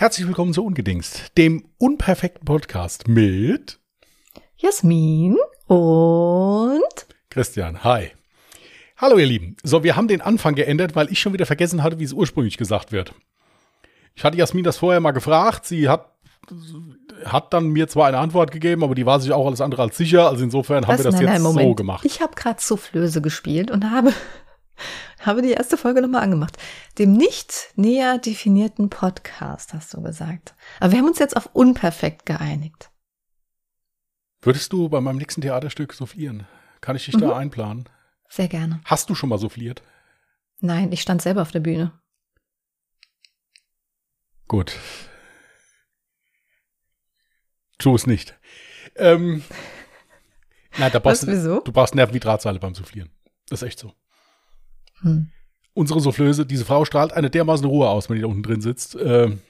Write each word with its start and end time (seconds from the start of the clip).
Herzlich 0.00 0.28
willkommen 0.28 0.54
zu 0.54 0.64
Ungedingst, 0.64 1.36
dem 1.36 1.64
unperfekten 1.76 2.44
Podcast 2.44 3.08
mit 3.08 3.80
Jasmin 4.56 5.36
und 5.66 7.06
Christian. 7.30 7.82
Hi. 7.82 8.12
Hallo 8.96 9.18
ihr 9.18 9.26
Lieben. 9.26 9.56
So, 9.64 9.82
wir 9.82 9.96
haben 9.96 10.06
den 10.06 10.20
Anfang 10.20 10.54
geändert, 10.54 10.94
weil 10.94 11.10
ich 11.10 11.18
schon 11.18 11.32
wieder 11.32 11.46
vergessen 11.46 11.82
hatte, 11.82 11.98
wie 11.98 12.04
es 12.04 12.12
ursprünglich 12.12 12.56
gesagt 12.58 12.92
wird. 12.92 13.12
Ich 14.14 14.22
hatte 14.22 14.36
Jasmin 14.36 14.62
das 14.62 14.76
vorher 14.76 15.00
mal 15.00 15.10
gefragt. 15.10 15.66
Sie 15.66 15.88
hat, 15.88 16.12
hat 17.24 17.52
dann 17.52 17.66
mir 17.70 17.88
zwar 17.88 18.06
eine 18.06 18.18
Antwort 18.18 18.52
gegeben, 18.52 18.84
aber 18.84 18.94
die 18.94 19.04
war 19.04 19.18
sich 19.18 19.32
auch 19.32 19.48
alles 19.48 19.60
andere 19.60 19.82
als 19.82 19.96
sicher. 19.96 20.28
Also 20.28 20.44
insofern 20.44 20.86
haben 20.86 20.92
Was? 20.92 21.00
wir 21.00 21.10
das 21.10 21.14
Nein, 21.20 21.22
jetzt 21.24 21.42
nein, 21.42 21.64
so 21.64 21.74
gemacht. 21.74 22.04
Ich 22.04 22.20
habe 22.20 22.36
gerade 22.36 22.60
Soufflöse 22.60 23.20
gespielt 23.20 23.72
und 23.72 23.90
habe, 23.90 24.12
habe 25.20 25.42
die 25.42 25.52
erste 25.52 25.76
Folge 25.76 26.00
nochmal 26.02 26.22
angemacht. 26.22 26.56
Dem 26.98 27.12
nicht 27.12 27.72
näher 27.76 28.18
definierten 28.18 28.90
Podcast, 28.90 29.74
hast 29.74 29.94
du 29.94 30.02
gesagt. 30.02 30.54
Aber 30.80 30.92
wir 30.92 30.98
haben 30.98 31.08
uns 31.08 31.18
jetzt 31.18 31.36
auf 31.36 31.50
unperfekt 31.54 32.26
geeinigt. 32.26 32.90
Würdest 34.40 34.72
du 34.72 34.88
bei 34.88 35.00
meinem 35.00 35.16
nächsten 35.18 35.40
Theaterstück 35.40 35.92
soufflieren? 35.92 36.46
Kann 36.80 36.94
ich 36.96 37.04
dich 37.06 37.16
Mhm. 37.16 37.20
da 37.22 37.36
einplanen? 37.36 37.88
Sehr 38.28 38.48
gerne. 38.48 38.80
Hast 38.84 39.10
du 39.10 39.14
schon 39.14 39.28
mal 39.30 39.38
souffliert? 39.38 39.82
Nein, 40.60 40.92
ich 40.92 41.00
stand 41.02 41.22
selber 41.22 41.42
auf 41.42 41.50
der 41.50 41.60
Bühne. 41.60 41.92
Gut. 44.46 44.76
Tu 47.78 47.94
es 47.94 48.06
nicht. 48.06 48.36
Ähm, 48.96 49.42
nein, 50.78 50.90
da 50.92 50.98
brauchst 50.98 51.22
Was, 51.22 51.26
du, 51.26 51.32
wieso? 51.32 51.60
du 51.60 51.72
brauchst 51.72 51.94
Nerven 51.94 52.14
wie 52.14 52.20
Drahtseile 52.20 52.58
beim 52.58 52.74
Soufflieren. 52.74 53.10
Das 53.48 53.62
ist 53.62 53.68
echt 53.68 53.78
so. 53.78 53.92
Hm. 55.02 55.30
Unsere 55.74 56.00
Soufflöse, 56.00 56.44
diese 56.46 56.64
Frau 56.64 56.84
strahlt 56.84 57.12
eine 57.12 57.30
dermaßen 57.30 57.66
Ruhe 57.66 57.88
aus, 57.88 58.08
wenn 58.08 58.16
die 58.16 58.22
da 58.22 58.28
unten 58.28 58.42
drin 58.42 58.60
sitzt. 58.60 58.96
Ähm, 59.00 59.40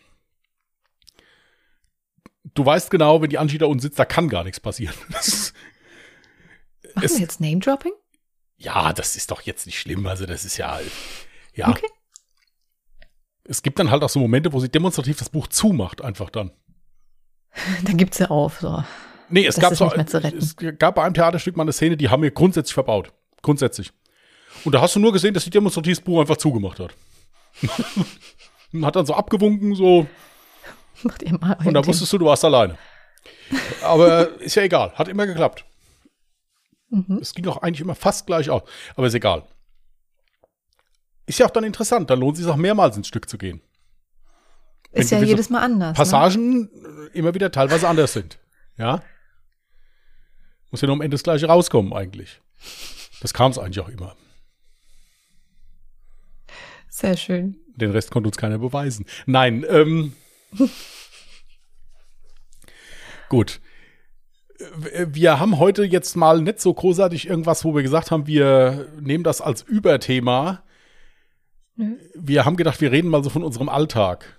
du 2.54 2.64
weißt 2.66 2.90
genau, 2.90 3.22
wenn 3.22 3.30
die 3.30 3.38
Angie 3.38 3.58
da 3.58 3.66
unten 3.66 3.80
sitzt, 3.80 3.98
da 3.98 4.04
kann 4.04 4.28
gar 4.28 4.44
nichts 4.44 4.60
passieren. 4.60 4.94
Machen 5.08 7.04
Es- 7.04 7.14
wir 7.14 7.20
jetzt 7.20 7.40
Name-Dropping? 7.40 7.92
ja, 8.60 8.92
das 8.92 9.14
ist 9.16 9.30
doch 9.30 9.42
jetzt 9.42 9.66
nicht 9.66 9.78
schlimm. 9.78 10.06
Also 10.06 10.26
das 10.26 10.44
ist 10.44 10.56
ja, 10.56 10.80
ja. 11.54 11.68
Okay. 11.68 11.86
Es 13.44 13.62
gibt 13.62 13.78
dann 13.78 13.90
halt 13.90 14.02
auch 14.02 14.08
so 14.08 14.18
Momente, 14.18 14.52
wo 14.52 14.58
sie 14.60 14.68
demonstrativ 14.68 15.16
das 15.18 15.30
Buch 15.30 15.46
zumacht, 15.46 16.02
einfach 16.02 16.28
dann. 16.30 16.50
Dann 17.84 17.96
gibt 17.96 18.14
sie 18.14 18.28
auf. 18.30 18.58
So. 18.60 18.84
Nee, 19.30 19.46
es 19.46 19.54
Das 19.54 19.62
gab, 19.62 19.74
so, 19.74 19.84
nicht 19.86 19.96
mehr 19.96 20.06
zu 20.06 20.22
retten. 20.22 20.36
es 20.38 20.54
gab 20.78 20.96
bei 20.96 21.04
einem 21.04 21.14
Theaterstück 21.14 21.56
mal 21.56 21.62
eine 21.62 21.72
Szene, 21.72 21.96
die 21.96 22.08
haben 22.10 22.22
wir 22.22 22.30
grundsätzlich 22.30 22.74
verbaut. 22.74 23.12
Grundsätzlich. 23.42 23.92
Und 24.64 24.74
da 24.74 24.80
hast 24.80 24.96
du 24.96 25.00
nur 25.00 25.12
gesehen, 25.12 25.34
dass 25.34 25.44
sie 25.44 25.50
demonstrativ 25.50 25.98
das 25.98 26.04
Buch 26.04 26.20
einfach 26.20 26.36
zugemacht 26.36 26.80
hat. 26.80 26.94
Und 28.72 28.84
hat 28.84 28.96
dann 28.96 29.06
so 29.06 29.14
abgewunken, 29.14 29.74
so, 29.74 30.06
Macht 31.02 31.22
ihr 31.22 31.38
mal 31.38 31.56
und 31.64 31.74
da 31.74 31.86
wusstest 31.86 32.12
du, 32.12 32.18
du 32.18 32.26
warst 32.26 32.44
alleine. 32.44 32.76
Aber 33.82 34.40
ist 34.40 34.56
ja 34.56 34.62
egal, 34.62 34.92
hat 34.94 35.08
immer 35.08 35.26
geklappt. 35.26 35.64
Mhm. 36.90 37.18
Es 37.20 37.34
ging 37.34 37.46
auch 37.46 37.58
eigentlich 37.58 37.80
immer 37.80 37.94
fast 37.94 38.26
gleich 38.26 38.50
aus, 38.50 38.62
aber 38.96 39.06
ist 39.06 39.14
egal. 39.14 39.44
Ist 41.26 41.38
ja 41.38 41.46
auch 41.46 41.50
dann 41.50 41.64
interessant, 41.64 42.10
dann 42.10 42.20
lohnt 42.20 42.36
es 42.36 42.44
sich 42.44 42.52
auch 42.52 42.56
mehrmals 42.56 42.96
ins 42.96 43.08
Stück 43.08 43.28
zu 43.28 43.38
gehen. 43.38 43.60
Ist 44.92 45.10
wenn 45.10 45.18
ja 45.18 45.20
gewisse 45.20 45.30
jedes 45.30 45.50
Mal 45.50 45.60
anders. 45.60 45.90
Ne? 45.90 45.94
Passagen 45.94 46.70
äh, 47.12 47.18
immer 47.18 47.34
wieder 47.34 47.52
teilweise 47.52 47.86
anders 47.86 48.14
sind. 48.14 48.38
Ja. 48.76 49.02
Muss 50.70 50.80
ja 50.80 50.86
nur 50.86 50.96
am 50.96 51.02
Ende 51.02 51.14
das 51.14 51.22
gleiche 51.22 51.46
rauskommen, 51.46 51.92
eigentlich. 51.92 52.40
Das 53.20 53.34
kam 53.34 53.50
es 53.50 53.58
eigentlich 53.58 53.80
auch 53.80 53.88
immer. 53.88 54.16
Sehr 56.98 57.16
schön. 57.16 57.56
Den 57.76 57.92
Rest 57.92 58.10
konnte 58.10 58.26
uns 58.28 58.36
keiner 58.36 58.58
beweisen. 58.58 59.06
Nein, 59.24 59.64
ähm. 59.68 60.14
gut. 63.28 63.60
Äh, 64.92 65.06
Wir 65.10 65.38
haben 65.38 65.60
heute 65.60 65.84
jetzt 65.84 66.16
mal 66.16 66.40
nicht 66.40 66.60
so 66.60 66.74
großartig 66.74 67.28
irgendwas, 67.28 67.64
wo 67.64 67.72
wir 67.72 67.82
gesagt 67.84 68.10
haben, 68.10 68.26
wir 68.26 68.88
nehmen 69.00 69.22
das 69.22 69.40
als 69.40 69.62
Überthema. 69.62 70.64
Nö. 71.76 71.94
Wir 72.16 72.44
haben 72.44 72.56
gedacht, 72.56 72.80
wir 72.80 72.90
reden 72.90 73.10
mal 73.10 73.22
so 73.22 73.30
von 73.30 73.44
unserem 73.44 73.68
Alltag. 73.68 74.36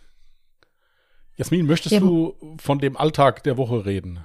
Jasmin, 1.37 1.65
möchtest 1.65 1.93
Ja. 1.93 2.01
du 2.01 2.35
von 2.61 2.79
dem 2.79 2.97
Alltag 2.97 3.41
der 3.43 3.55
Woche 3.55 3.85
reden? 3.85 4.19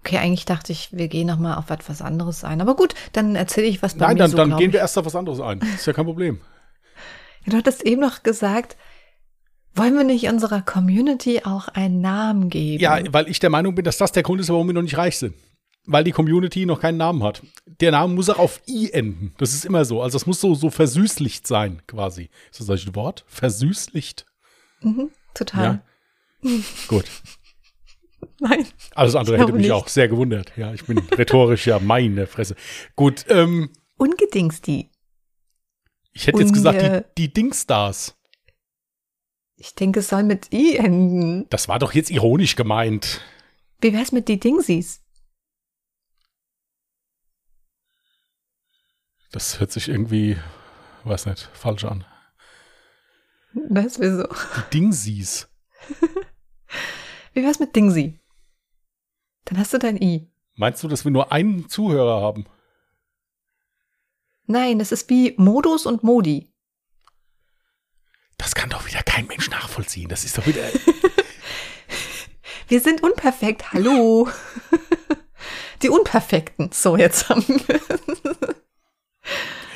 Okay, 0.00 0.16
eigentlich 0.18 0.44
dachte 0.44 0.72
ich, 0.72 0.88
wir 0.90 1.06
gehen 1.06 1.28
noch 1.28 1.38
mal 1.38 1.54
auf 1.54 1.70
etwas 1.70 2.02
anderes 2.02 2.42
ein. 2.42 2.60
Aber 2.60 2.74
gut, 2.74 2.94
dann 3.12 3.36
erzähle 3.36 3.68
ich, 3.68 3.80
was 3.80 3.94
bei 3.94 4.06
Nein, 4.06 4.14
mir 4.14 4.18
dann, 4.24 4.30
so, 4.32 4.36
dann 4.38 4.56
gehen 4.56 4.70
ich. 4.70 4.72
wir 4.72 4.80
erst 4.80 4.98
auf 4.98 5.06
was 5.06 5.14
anderes 5.14 5.38
ein. 5.40 5.60
Ist 5.60 5.86
ja 5.86 5.92
kein 5.92 6.04
Problem. 6.06 6.40
Du 7.46 7.56
hattest 7.56 7.82
eben 7.84 8.00
noch 8.00 8.22
gesagt, 8.22 8.76
wollen 9.74 9.94
wir 9.96 10.04
nicht 10.04 10.28
unserer 10.28 10.62
Community 10.62 11.42
auch 11.44 11.68
einen 11.68 12.00
Namen 12.00 12.48
geben? 12.48 12.82
Ja, 12.82 13.00
weil 13.12 13.28
ich 13.28 13.38
der 13.38 13.50
Meinung 13.50 13.74
bin, 13.74 13.84
dass 13.84 13.98
das 13.98 14.12
der 14.12 14.22
Grund 14.22 14.40
ist, 14.40 14.48
warum 14.48 14.66
wir 14.66 14.74
noch 14.74 14.82
nicht 14.82 14.96
reich 14.96 15.18
sind. 15.18 15.34
Weil 15.84 16.02
die 16.02 16.10
Community 16.10 16.66
noch 16.66 16.80
keinen 16.80 16.96
Namen 16.96 17.22
hat. 17.22 17.42
Der 17.80 17.92
Name 17.92 18.12
muss 18.14 18.28
auch 18.28 18.40
auf 18.40 18.60
I 18.66 18.90
enden. 18.90 19.34
Das 19.38 19.54
ist 19.54 19.64
immer 19.64 19.84
so. 19.84 20.02
Also 20.02 20.18
das 20.18 20.26
muss 20.26 20.40
so, 20.40 20.54
so 20.54 20.70
versüßlicht 20.70 21.46
sein, 21.46 21.82
quasi. 21.86 22.30
Ist 22.50 22.68
das 22.68 22.86
ein 22.86 22.96
Wort? 22.96 23.24
Versüßlicht? 23.28 24.26
Mhm, 24.80 25.10
total. 25.34 25.82
Ja. 26.42 26.50
Gut. 26.88 27.04
Nein. 28.40 28.66
Alles 28.94 29.14
andere 29.14 29.38
hätte 29.38 29.52
mich 29.52 29.62
nicht. 29.62 29.72
auch 29.72 29.86
sehr 29.88 30.08
gewundert. 30.08 30.52
Ja, 30.56 30.74
ich 30.74 30.84
bin 30.84 30.98
rhetorisch 30.98 31.66
ja 31.66 31.78
meine 31.78 32.26
Fresse. 32.26 32.56
Gut, 32.96 33.24
ähm, 33.28 33.70
Ungedingst 33.96 34.66
die. 34.66 34.90
Ich 36.16 36.26
hätte 36.26 36.40
jetzt 36.40 36.54
gesagt, 36.54 36.82
die, 36.82 37.28
die 37.28 37.32
Dingstars. 37.32 38.16
Ich 39.56 39.74
denke, 39.74 40.00
es 40.00 40.08
soll 40.08 40.22
mit 40.22 40.52
I 40.52 40.76
enden. 40.76 41.46
Das 41.50 41.68
war 41.68 41.78
doch 41.78 41.92
jetzt 41.92 42.10
ironisch 42.10 42.56
gemeint. 42.56 43.20
Wie 43.80 43.92
wär's 43.92 44.12
mit 44.12 44.28
die 44.28 44.40
Dingsies? 44.40 45.02
Das 49.30 49.60
hört 49.60 49.72
sich 49.72 49.88
irgendwie, 49.88 50.38
weiß 51.04 51.26
nicht, 51.26 51.50
falsch 51.52 51.84
an. 51.84 52.06
Was, 53.52 54.00
wieso? 54.00 54.26
Die 54.26 54.70
Dingsies. 54.72 55.48
Wie 57.34 57.42
wär's 57.42 57.58
mit 57.58 57.76
Dingsi? 57.76 58.18
Dann 59.44 59.58
hast 59.58 59.74
du 59.74 59.78
dein 59.78 60.00
I. 60.00 60.30
Meinst 60.54 60.82
du, 60.82 60.88
dass 60.88 61.04
wir 61.04 61.12
nur 61.12 61.32
einen 61.32 61.68
Zuhörer 61.68 62.22
haben? 62.22 62.46
Nein, 64.46 64.78
das 64.78 64.92
ist 64.92 65.10
wie 65.10 65.34
Modus 65.36 65.86
und 65.86 66.02
Modi. 66.02 66.48
Das 68.38 68.54
kann 68.54 68.70
doch 68.70 68.86
wieder 68.86 69.02
kein 69.02 69.26
Mensch 69.26 69.50
nachvollziehen. 69.50 70.08
Das 70.08 70.24
ist 70.24 70.38
doch 70.38 70.46
wieder. 70.46 70.62
Wir 72.68 72.80
sind 72.80 73.02
unperfekt, 73.02 73.72
hallo. 73.72 74.28
Die 75.82 75.88
Unperfekten. 75.88 76.70
So, 76.72 76.96
jetzt 76.96 77.28
haben 77.28 77.44
wir. 77.46 77.80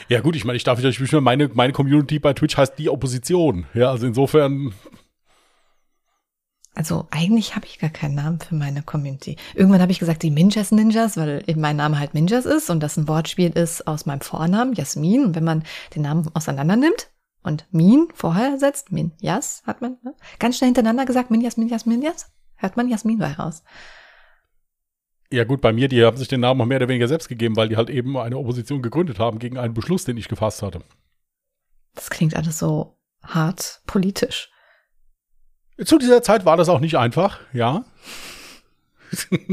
ja, 0.08 0.20
gut, 0.20 0.34
ich 0.34 0.44
meine, 0.44 0.56
ich 0.56 0.64
darf 0.64 0.78
wieder 0.78 0.88
beschwören, 0.88 1.22
meine, 1.22 1.48
meine 1.52 1.72
Community 1.72 2.18
bei 2.18 2.32
Twitch 2.32 2.56
heißt 2.56 2.78
die 2.78 2.88
Opposition. 2.88 3.66
Ja, 3.74 3.90
also 3.90 4.06
insofern. 4.06 4.74
Also 6.80 7.06
eigentlich 7.10 7.56
habe 7.56 7.66
ich 7.66 7.78
gar 7.78 7.90
keinen 7.90 8.14
Namen 8.14 8.40
für 8.40 8.54
meine 8.54 8.82
Community. 8.82 9.36
Irgendwann 9.54 9.82
habe 9.82 9.92
ich 9.92 9.98
gesagt, 9.98 10.22
die 10.22 10.30
Minjas 10.30 10.72
Ninjas, 10.72 11.18
weil 11.18 11.44
eben 11.46 11.60
mein 11.60 11.76
Name 11.76 11.98
halt 11.98 12.14
Minjas 12.14 12.46
ist 12.46 12.70
und 12.70 12.80
das 12.80 12.96
ein 12.96 13.06
Wortspiel 13.06 13.50
ist 13.50 13.86
aus 13.86 14.06
meinem 14.06 14.22
Vornamen, 14.22 14.72
Jasmin. 14.72 15.26
Und 15.26 15.34
wenn 15.36 15.44
man 15.44 15.62
den 15.94 16.00
Namen 16.00 16.30
auseinander 16.32 16.76
nimmt 16.76 17.10
und 17.42 17.66
Min 17.70 18.08
vorher 18.14 18.58
setzt, 18.58 18.92
Min, 18.92 19.12
Jas, 19.20 19.62
hat 19.66 19.82
man 19.82 19.98
ne? 20.02 20.14
ganz 20.38 20.56
schnell 20.56 20.68
hintereinander 20.68 21.04
gesagt, 21.04 21.30
Minjas, 21.30 21.58
Minjas, 21.58 21.84
Minjas, 21.84 22.32
hört 22.56 22.78
man 22.78 22.88
Jasmin 22.88 23.18
bei 23.18 23.32
raus. 23.34 23.62
Ja, 25.30 25.44
gut, 25.44 25.60
bei 25.60 25.74
mir, 25.74 25.88
die 25.88 26.02
haben 26.02 26.16
sich 26.16 26.28
den 26.28 26.40
Namen 26.40 26.62
auch 26.62 26.66
mehr 26.66 26.78
oder 26.78 26.88
weniger 26.88 27.08
selbst 27.08 27.28
gegeben, 27.28 27.56
weil 27.56 27.68
die 27.68 27.76
halt 27.76 27.90
eben 27.90 28.16
eine 28.16 28.38
Opposition 28.38 28.80
gegründet 28.80 29.18
haben 29.18 29.38
gegen 29.38 29.58
einen 29.58 29.74
Beschluss, 29.74 30.06
den 30.06 30.16
ich 30.16 30.28
gefasst 30.28 30.62
hatte. 30.62 30.80
Das 31.94 32.08
klingt 32.08 32.34
alles 32.36 32.58
so 32.58 32.96
hart 33.22 33.82
politisch. 33.84 34.50
Zu 35.84 35.98
dieser 35.98 36.22
Zeit 36.22 36.44
war 36.44 36.56
das 36.56 36.68
auch 36.68 36.80
nicht 36.80 36.96
einfach, 36.96 37.40
ja. 37.52 37.84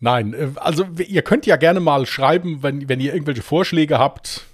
Nein, 0.00 0.34
äh, 0.34 0.50
also 0.56 0.84
ihr 0.98 1.22
könnt 1.22 1.46
ja 1.46 1.56
gerne 1.56 1.80
mal 1.80 2.06
schreiben, 2.06 2.62
wenn, 2.62 2.88
wenn 2.88 3.00
ihr 3.00 3.12
irgendwelche 3.12 3.42
Vorschläge 3.42 3.98
habt. 3.98 4.46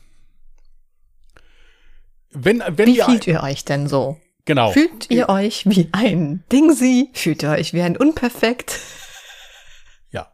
Wenn, 2.31 2.63
wenn 2.67 2.87
Wie 2.87 2.99
ihr, 2.99 3.05
fühlt 3.07 3.27
ihr 3.27 3.43
euch 3.43 3.65
denn 3.65 3.89
so? 3.89 4.21
genau. 4.45 4.73
Fühlt 4.73 5.11
ihr 5.11 5.29
euch 5.29 5.65
wie 5.67 5.89
ein 5.93 6.45
Dingsi? 6.53 7.11
Fühlt 7.15 7.43
ihr 7.43 7.51
euch 7.51 7.73
wie 7.73 7.83
ein 7.83 7.97
Unperfekt? 7.97 8.79
Ja. 10.11 10.33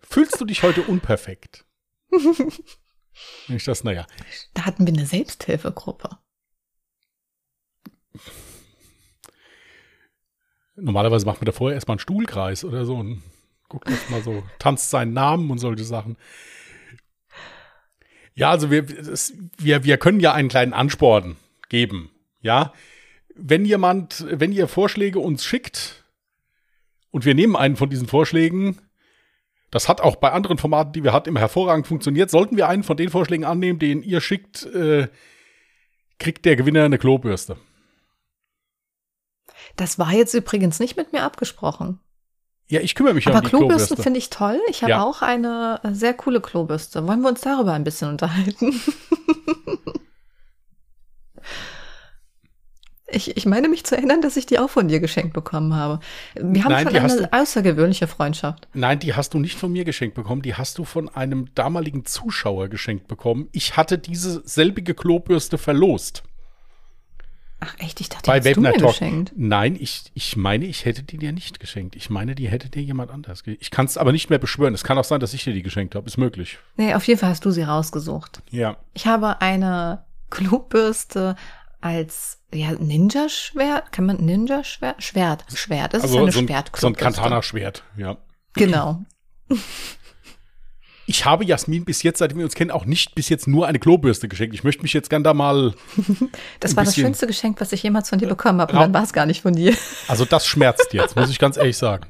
Fühlst 0.00 0.40
du 0.40 0.44
dich 0.44 0.62
heute 0.62 0.82
unperfekt? 0.82 1.64
Ich 3.48 3.64
das, 3.64 3.82
naja. 3.82 4.06
Da 4.52 4.66
hatten 4.66 4.86
wir 4.86 4.92
eine 4.92 5.06
Selbsthilfegruppe. 5.06 6.18
Normalerweise 10.76 11.24
macht 11.24 11.40
man 11.40 11.46
da 11.46 11.52
vorher 11.52 11.74
erstmal 11.74 11.94
einen 11.94 12.00
Stuhlkreis 12.00 12.64
oder 12.64 12.84
so 12.84 12.96
und 12.96 13.22
guckt 13.68 13.88
erstmal 13.88 14.22
so, 14.22 14.42
tanzt 14.58 14.90
seinen 14.90 15.12
Namen 15.12 15.50
und 15.50 15.58
solche 15.58 15.84
Sachen. 15.84 16.16
Ja, 18.34 18.50
also 18.50 18.70
wir, 18.70 18.82
das, 18.82 19.32
wir, 19.56 19.84
wir 19.84 19.96
können 19.96 20.20
ja 20.20 20.34
einen 20.34 20.50
kleinen 20.50 20.74
Ansporn 20.74 21.36
geben, 21.70 22.10
ja. 22.42 22.74
wenn 23.34 23.64
jemand, 23.64 24.26
wenn 24.28 24.52
ihr 24.52 24.68
Vorschläge 24.68 25.18
uns 25.18 25.44
schickt 25.44 26.04
und 27.10 27.24
wir 27.24 27.34
nehmen 27.34 27.56
einen 27.56 27.76
von 27.76 27.88
diesen 27.88 28.06
Vorschlägen, 28.06 28.78
das 29.70 29.88
hat 29.88 30.00
auch 30.00 30.16
bei 30.16 30.32
anderen 30.32 30.58
Formaten, 30.58 30.92
die 30.92 31.02
wir 31.02 31.12
hatten, 31.12 31.30
immer 31.30 31.40
hervorragend 31.40 31.86
funktioniert. 31.86 32.30
Sollten 32.30 32.56
wir 32.56 32.68
einen 32.68 32.82
von 32.82 32.96
den 32.96 33.08
Vorschlägen 33.08 33.44
annehmen, 33.44 33.78
den 33.78 34.02
ihr 34.02 34.20
schickt, 34.20 34.64
äh, 34.66 35.08
kriegt 36.18 36.44
der 36.44 36.56
Gewinner 36.56 36.84
eine 36.84 36.98
Klobürste. 36.98 37.56
Das 39.76 39.98
war 39.98 40.12
jetzt 40.12 40.34
übrigens 40.34 40.80
nicht 40.80 40.96
mit 40.96 41.12
mir 41.12 41.22
abgesprochen. 41.22 42.00
Ja, 42.68 42.80
ich 42.80 42.94
kümmere 42.96 43.14
mich 43.14 43.26
Aber 43.28 43.36
um 43.38 43.42
die 43.44 43.48
Klobürsten 43.50 43.78
Klobürste. 43.96 44.02
finde 44.02 44.18
ich 44.18 44.30
toll. 44.30 44.58
Ich 44.68 44.82
habe 44.82 44.90
Ja. 44.90 45.02
auch 45.04 45.22
eine 45.22 45.80
äh, 45.84 45.92
sehr 45.94 46.14
coole 46.14 46.40
Klobürste. 46.40 47.06
Wollen 47.06 47.20
wir 47.20 47.28
uns 47.28 47.40
darüber 47.42 47.72
ein 47.74 47.84
bisschen 47.84 48.08
unterhalten? 48.08 48.74
ich, 53.08 53.36
ich 53.36 53.46
meine 53.46 53.68
mich 53.68 53.84
zu 53.84 53.96
erinnern, 53.96 54.20
dass 54.20 54.36
ich 54.36 54.46
die 54.46 54.58
auch 54.58 54.68
von 54.70 54.88
dir 54.88 54.98
geschenkt 54.98 55.32
bekommen 55.32 55.74
habe. 55.76 56.00
Wir 56.34 56.64
haben 56.64 56.72
Nein, 56.72 56.88
schon 56.88 56.96
eine 56.96 57.32
außergewöhnliche 57.32 58.08
Freundschaft. 58.08 58.66
Nein, 58.74 58.98
die 58.98 59.14
hast 59.14 59.34
du 59.34 59.38
nicht 59.38 59.56
von 59.56 59.70
mir 59.70 59.84
geschenkt 59.84 60.16
bekommen, 60.16 60.42
die 60.42 60.54
hast 60.54 60.78
du 60.78 60.84
von 60.84 61.08
einem 61.08 61.54
damaligen 61.54 62.04
Zuschauer 62.04 62.68
geschenkt 62.68 63.06
bekommen. 63.06 63.48
Ich 63.52 63.76
hatte 63.76 63.96
diese 63.98 64.42
selbige 64.44 64.94
Klobürste 64.94 65.56
verlost. 65.56 66.24
Ach 67.58 67.74
echt, 67.78 68.00
ich 68.00 68.10
dachte, 68.10 68.26
bei 68.26 68.38
hast 68.38 68.56
du 68.56 68.60
mir 68.60 68.72
Talk. 68.74 68.90
geschenkt. 68.90 69.32
Nein, 69.34 69.76
ich, 69.80 70.04
ich 70.12 70.36
meine, 70.36 70.66
ich 70.66 70.84
hätte 70.84 71.02
die 71.02 71.16
dir 71.16 71.32
nicht 71.32 71.58
geschenkt. 71.58 71.96
Ich 71.96 72.10
meine, 72.10 72.34
die 72.34 72.48
hätte 72.48 72.68
dir 72.68 72.82
jemand 72.82 73.10
anders 73.10 73.44
geschenkt. 73.44 73.62
Ich 73.62 73.70
kann 73.70 73.86
es 73.86 73.96
aber 73.96 74.12
nicht 74.12 74.28
mehr 74.28 74.38
beschwören. 74.38 74.74
Es 74.74 74.84
kann 74.84 74.98
auch 74.98 75.04
sein, 75.04 75.20
dass 75.20 75.32
ich 75.32 75.44
dir 75.44 75.54
die 75.54 75.62
geschenkt 75.62 75.94
habe. 75.94 76.06
Ist 76.06 76.18
möglich. 76.18 76.58
Nee, 76.76 76.94
auf 76.94 77.06
jeden 77.06 77.18
Fall 77.18 77.30
hast 77.30 77.44
du 77.44 77.50
sie 77.50 77.62
rausgesucht. 77.62 78.42
Ja. 78.50 78.76
Ich 78.92 79.06
habe 79.06 79.40
eine 79.40 80.04
Klobürste 80.28 81.34
als 81.80 82.42
ja, 82.52 82.72
Ninja-Schwert. 82.72 83.90
Kann 83.90 84.04
man 84.06 84.16
Ninja-Schwert? 84.18 85.02
Schwert. 85.02 85.44
Schwert. 85.54 85.94
Das 85.94 86.04
ist 86.04 86.10
eine 86.10 86.18
Also 86.18 86.18
so 86.18 86.26
ein, 86.26 86.32
so 86.32 86.38
ein 86.40 86.48
Schwertklobürste. 86.48 87.04
Katana-Schwert, 87.04 87.84
ja. 87.96 88.18
Genau. 88.52 89.02
Ich 91.06 91.24
habe 91.24 91.44
Jasmin 91.44 91.84
bis 91.84 92.02
jetzt, 92.02 92.18
seitdem 92.18 92.38
wir 92.38 92.44
uns 92.44 92.54
kennen, 92.54 92.70
auch 92.72 92.84
nicht 92.84 93.14
bis 93.14 93.28
jetzt 93.28 93.46
nur 93.46 93.66
eine 93.66 93.78
Klobürste 93.78 94.26
geschenkt. 94.28 94.54
Ich 94.54 94.64
möchte 94.64 94.82
mich 94.82 94.92
jetzt 94.92 95.08
gern 95.08 95.22
da 95.22 95.34
mal. 95.34 95.74
Das 96.60 96.76
war 96.76 96.84
das 96.84 96.94
schönste 96.96 97.26
Geschenk, 97.26 97.60
was 97.60 97.72
ich 97.72 97.82
jemals 97.82 98.08
von 98.08 98.18
dir 98.18 98.28
bekommen 98.28 98.60
habe. 98.60 98.72
Und 98.72 98.80
dann 98.80 98.94
war 98.94 99.02
es 99.04 99.12
gar 99.12 99.26
nicht 99.26 99.42
von 99.42 99.54
dir. 99.54 99.74
Also, 100.08 100.24
das 100.24 100.46
schmerzt 100.46 100.92
jetzt, 100.92 101.16
muss 101.16 101.30
ich 101.30 101.38
ganz 101.38 101.56
ehrlich 101.56 101.76
sagen. 101.76 102.06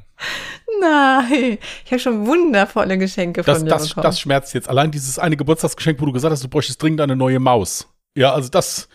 Nein, 0.80 1.58
ich 1.84 1.90
habe 1.92 1.98
schon 1.98 2.26
wundervolle 2.26 2.98
Geschenke 2.98 3.42
Das, 3.42 3.58
von 3.58 3.66
dir 3.66 3.70
das, 3.70 3.88
bekommen. 3.88 4.02
das 4.04 4.20
schmerzt 4.20 4.54
jetzt. 4.54 4.68
Allein 4.68 4.90
dieses 4.90 5.18
eine 5.18 5.36
Geburtstagsgeschenk, 5.36 6.00
wo 6.00 6.06
du 6.06 6.12
gesagt 6.12 6.32
hast, 6.32 6.42
du 6.44 6.48
bräuchtest 6.48 6.82
dringend 6.82 7.00
eine 7.00 7.16
neue 7.16 7.38
Maus. 7.38 7.88
Ja, 8.16 8.32
also 8.32 8.48
das 8.48 8.88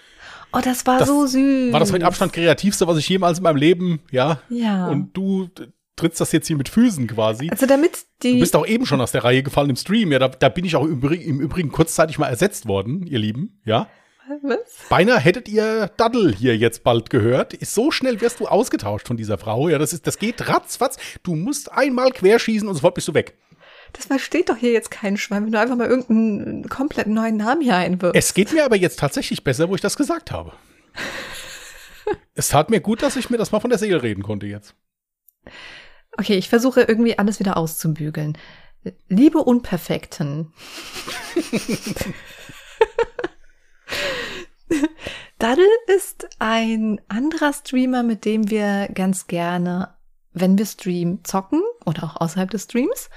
oh, 0.53 0.59
das 0.63 0.85
war 0.85 0.99
das 0.99 1.07
so 1.07 1.25
süß. 1.27 1.71
war 1.73 1.79
das 1.79 1.91
mit 1.91 2.03
Abstand 2.03 2.33
kreativste, 2.33 2.87
was 2.87 2.97
ich 2.97 3.07
jemals 3.07 3.37
in 3.37 3.43
meinem 3.43 3.57
Leben, 3.57 4.01
ja. 4.11 4.39
Ja. 4.49 4.87
Und 4.87 5.15
du 5.15 5.49
trittst 6.01 6.19
das 6.19 6.31
jetzt 6.31 6.47
hier 6.47 6.57
mit 6.57 6.67
Füßen 6.69 7.07
quasi. 7.07 7.49
also 7.49 7.65
damit 7.65 7.99
die 8.23 8.33
Du 8.33 8.39
bist 8.39 8.55
auch 8.55 8.65
eben 8.67 8.85
schon 8.85 8.99
aus 9.01 9.11
der 9.11 9.23
Reihe 9.23 9.43
gefallen 9.43 9.69
im 9.69 9.75
Stream. 9.75 10.11
Ja, 10.11 10.19
da, 10.19 10.27
da 10.27 10.49
bin 10.49 10.65
ich 10.65 10.75
auch 10.75 10.83
im, 10.83 10.99
Übrig- 10.99 11.23
im 11.25 11.39
Übrigen 11.39 11.71
kurzzeitig 11.71 12.17
mal 12.19 12.27
ersetzt 12.27 12.67
worden, 12.67 13.05
ihr 13.07 13.19
Lieben. 13.19 13.61
Ja. 13.65 13.87
was? 14.41 14.57
Beinahe 14.89 15.19
hättet 15.19 15.47
ihr 15.47 15.91
Daddel 15.97 16.33
hier 16.35 16.57
jetzt 16.57 16.83
bald 16.83 17.09
gehört. 17.09 17.55
So 17.61 17.91
schnell 17.91 18.19
wirst 18.21 18.39
du 18.39 18.47
ausgetauscht 18.47 19.07
von 19.07 19.17
dieser 19.17 19.37
Frau. 19.37 19.69
Ja, 19.69 19.77
das 19.77 19.93
ist, 19.93 20.07
das 20.07 20.17
geht 20.17 20.47
ratzfatz. 20.47 20.97
Du 21.23 21.35
musst 21.35 21.71
einmal 21.71 22.11
querschießen 22.11 22.67
und 22.67 22.73
sofort 22.75 22.95
bist 22.95 23.07
du 23.07 23.13
weg. 23.13 23.37
Das 23.93 24.05
versteht 24.05 24.49
doch 24.49 24.55
hier 24.57 24.71
jetzt 24.71 24.89
kein 24.89 25.17
Schwein, 25.17 25.45
wenn 25.45 25.51
du 25.51 25.59
einfach 25.59 25.75
mal 25.75 25.87
irgendeinen 25.87 26.67
komplett 26.69 27.07
neuen 27.07 27.37
Namen 27.37 27.61
hier 27.61 27.75
einwirfst. 27.75 28.15
Es 28.17 28.33
geht 28.33 28.53
mir 28.53 28.65
aber 28.65 28.77
jetzt 28.77 28.99
tatsächlich 28.99 29.43
besser, 29.43 29.69
wo 29.69 29.75
ich 29.75 29.81
das 29.81 29.97
gesagt 29.97 30.31
habe. 30.31 30.53
es 32.35 32.49
tat 32.49 32.69
mir 32.69 32.79
gut, 32.81 33.01
dass 33.01 33.15
ich 33.15 33.29
mir 33.29 33.37
das 33.37 33.51
mal 33.51 33.59
von 33.59 33.69
der 33.69 33.79
Seele 33.79 34.01
reden 34.01 34.23
konnte 34.23 34.47
jetzt. 34.47 34.75
Okay, 36.17 36.37
ich 36.37 36.49
versuche 36.49 36.81
irgendwie 36.81 37.17
alles 37.17 37.39
wieder 37.39 37.57
auszubügeln. 37.57 38.37
Liebe 39.07 39.39
Unperfekten. 39.39 40.53
Daddel 45.37 45.67
ist 45.87 46.27
ein 46.39 47.01
anderer 47.07 47.53
Streamer, 47.53 48.03
mit 48.03 48.25
dem 48.25 48.49
wir 48.49 48.89
ganz 48.93 49.27
gerne, 49.27 49.95
wenn 50.33 50.57
wir 50.57 50.65
streamen, 50.65 51.23
zocken 51.23 51.61
oder 51.85 52.03
auch 52.03 52.17
außerhalb 52.17 52.49
des 52.49 52.63
Streams. 52.63 53.09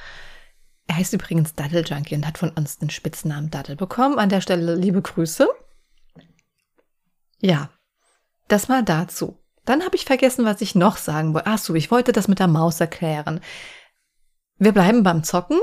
Er 0.87 0.97
heißt 0.97 1.13
übrigens 1.13 1.55
Daddle 1.55 1.83
Junkie 1.83 2.15
und 2.15 2.27
hat 2.27 2.39
von 2.39 2.51
uns 2.51 2.79
den 2.79 2.91
Spitznamen 2.91 3.51
Daddel 3.51 3.77
bekommen. 3.77 4.19
An 4.19 4.29
der 4.29 4.41
Stelle 4.41 4.75
liebe 4.75 5.03
Grüße. 5.03 5.49
Ja, 7.41 7.71
das 8.49 8.69
mal 8.69 8.83
dazu. 8.83 9.39
Dann 9.65 9.85
habe 9.85 9.97
ich 9.97 10.05
vergessen, 10.05 10.45
was 10.45 10.61
ich 10.61 10.75
noch 10.75 10.97
sagen 10.97 11.35
wollte. 11.35 11.47
Ach 11.49 11.59
so, 11.59 11.75
ich 11.75 11.91
wollte 11.91 12.13
das 12.13 12.29
mit 12.29 12.39
der 12.39 12.49
Maus 12.49 12.81
erklären. 12.81 13.41
Wir 14.59 14.73
bleiben 14.73 15.03
beim 15.03 15.25
Zocken. 15.25 15.59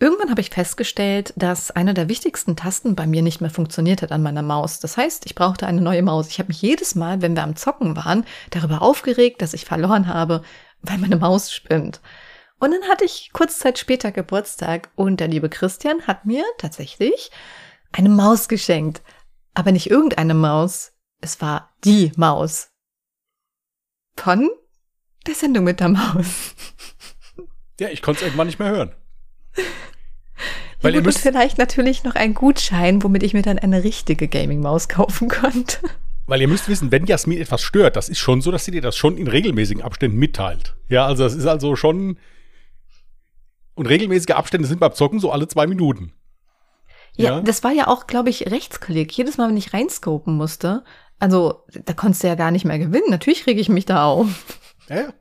Irgendwann 0.00 0.30
habe 0.30 0.40
ich 0.40 0.50
festgestellt, 0.50 1.32
dass 1.36 1.70
eine 1.70 1.94
der 1.94 2.08
wichtigsten 2.08 2.56
Tasten 2.56 2.96
bei 2.96 3.06
mir 3.06 3.22
nicht 3.22 3.40
mehr 3.40 3.50
funktioniert 3.50 4.02
hat 4.02 4.10
an 4.10 4.22
meiner 4.22 4.42
Maus. 4.42 4.80
Das 4.80 4.96
heißt, 4.96 5.26
ich 5.26 5.36
brauchte 5.36 5.66
eine 5.66 5.80
neue 5.80 6.02
Maus. 6.02 6.28
Ich 6.28 6.40
habe 6.40 6.48
mich 6.48 6.60
jedes 6.60 6.96
Mal, 6.96 7.22
wenn 7.22 7.36
wir 7.36 7.44
am 7.44 7.54
Zocken 7.54 7.94
waren, 7.94 8.24
darüber 8.50 8.82
aufgeregt, 8.82 9.42
dass 9.42 9.54
ich 9.54 9.64
verloren 9.64 10.08
habe, 10.08 10.42
weil 10.80 10.98
meine 10.98 11.16
Maus 11.16 11.52
spinnt. 11.52 12.00
Und 12.58 12.72
dann 12.72 12.88
hatte 12.88 13.04
ich 13.04 13.30
kurz 13.32 13.58
Zeit 13.58 13.78
später 13.78 14.10
Geburtstag 14.10 14.90
und 14.96 15.20
der 15.20 15.28
liebe 15.28 15.48
Christian 15.48 16.06
hat 16.06 16.24
mir 16.24 16.42
tatsächlich 16.58 17.30
eine 17.92 18.08
Maus 18.08 18.48
geschenkt. 18.48 19.02
Aber 19.54 19.70
nicht 19.70 19.90
irgendeine 19.90 20.34
Maus. 20.34 20.92
Es 21.20 21.40
war 21.40 21.70
die 21.84 22.10
Maus. 22.16 22.71
Von 24.16 24.50
der 25.26 25.34
Sendung 25.34 25.64
mit 25.64 25.80
der 25.80 25.88
Maus. 25.88 26.54
Ja, 27.80 27.88
ich 27.88 28.02
konnte 28.02 28.20
es 28.20 28.26
irgendwann 28.26 28.46
nicht 28.46 28.58
mehr 28.58 28.70
hören. 28.70 28.92
Ja, 29.56 29.62
Weil 30.82 30.92
ihr 30.94 31.00
gut, 31.00 31.06
und 31.08 31.14
müsst, 31.14 31.18
vielleicht 31.20 31.58
natürlich 31.58 32.04
noch 32.04 32.14
ein 32.14 32.34
Gutschein, 32.34 33.02
womit 33.02 33.22
ich 33.22 33.34
mir 33.34 33.42
dann 33.42 33.58
eine 33.58 33.84
richtige 33.84 34.28
Gaming-Maus 34.28 34.88
kaufen 34.88 35.28
konnte. 35.28 35.78
weil 36.26 36.40
ihr 36.40 36.48
müsst 36.48 36.68
wissen, 36.68 36.90
wenn 36.92 37.06
Jasmin 37.06 37.40
etwas 37.40 37.62
stört, 37.62 37.96
das 37.96 38.08
ist 38.08 38.18
schon 38.18 38.40
so, 38.42 38.50
dass 38.50 38.64
sie 38.64 38.70
dir 38.72 38.82
das 38.82 38.96
schon 38.96 39.16
in 39.16 39.28
regelmäßigen 39.28 39.82
Abständen 39.82 40.18
mitteilt. 40.18 40.74
Ja, 40.88 41.06
also 41.06 41.22
das 41.24 41.34
ist 41.34 41.46
also 41.46 41.76
schon. 41.76 42.18
Und 43.74 43.86
regelmäßige 43.86 44.34
Abstände 44.34 44.68
sind 44.68 44.80
beim 44.80 44.92
Zocken 44.92 45.18
so 45.20 45.30
alle 45.32 45.48
zwei 45.48 45.66
Minuten. 45.66 46.12
Ja, 47.16 47.36
Ja. 47.36 47.40
das 47.40 47.62
war 47.64 47.72
ja 47.72 47.88
auch, 47.88 48.06
glaube 48.06 48.30
ich, 48.30 48.50
Rechtsklick. 48.50 49.12
Jedes 49.16 49.36
Mal, 49.38 49.48
wenn 49.48 49.56
ich 49.56 49.72
reinscopen 49.72 50.34
musste, 50.36 50.84
also 51.18 51.64
da 51.84 51.92
konntest 51.92 52.22
du 52.22 52.28
ja 52.28 52.34
gar 52.34 52.50
nicht 52.50 52.64
mehr 52.64 52.78
gewinnen. 52.78 53.10
Natürlich 53.10 53.46
rege 53.46 53.60
ich 53.60 53.68
mich 53.68 53.86
da 53.86 54.04
auf. 54.04 54.28
Ja, 54.88 54.96
ja. 54.96 55.12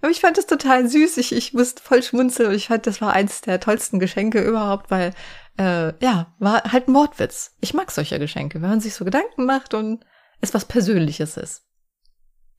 Aber 0.00 0.10
ich 0.10 0.20
fand 0.20 0.38
das 0.38 0.46
total 0.46 0.88
süß. 0.88 1.18
Ich, 1.18 1.32
ich 1.32 1.52
musste 1.52 1.82
voll 1.82 2.02
schmunzeln 2.02 2.48
und 2.48 2.54
ich 2.54 2.68
fand, 2.68 2.86
das 2.86 3.00
war 3.00 3.12
eins 3.12 3.42
der 3.42 3.60
tollsten 3.60 3.98
Geschenke 3.98 4.40
überhaupt, 4.40 4.90
weil, 4.90 5.12
äh, 5.58 5.92
ja, 6.02 6.34
war 6.38 6.62
halt 6.72 6.88
ein 6.88 6.94
Wortwitz. 6.94 7.56
Ich 7.60 7.74
mag 7.74 7.90
solche 7.90 8.18
Geschenke, 8.18 8.62
wenn 8.62 8.70
man 8.70 8.80
sich 8.80 8.94
so 8.94 9.04
Gedanken 9.04 9.44
macht 9.44 9.74
und 9.74 10.04
es 10.40 10.54
was 10.54 10.64
Persönliches 10.64 11.36
ist. 11.36 11.64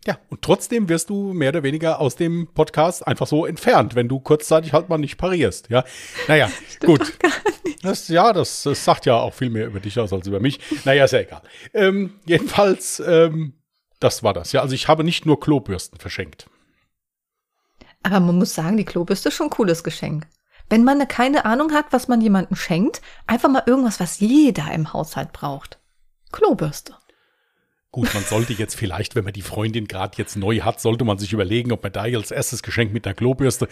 Ja, 0.06 0.18
und 0.30 0.42
trotzdem 0.42 0.90
wirst 0.90 1.12
du 1.12 1.32
mehr 1.34 1.50
oder 1.50 1.62
weniger 1.62 2.00
aus 2.00 2.16
dem 2.16 2.48
Podcast 2.54 3.06
einfach 3.06 3.28
so 3.28 3.46
entfernt, 3.46 3.94
wenn 3.94 4.08
du 4.08 4.20
kurzzeitig 4.20 4.74
halt 4.74 4.90
mal 4.90 4.98
nicht 4.98 5.18
parierst. 5.18 5.70
Ja, 5.70 5.84
naja, 6.28 6.50
gut. 6.86 7.14
Das, 7.84 8.08
ja, 8.08 8.34
das, 8.34 8.64
das 8.64 8.84
sagt 8.84 9.06
ja 9.06 9.16
auch 9.16 9.34
viel 9.34 9.50
mehr 9.52 9.68
über 9.68 9.80
dich 9.80 10.00
aus 10.00 10.12
als 10.12 10.28
über 10.28 10.40
mich. 10.40 10.60
Naja, 10.86 11.06
ist 11.06 11.12
ja 11.12 11.20
egal. 11.20 11.42
Ähm, 11.74 12.14
jedenfalls, 12.26 13.00
ähm, 13.06 13.54
das 14.00 14.24
war 14.24 14.34
das. 14.34 14.52
Ja, 14.52 14.62
also 14.62 14.74
ich 14.74 14.88
habe 14.88 15.04
nicht 15.04 15.26
nur 15.26 15.40
Klobürsten 15.40 16.00
verschenkt. 16.00 16.50
Aber 18.04 18.20
man 18.20 18.38
muss 18.38 18.56
sagen, 18.56 18.78
die 18.78 18.86
Klobürste 18.86 19.30
ist 19.30 19.36
schon 19.36 19.48
ein 19.48 19.52
cooles 19.52 19.84
Geschenk. 19.84 20.28
Wenn 20.70 20.84
man 20.84 21.08
keine 21.08 21.46
Ahnung 21.46 21.74
hat, 21.74 21.88
was 21.92 22.08
man 22.08 22.22
jemandem 22.22 22.56
schenkt, 22.56 23.02
einfach 23.28 23.50
mal 23.50 23.64
irgendwas, 23.66 24.00
was 24.00 24.20
jeder 24.20 24.72
im 24.72 24.94
Haushalt 24.94 25.34
braucht. 25.34 25.80
Klobürste. 26.32 26.96
Gut, 27.92 28.14
man 28.14 28.24
sollte 28.24 28.54
jetzt 28.54 28.76
vielleicht, 28.76 29.16
wenn 29.16 29.26
man 29.26 29.34
die 29.34 29.42
Freundin 29.42 29.86
gerade 29.86 30.18
jetzt 30.18 30.38
neu 30.38 30.62
hat, 30.62 30.80
sollte 30.80 31.04
man 31.04 31.18
sich 31.18 31.34
überlegen, 31.34 31.74
ob 31.74 31.84
man 31.84 31.92
da 31.92 32.04
als 32.04 32.32
erstes 32.32 32.64
Geschenk 32.64 32.94
mit 32.94 33.06
einer 33.06 33.14
Klobürste. 33.14 33.68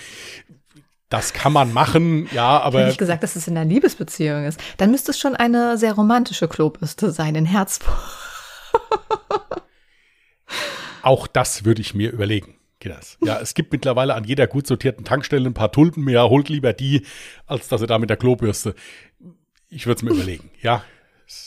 Das 1.07 1.33
kann 1.33 1.53
man 1.53 1.73
machen, 1.73 2.29
ja, 2.33 2.57
Ich 2.57 2.63
aber 2.65 2.85
nicht 2.85 2.99
gesagt, 2.99 3.23
dass 3.23 3.35
es 3.35 3.47
in 3.47 3.57
einer 3.57 3.67
Liebesbeziehung 3.67 4.45
ist. 4.45 4.59
Dann 4.77 4.91
müsste 4.91 5.11
es 5.11 5.19
schon 5.19 5.35
eine 5.35 5.77
sehr 5.77 5.93
romantische 5.93 6.47
Klobürste 6.47 7.11
sein, 7.11 7.33
in 7.35 7.45
Herzform. 7.45 7.97
auch 11.01 11.25
das 11.25 11.63
würde 11.63 11.81
ich 11.81 11.95
mir 11.95 12.11
überlegen. 12.11 12.55
Ja, 13.23 13.39
es 13.39 13.53
gibt 13.53 13.71
mittlerweile 13.71 14.15
an 14.15 14.23
jeder 14.23 14.47
gut 14.47 14.67
sortierten 14.67 15.03
Tankstelle 15.05 15.49
ein 15.49 15.53
paar 15.53 15.71
Tulpen 15.71 16.03
mehr. 16.03 16.29
Holt 16.29 16.49
lieber 16.49 16.73
die, 16.73 17.05
als 17.45 17.69
dass 17.69 17.81
ihr 17.81 17.87
da 17.87 17.99
mit 17.99 18.09
der 18.09 18.17
Klobürste. 18.17 18.75
Ich 19.69 19.85
würde 19.85 19.97
es 19.97 20.03
mir 20.03 20.11
überlegen, 20.11 20.51
ja. 20.61 20.83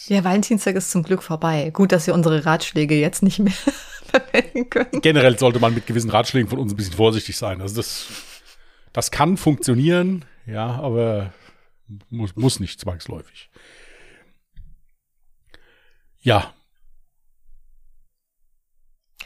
Ja, 0.07 0.23
Valentinstag 0.23 0.77
ist 0.77 0.91
zum 0.91 1.03
Glück 1.03 1.23
vorbei. 1.23 1.71
Gut, 1.71 1.93
dass 1.93 2.07
wir 2.07 2.15
unsere 2.15 2.45
Ratschläge 2.45 2.95
jetzt 2.95 3.23
nicht 3.23 3.39
mehr 3.41 3.53
verwenden 4.07 4.71
können. 4.71 5.01
Generell 5.01 5.39
sollte 5.39 5.59
man 5.59 5.75
mit 5.75 5.87
gewissen 5.87 6.11
Ratschlägen 6.11 6.49
von 6.49 6.59
uns 6.59 6.73
ein 6.73 6.77
bisschen 6.77 6.95
vorsichtig 6.95 7.37
sein. 7.37 7.61
Also 7.61 7.77
das, 7.77 8.07
das 8.93 9.11
kann 9.11 9.37
funktionieren, 9.37 10.25
ja, 10.47 10.67
aber 10.67 11.33
muss, 12.11 12.37
muss 12.37 12.61
nicht 12.61 12.81
zwangsläufig. 12.81 13.51
Ja. 16.21 16.55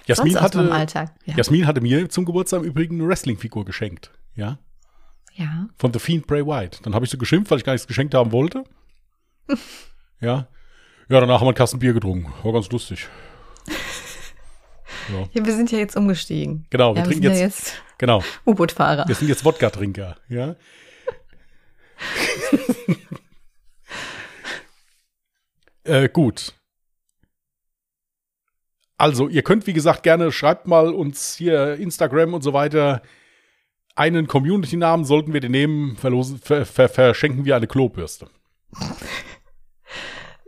Jasmin 0.07 0.41
hatte? 0.41 0.89
Ja. 1.25 1.37
Jasmin 1.37 1.67
hatte 1.67 1.81
mir 1.81 2.09
zum 2.09 2.25
Geburtstag 2.25 2.63
im 2.63 2.67
Übrigen 2.67 3.01
eine 3.01 3.09
Wrestling-Figur 3.09 3.65
geschenkt. 3.65 4.11
Ja. 4.35 4.59
ja. 5.35 5.69
Von 5.77 5.93
The 5.93 5.99
Fiend 5.99 6.27
Bray 6.27 6.47
White. 6.47 6.79
Dann 6.83 6.95
habe 6.95 7.05
ich 7.05 7.11
so 7.11 7.19
geschimpft, 7.19 7.51
weil 7.51 7.59
ich 7.59 7.65
gar 7.65 7.73
nichts 7.73 7.87
geschenkt 7.87 8.15
haben 8.15 8.33
wollte. 8.33 8.65
Ja. 10.21 10.49
Ja, 11.09 11.21
danach 11.21 11.37
haben 11.37 11.47
wir 11.47 11.49
einen 11.49 11.55
Kasten 11.57 11.79
Bier 11.79 11.93
getrunken. 11.93 12.33
War 12.43 12.53
ganz 12.53 12.71
lustig. 12.71 13.09
Ja. 15.09 15.29
ja, 15.35 15.47
wir 15.47 15.55
sind 15.55 15.71
ja 15.71 15.79
jetzt 15.79 15.97
umgestiegen. 15.97 16.67
Genau, 16.69 16.93
wir 16.95 17.03
ja, 17.03 17.07
trinken 17.07 17.23
sind 17.23 17.33
jetzt, 17.33 17.39
ja 17.39 17.47
jetzt 17.47 17.83
genau. 17.97 18.25
U-Boot-Fahrer. 18.45 19.07
Wir 19.07 19.15
sind 19.15 19.29
jetzt 19.29 19.45
Wodka-Trinker, 19.45 20.17
ja. 20.29 20.57
äh, 25.85 26.09
gut. 26.09 26.55
Also, 28.99 29.29
ihr 29.29 29.43
könnt, 29.43 29.67
wie 29.67 29.75
gesagt, 29.75 30.03
gerne, 30.03 30.33
schreibt 30.33 30.67
mal 30.67 30.93
uns 30.93 31.37
hier 31.37 31.77
Instagram 31.77 32.35
und 32.35 32.43
so 32.43 32.53
weiter. 32.53 33.03
Einen 33.95 34.27
Community-Namen 34.27 35.05
sollten 35.05 35.33
wir 35.33 35.41
den 35.41 35.53
nehmen, 35.53 35.97
ver, 35.97 36.67
ver, 36.67 36.89
verschenken 36.89 37.45
wir 37.45 37.55
eine 37.57 37.67
Klobürste. 37.67 38.29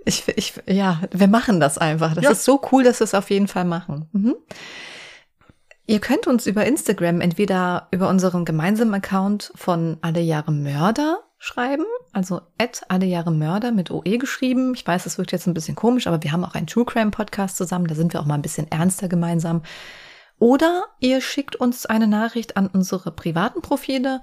Ich, 0.09 0.27
ich, 0.37 0.55
ja, 0.67 1.03
wir 1.12 1.29
machen 1.29 1.61
das 1.61 1.77
einfach. 1.77 2.15
Das 2.15 2.25
Ja. 2.25 2.31
ist 2.31 2.45
so 2.45 2.62
cool, 2.73 2.83
dass 2.83 3.00
wir 3.00 3.05
es 3.05 3.12
auf 3.15 3.29
jeden 3.29 3.47
Fall 3.47 3.67
machen. 3.67 4.09
Mhm. 4.12 4.37
Ihr 5.87 6.00
könnt 6.00 6.27
uns 6.27 6.47
über 6.47 6.65
Instagram 6.65 7.21
entweder 7.21 7.88
über 7.91 8.09
unseren 8.09 8.47
gemeinsamen 8.47 8.95
Account 8.95 9.53
von 9.55 9.99
Alle 10.00 10.21
Jahre 10.21 10.50
Mörder 10.50 11.19
schreiben, 11.37 11.85
also 12.12 12.41
at 12.59 12.83
Alle 12.88 13.05
Jahre 13.05 13.33
Mörder 13.33 13.71
mit 13.71 13.91
OE 13.91 14.17
geschrieben. 14.19 14.73
Ich 14.75 14.87
weiß, 14.87 15.05
das 15.05 15.19
wirkt 15.19 15.33
jetzt 15.33 15.47
ein 15.47 15.53
bisschen 15.55 15.77
komisch, 15.77 16.07
aber 16.07 16.23
wir 16.23 16.33
haben 16.33 16.45
auch 16.45 16.55
einen 16.55 16.67
True 16.67 16.87
Crime 16.87 17.11
Podcast 17.11 17.59
zusammen, 17.59 17.87
da 17.87 17.95
sind 17.95 18.15
wir 18.15 18.21
auch 18.21 18.27
mal 18.27 18.35
ein 18.35 18.43
bisschen 18.43 18.71
ernster 18.71 19.09
gemeinsam. 19.09 19.62
Oder 20.38 20.87
ihr 21.00 21.21
schickt 21.21 21.57
uns 21.57 21.85
eine 21.85 22.07
Nachricht 22.07 22.57
an 22.57 22.67
unsere 22.67 23.12
privaten 23.12 23.61
Profile. 23.61 24.23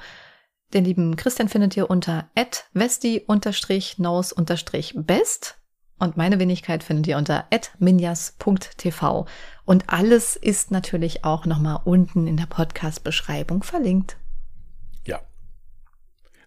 Den 0.73 0.83
lieben 0.83 1.15
Christian 1.15 1.47
findet 1.47 1.77
ihr 1.77 1.91
unter 1.91 2.27
westi-knows-best 2.73 5.55
und 5.97 6.17
meine 6.17 6.39
Wenigkeit 6.39 6.83
findet 6.83 7.07
ihr 7.07 7.17
unter 7.17 7.45
minjas.tv. 7.79 9.25
Und 9.63 9.85
alles 9.87 10.35
ist 10.35 10.71
natürlich 10.71 11.23
auch 11.23 11.45
nochmal 11.45 11.79
unten 11.85 12.27
in 12.27 12.37
der 12.37 12.47
Podcast-Beschreibung 12.47 13.63
verlinkt. 13.63 14.17
Ja. 15.05 15.21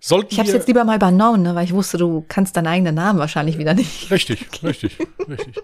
Sollten 0.01 0.29
Ich 0.33 0.39
habe 0.39 0.49
es 0.49 0.55
jetzt 0.55 0.69
lieber 0.69 0.85
mal 0.85 0.97
übernommen, 0.97 1.43
ne, 1.43 1.55
weil 1.55 1.65
ich 1.65 1.73
wusste, 1.73 1.97
du 1.97 2.25
kannst 2.29 2.57
deinen 2.57 2.67
eigenen 2.67 2.95
Namen 2.95 3.19
wahrscheinlich 3.19 3.59
wieder 3.59 3.75
nicht. 3.75 4.11
Richtig, 4.11 4.63
richtig, 4.63 4.99
richtig. 5.29 5.57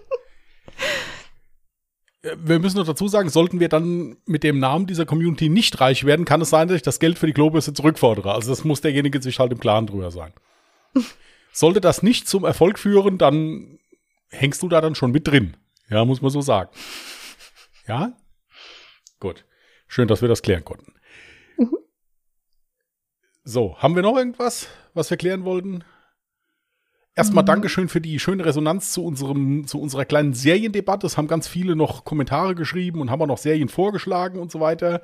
Äh, 2.23 2.35
Wir 2.37 2.59
müssen 2.59 2.77
noch 2.77 2.87
dazu 2.87 3.07
sagen, 3.07 3.29
sollten 3.29 3.59
wir 3.59 3.69
dann 3.69 4.17
mit 4.25 4.43
dem 4.43 4.59
Namen 4.59 4.87
dieser 4.87 5.05
Community 5.05 5.47
nicht 5.47 5.79
reich 5.79 6.05
werden, 6.05 6.25
kann 6.25 6.41
es 6.41 6.49
sein, 6.49 6.67
dass 6.67 6.77
ich 6.77 6.81
das 6.81 6.99
Geld 6.99 7.19
für 7.19 7.27
die 7.27 7.33
Klobürste 7.33 7.73
zurückfordere. 7.73 8.33
Also 8.33 8.49
das 8.49 8.63
muss 8.63 8.81
derjenige 8.81 9.21
sich 9.21 9.37
halt 9.39 9.51
im 9.51 9.59
Klaren 9.59 9.85
drüber 9.85 10.09
sein. 10.09 10.33
Sollte 11.55 11.79
das 11.79 12.03
nicht 12.03 12.27
zum 12.27 12.43
Erfolg 12.43 12.77
führen, 12.77 13.17
dann 13.17 13.79
hängst 14.27 14.61
du 14.61 14.67
da 14.67 14.81
dann 14.81 14.93
schon 14.93 15.11
mit 15.11 15.25
drin. 15.25 15.55
Ja, 15.89 16.03
muss 16.03 16.21
man 16.21 16.29
so 16.29 16.41
sagen. 16.41 16.69
Ja? 17.87 18.11
Gut. 19.21 19.45
Schön, 19.87 20.09
dass 20.09 20.21
wir 20.21 20.27
das 20.27 20.41
klären 20.41 20.65
konnten. 20.65 20.93
So, 23.45 23.77
haben 23.77 23.95
wir 23.95 24.01
noch 24.01 24.17
irgendwas, 24.17 24.67
was 24.93 25.09
wir 25.09 25.15
klären 25.15 25.45
wollten? 25.45 25.85
Erstmal 27.15 27.43
Mhm. 27.43 27.47
Dankeschön 27.47 27.87
für 27.87 28.01
die 28.01 28.19
schöne 28.19 28.43
Resonanz 28.43 28.91
zu, 28.91 29.05
unserem, 29.05 29.65
zu 29.65 29.79
unserer 29.79 30.03
kleinen 30.03 30.33
Seriendebatte. 30.33 31.07
Es 31.07 31.15
haben 31.15 31.29
ganz 31.29 31.47
viele 31.47 31.77
noch 31.77 32.03
Kommentare 32.03 32.55
geschrieben 32.55 32.99
und 32.99 33.11
haben 33.11 33.21
auch 33.21 33.27
noch 33.27 33.37
Serien 33.37 33.69
vorgeschlagen 33.69 34.39
und 34.39 34.51
so 34.51 34.59
weiter. 34.59 35.03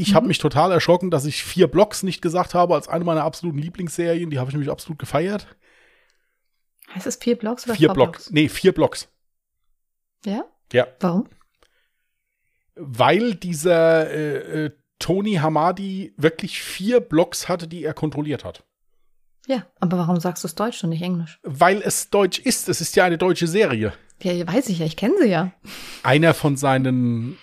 Ich 0.00 0.14
habe 0.14 0.28
mich 0.28 0.38
total 0.38 0.70
erschrocken, 0.70 1.10
dass 1.10 1.24
ich 1.24 1.42
vier 1.42 1.66
Blocks 1.66 2.04
nicht 2.04 2.22
gesagt 2.22 2.54
habe 2.54 2.76
als 2.76 2.86
eine 2.86 3.04
meiner 3.04 3.24
absoluten 3.24 3.58
Lieblingsserien. 3.58 4.30
Die 4.30 4.38
habe 4.38 4.48
ich 4.48 4.54
nämlich 4.54 4.70
absolut 4.70 5.00
gefeiert. 5.00 5.48
Heißt 6.94 7.08
es 7.08 7.16
vier 7.16 7.36
Blocks 7.36 7.64
oder 7.64 7.74
Vier 7.74 7.88
vier 7.88 7.94
Blocks. 7.94 8.30
Nee, 8.30 8.48
vier 8.48 8.72
Blocks. 8.72 9.08
Ja? 10.24 10.44
Ja. 10.72 10.86
Warum? 11.00 11.28
Weil 12.76 13.34
dieser 13.34 14.08
äh, 14.08 14.66
äh, 14.66 14.70
Tony 15.00 15.34
Hamadi 15.34 16.14
wirklich 16.16 16.62
vier 16.62 17.00
Blocks 17.00 17.48
hatte, 17.48 17.66
die 17.66 17.82
er 17.82 17.92
kontrolliert 17.92 18.44
hat. 18.44 18.62
Ja, 19.48 19.66
aber 19.80 19.98
warum 19.98 20.20
sagst 20.20 20.44
du 20.44 20.46
es 20.46 20.54
Deutsch 20.54 20.84
und 20.84 20.90
nicht 20.90 21.02
Englisch? 21.02 21.40
Weil 21.42 21.82
es 21.82 22.10
deutsch 22.10 22.38
ist. 22.38 22.68
Es 22.68 22.80
ist 22.80 22.94
ja 22.94 23.04
eine 23.04 23.18
deutsche 23.18 23.48
Serie. 23.48 23.94
Ja, 24.22 24.46
weiß 24.46 24.68
ich 24.68 24.78
ja, 24.78 24.86
ich 24.86 24.96
kenne 24.96 25.14
sie 25.20 25.28
ja. 25.28 25.50
Einer 26.04 26.34
von 26.34 26.56
seinen 26.56 27.36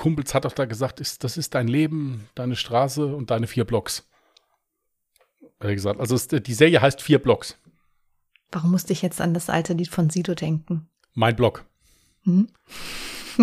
Kumpels 0.00 0.32
hat 0.32 0.46
doch 0.46 0.52
da 0.52 0.64
gesagt, 0.64 0.98
ist, 0.98 1.24
das 1.24 1.36
ist 1.36 1.54
dein 1.54 1.68
Leben, 1.68 2.26
deine 2.34 2.56
Straße 2.56 3.04
und 3.14 3.30
deine 3.30 3.46
vier 3.46 3.66
Blocks. 3.66 4.08
Hat 5.60 5.68
er 5.68 5.74
gesagt. 5.74 6.00
Also 6.00 6.14
es, 6.14 6.26
die 6.26 6.54
Serie 6.54 6.80
heißt 6.80 7.02
vier 7.02 7.18
Blocks. 7.18 7.58
Warum 8.50 8.70
musste 8.70 8.94
ich 8.94 9.02
jetzt 9.02 9.20
an 9.20 9.34
das 9.34 9.50
alte 9.50 9.74
Lied 9.74 9.88
von 9.88 10.08
Sido 10.08 10.34
denken? 10.34 10.88
Mein 11.12 11.36
Block. 11.36 11.66
Hm? 12.22 12.48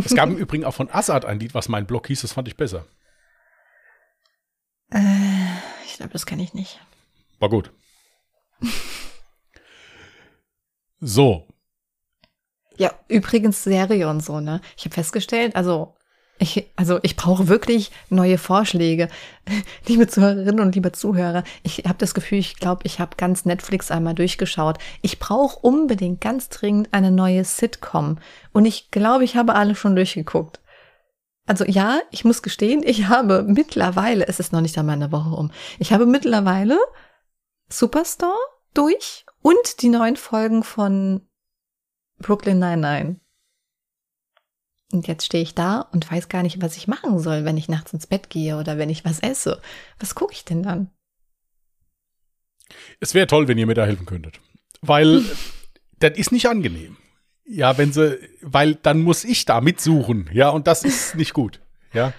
Es 0.03 0.13
gab 0.13 0.29
im 0.29 0.37
Übrigen 0.37 0.63
auch 0.63 0.75
von 0.75 0.91
Assad 0.91 1.25
ein 1.25 1.39
Lied, 1.39 1.55
was 1.55 1.69
mein 1.69 1.87
Block 1.87 2.07
hieß, 2.07 2.21
das 2.21 2.33
fand 2.33 2.47
ich 2.47 2.57
besser. 2.57 2.85
Äh, 4.91 4.99
ich 5.85 5.95
glaube, 5.95 6.11
das 6.13 6.27
kenne 6.27 6.43
ich 6.43 6.53
nicht. 6.53 6.79
War 7.39 7.49
gut. 7.49 7.71
So, 10.99 11.47
Ja, 12.77 12.91
übrigens 13.07 13.63
Serie 13.63 14.07
und 14.09 14.23
so, 14.23 14.39
ne? 14.39 14.61
Ich 14.75 14.85
habe 14.85 14.93
festgestellt, 14.93 15.55
also 15.55 15.96
ich, 16.39 16.71
also 16.75 16.99
ich 17.03 17.15
brauche 17.15 17.47
wirklich 17.47 17.91
neue 18.09 18.37
Vorschläge. 18.37 19.09
Liebe 19.87 20.07
Zuhörerinnen 20.07 20.59
und 20.59 20.75
liebe 20.75 20.91
Zuhörer, 20.91 21.43
ich 21.63 21.79
habe 21.85 21.97
das 21.97 22.13
Gefühl, 22.13 22.39
ich 22.39 22.57
glaube, 22.57 22.81
ich 22.83 22.99
habe 22.99 23.15
ganz 23.17 23.45
Netflix 23.45 23.91
einmal 23.91 24.13
durchgeschaut. 24.13 24.77
Ich 25.01 25.19
brauche 25.19 25.59
unbedingt 25.59 26.21
ganz 26.21 26.49
dringend 26.49 26.89
eine 26.93 27.11
neue 27.11 27.43
Sitcom. 27.43 28.19
Und 28.53 28.65
ich 28.65 28.91
glaube, 28.91 29.23
ich 29.23 29.35
habe 29.35 29.55
alle 29.55 29.75
schon 29.75 29.95
durchgeguckt. 29.95 30.59
Also 31.47 31.63
ja, 31.63 31.99
ich 32.11 32.25
muss 32.25 32.41
gestehen, 32.41 32.83
ich 32.83 33.07
habe 33.07 33.43
mittlerweile, 33.43 34.27
es 34.27 34.39
ist 34.39 34.51
noch 34.51 34.61
nicht 34.61 34.77
einmal 34.77 34.95
eine 34.95 35.13
Woche 35.13 35.29
um, 35.29 35.51
ich 35.79 35.93
habe 35.93 36.05
mittlerweile 36.05 36.77
Superstore 37.69 38.35
durch 38.73 39.25
und 39.41 39.81
die 39.81 39.87
neuen 39.87 40.17
Folgen 40.17 40.63
von 40.63 41.21
Brooklyn 42.19 42.59
Nine-Nine. 42.59 43.21
Und 44.93 45.07
jetzt 45.07 45.25
stehe 45.25 45.43
ich 45.43 45.53
da 45.53 45.81
und 45.91 46.09
weiß 46.09 46.29
gar 46.29 46.43
nicht, 46.43 46.61
was 46.61 46.77
ich 46.77 46.87
machen 46.87 47.19
soll, 47.19 47.43
wenn 47.43 47.57
ich 47.57 47.67
nachts 47.67 47.91
ins 47.93 48.07
Bett 48.07 48.29
gehe 48.29 48.57
oder 48.57 48.77
wenn 48.77 48.89
ich 48.89 49.03
was 49.03 49.19
esse. 49.19 49.61
Was 49.99 50.15
gucke 50.15 50.33
ich 50.33 50.45
denn 50.45 50.63
dann? 50.63 50.89
es 52.99 53.13
wäre 53.13 53.27
toll, 53.27 53.47
wenn 53.47 53.57
ihr 53.57 53.65
mir 53.67 53.73
da 53.75 53.85
helfen 53.85 54.05
könntet. 54.05 54.39
Weil 54.81 55.23
das 55.99 56.17
ist 56.17 56.31
nicht 56.31 56.47
angenehm. 56.47 56.97
Ja, 57.45 57.77
wenn 57.77 57.93
sie, 57.93 58.17
weil 58.41 58.75
dann 58.75 59.01
muss 59.01 59.23
ich 59.23 59.45
da 59.45 59.61
mitsuchen. 59.61 60.29
Ja, 60.33 60.49
und 60.49 60.67
das 60.67 60.83
ist 60.83 61.15
nicht 61.15 61.33
gut. 61.33 61.61
Ja. 61.93 62.11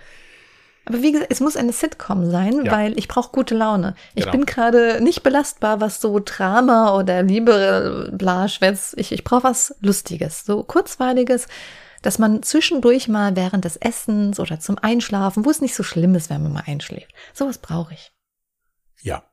Aber 0.86 1.02
wie 1.02 1.12
gesagt, 1.12 1.30
es 1.30 1.40
muss 1.40 1.56
eine 1.56 1.72
Sitcom 1.72 2.30
sein, 2.30 2.64
Ja. 2.64 2.72
weil 2.72 2.98
ich 2.98 3.08
brauche 3.08 3.30
gute 3.30 3.54
Laune. 3.54 3.94
Ich 4.14 4.22
Genau. 4.24 4.32
bin 4.32 4.46
gerade 4.46 5.02
nicht 5.02 5.22
belastbar, 5.22 5.82
was 5.82 6.00
so 6.00 6.18
Drama 6.24 6.96
oder 6.96 7.22
Liebe, 7.22 8.10
bla, 8.14 8.48
Schwätz. 8.48 8.94
Ich, 8.96 9.12
ich 9.12 9.22
brauche 9.22 9.44
was 9.44 9.74
Lustiges, 9.80 10.46
so 10.46 10.62
kurzweiliges, 10.62 11.46
dass 12.02 12.18
man 12.18 12.42
zwischendurch 12.42 13.08
mal 13.08 13.36
während 13.36 13.64
des 13.64 13.76
Essens 13.76 14.40
oder 14.40 14.60
zum 14.60 14.78
Einschlafen, 14.78 15.44
wo 15.44 15.50
es 15.50 15.60
nicht 15.60 15.74
so 15.74 15.82
schlimm 15.82 16.14
ist, 16.14 16.30
wenn 16.30 16.42
man 16.42 16.52
mal 16.52 16.64
einschläft. 16.66 17.12
Sowas 17.32 17.58
brauche 17.58 17.94
ich. 17.94 18.12
Ja. 19.02 19.24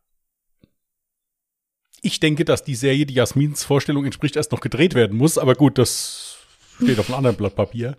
Ich 2.01 2.19
denke, 2.19 2.45
dass 2.45 2.63
die 2.63 2.75
Serie, 2.75 3.05
die 3.05 3.15
Jasmins 3.15 3.63
Vorstellung 3.63 4.05
entspricht, 4.05 4.35
erst 4.35 4.51
noch 4.51 4.61
gedreht 4.61 4.93
werden 4.93 5.17
muss, 5.17 5.37
aber 5.37 5.55
gut, 5.55 5.77
das 5.77 6.37
steht 6.81 6.99
auf 6.99 7.07
einem 7.07 7.17
anderen 7.17 7.37
Blatt 7.37 7.55
Papier. 7.55 7.97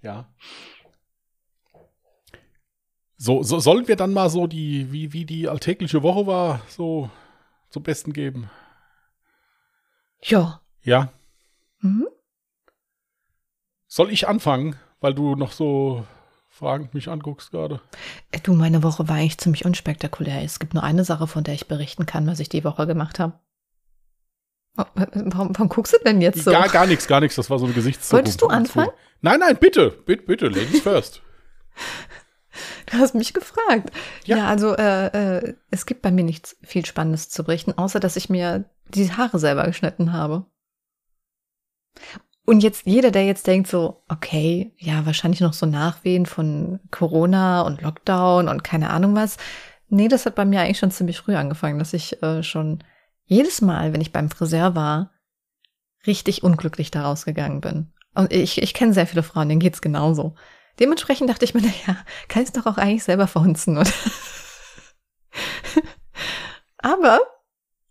Ja. 0.00 0.32
So, 3.16 3.42
so 3.42 3.60
sollen 3.60 3.86
wir 3.86 3.96
dann 3.96 4.12
mal 4.12 4.30
so 4.30 4.46
die, 4.46 4.90
wie, 4.90 5.12
wie 5.12 5.24
die 5.24 5.48
alltägliche 5.48 6.02
Woche 6.02 6.26
war, 6.26 6.62
so 6.68 7.10
zum 7.70 7.82
Besten 7.82 8.12
geben? 8.12 8.50
Ja. 10.22 10.60
Ja. 10.82 11.12
Mhm. 11.80 12.08
Soll 13.94 14.10
ich 14.10 14.26
anfangen, 14.26 14.76
weil 15.02 15.12
du 15.12 15.34
noch 15.36 15.52
so 15.52 16.06
fragend 16.48 16.94
mich 16.94 17.08
anguckst 17.08 17.50
gerade? 17.50 17.82
Äh, 18.30 18.40
Du, 18.40 18.54
meine 18.54 18.82
Woche 18.82 19.06
war 19.06 19.16
eigentlich 19.16 19.36
ziemlich 19.36 19.66
unspektakulär. 19.66 20.42
Es 20.42 20.58
gibt 20.58 20.72
nur 20.72 20.82
eine 20.82 21.04
Sache, 21.04 21.26
von 21.26 21.44
der 21.44 21.52
ich 21.52 21.68
berichten 21.68 22.06
kann, 22.06 22.26
was 22.26 22.40
ich 22.40 22.48
die 22.48 22.64
Woche 22.64 22.86
gemacht 22.86 23.18
habe. 23.18 23.38
Oh, 24.78 24.84
Warum, 24.94 25.54
warum 25.54 25.68
guckst 25.68 25.92
du 25.92 25.98
denn 26.06 26.22
jetzt 26.22 26.42
so? 26.42 26.52
Gar, 26.52 26.70
gar 26.70 26.86
nichts, 26.86 27.06
gar 27.06 27.20
nichts. 27.20 27.36
Das 27.36 27.50
war 27.50 27.58
so 27.58 27.66
ein 27.66 27.74
Gesichtszuckung. 27.74 28.20
Wolltest 28.20 28.40
du 28.40 28.46
anfangen? 28.46 28.88
Nein, 29.20 29.40
nein, 29.40 29.58
bitte. 29.60 29.90
Bitte, 29.90 30.22
bitte. 30.22 30.48
Ladies 30.48 30.80
first. 30.80 31.20
Du 32.86 32.98
hast 32.98 33.14
mich 33.14 33.32
gefragt. 33.32 33.90
Ja. 34.24 34.36
Ja, 34.38 34.48
also 34.48 34.74
äh, 34.74 35.06
äh, 35.38 35.54
es 35.70 35.86
gibt 35.86 36.00
bei 36.02 36.10
mir 36.10 36.24
nichts 36.24 36.56
viel 36.62 36.84
Spannendes 36.84 37.30
zu 37.30 37.44
berichten, 37.44 37.72
außer 37.76 37.98
dass 38.00 38.16
ich 38.16 38.28
mir 38.28 38.64
die 38.88 39.10
Haare 39.10 39.38
selber 39.38 39.64
geschnitten 39.64 40.12
habe. 40.12 40.44
Und 42.44 42.62
jetzt 42.62 42.86
jeder, 42.86 43.10
der 43.10 43.24
jetzt 43.24 43.46
denkt 43.46 43.68
so, 43.68 44.02
okay, 44.08 44.74
ja, 44.78 45.06
wahrscheinlich 45.06 45.40
noch 45.40 45.52
so 45.52 45.64
Nachwehen 45.64 46.26
von 46.26 46.80
Corona 46.90 47.62
und 47.62 47.82
Lockdown 47.82 48.48
und 48.48 48.64
keine 48.64 48.90
Ahnung 48.90 49.14
was. 49.14 49.36
Nee, 49.88 50.08
das 50.08 50.26
hat 50.26 50.34
bei 50.34 50.44
mir 50.44 50.60
eigentlich 50.60 50.78
schon 50.78 50.90
ziemlich 50.90 51.18
früh 51.18 51.36
angefangen, 51.36 51.78
dass 51.78 51.92
ich 51.92 52.20
äh, 52.22 52.42
schon 52.42 52.82
jedes 53.26 53.60
Mal, 53.60 53.92
wenn 53.92 54.00
ich 54.00 54.12
beim 54.12 54.28
Friseur 54.28 54.74
war, 54.74 55.12
richtig 56.06 56.42
unglücklich 56.42 56.90
da 56.90 57.02
rausgegangen 57.02 57.60
bin. 57.60 57.92
Und 58.14 58.32
ich, 58.32 58.60
ich 58.60 58.74
kenne 58.74 58.92
sehr 58.92 59.06
viele 59.06 59.22
Frauen, 59.22 59.48
denen 59.48 59.60
geht's 59.60 59.80
genauso. 59.80 60.34
Dementsprechend 60.80 61.30
dachte 61.30 61.44
ich 61.44 61.54
mir, 61.54 61.60
naja, 61.62 61.96
kann 62.28 62.42
ich 62.42 62.52
doch 62.52 62.66
auch 62.66 62.76
eigentlich 62.76 63.04
selber 63.04 63.28
verhunzen, 63.28 63.78
oder? 63.78 63.90
Aber 66.78 67.20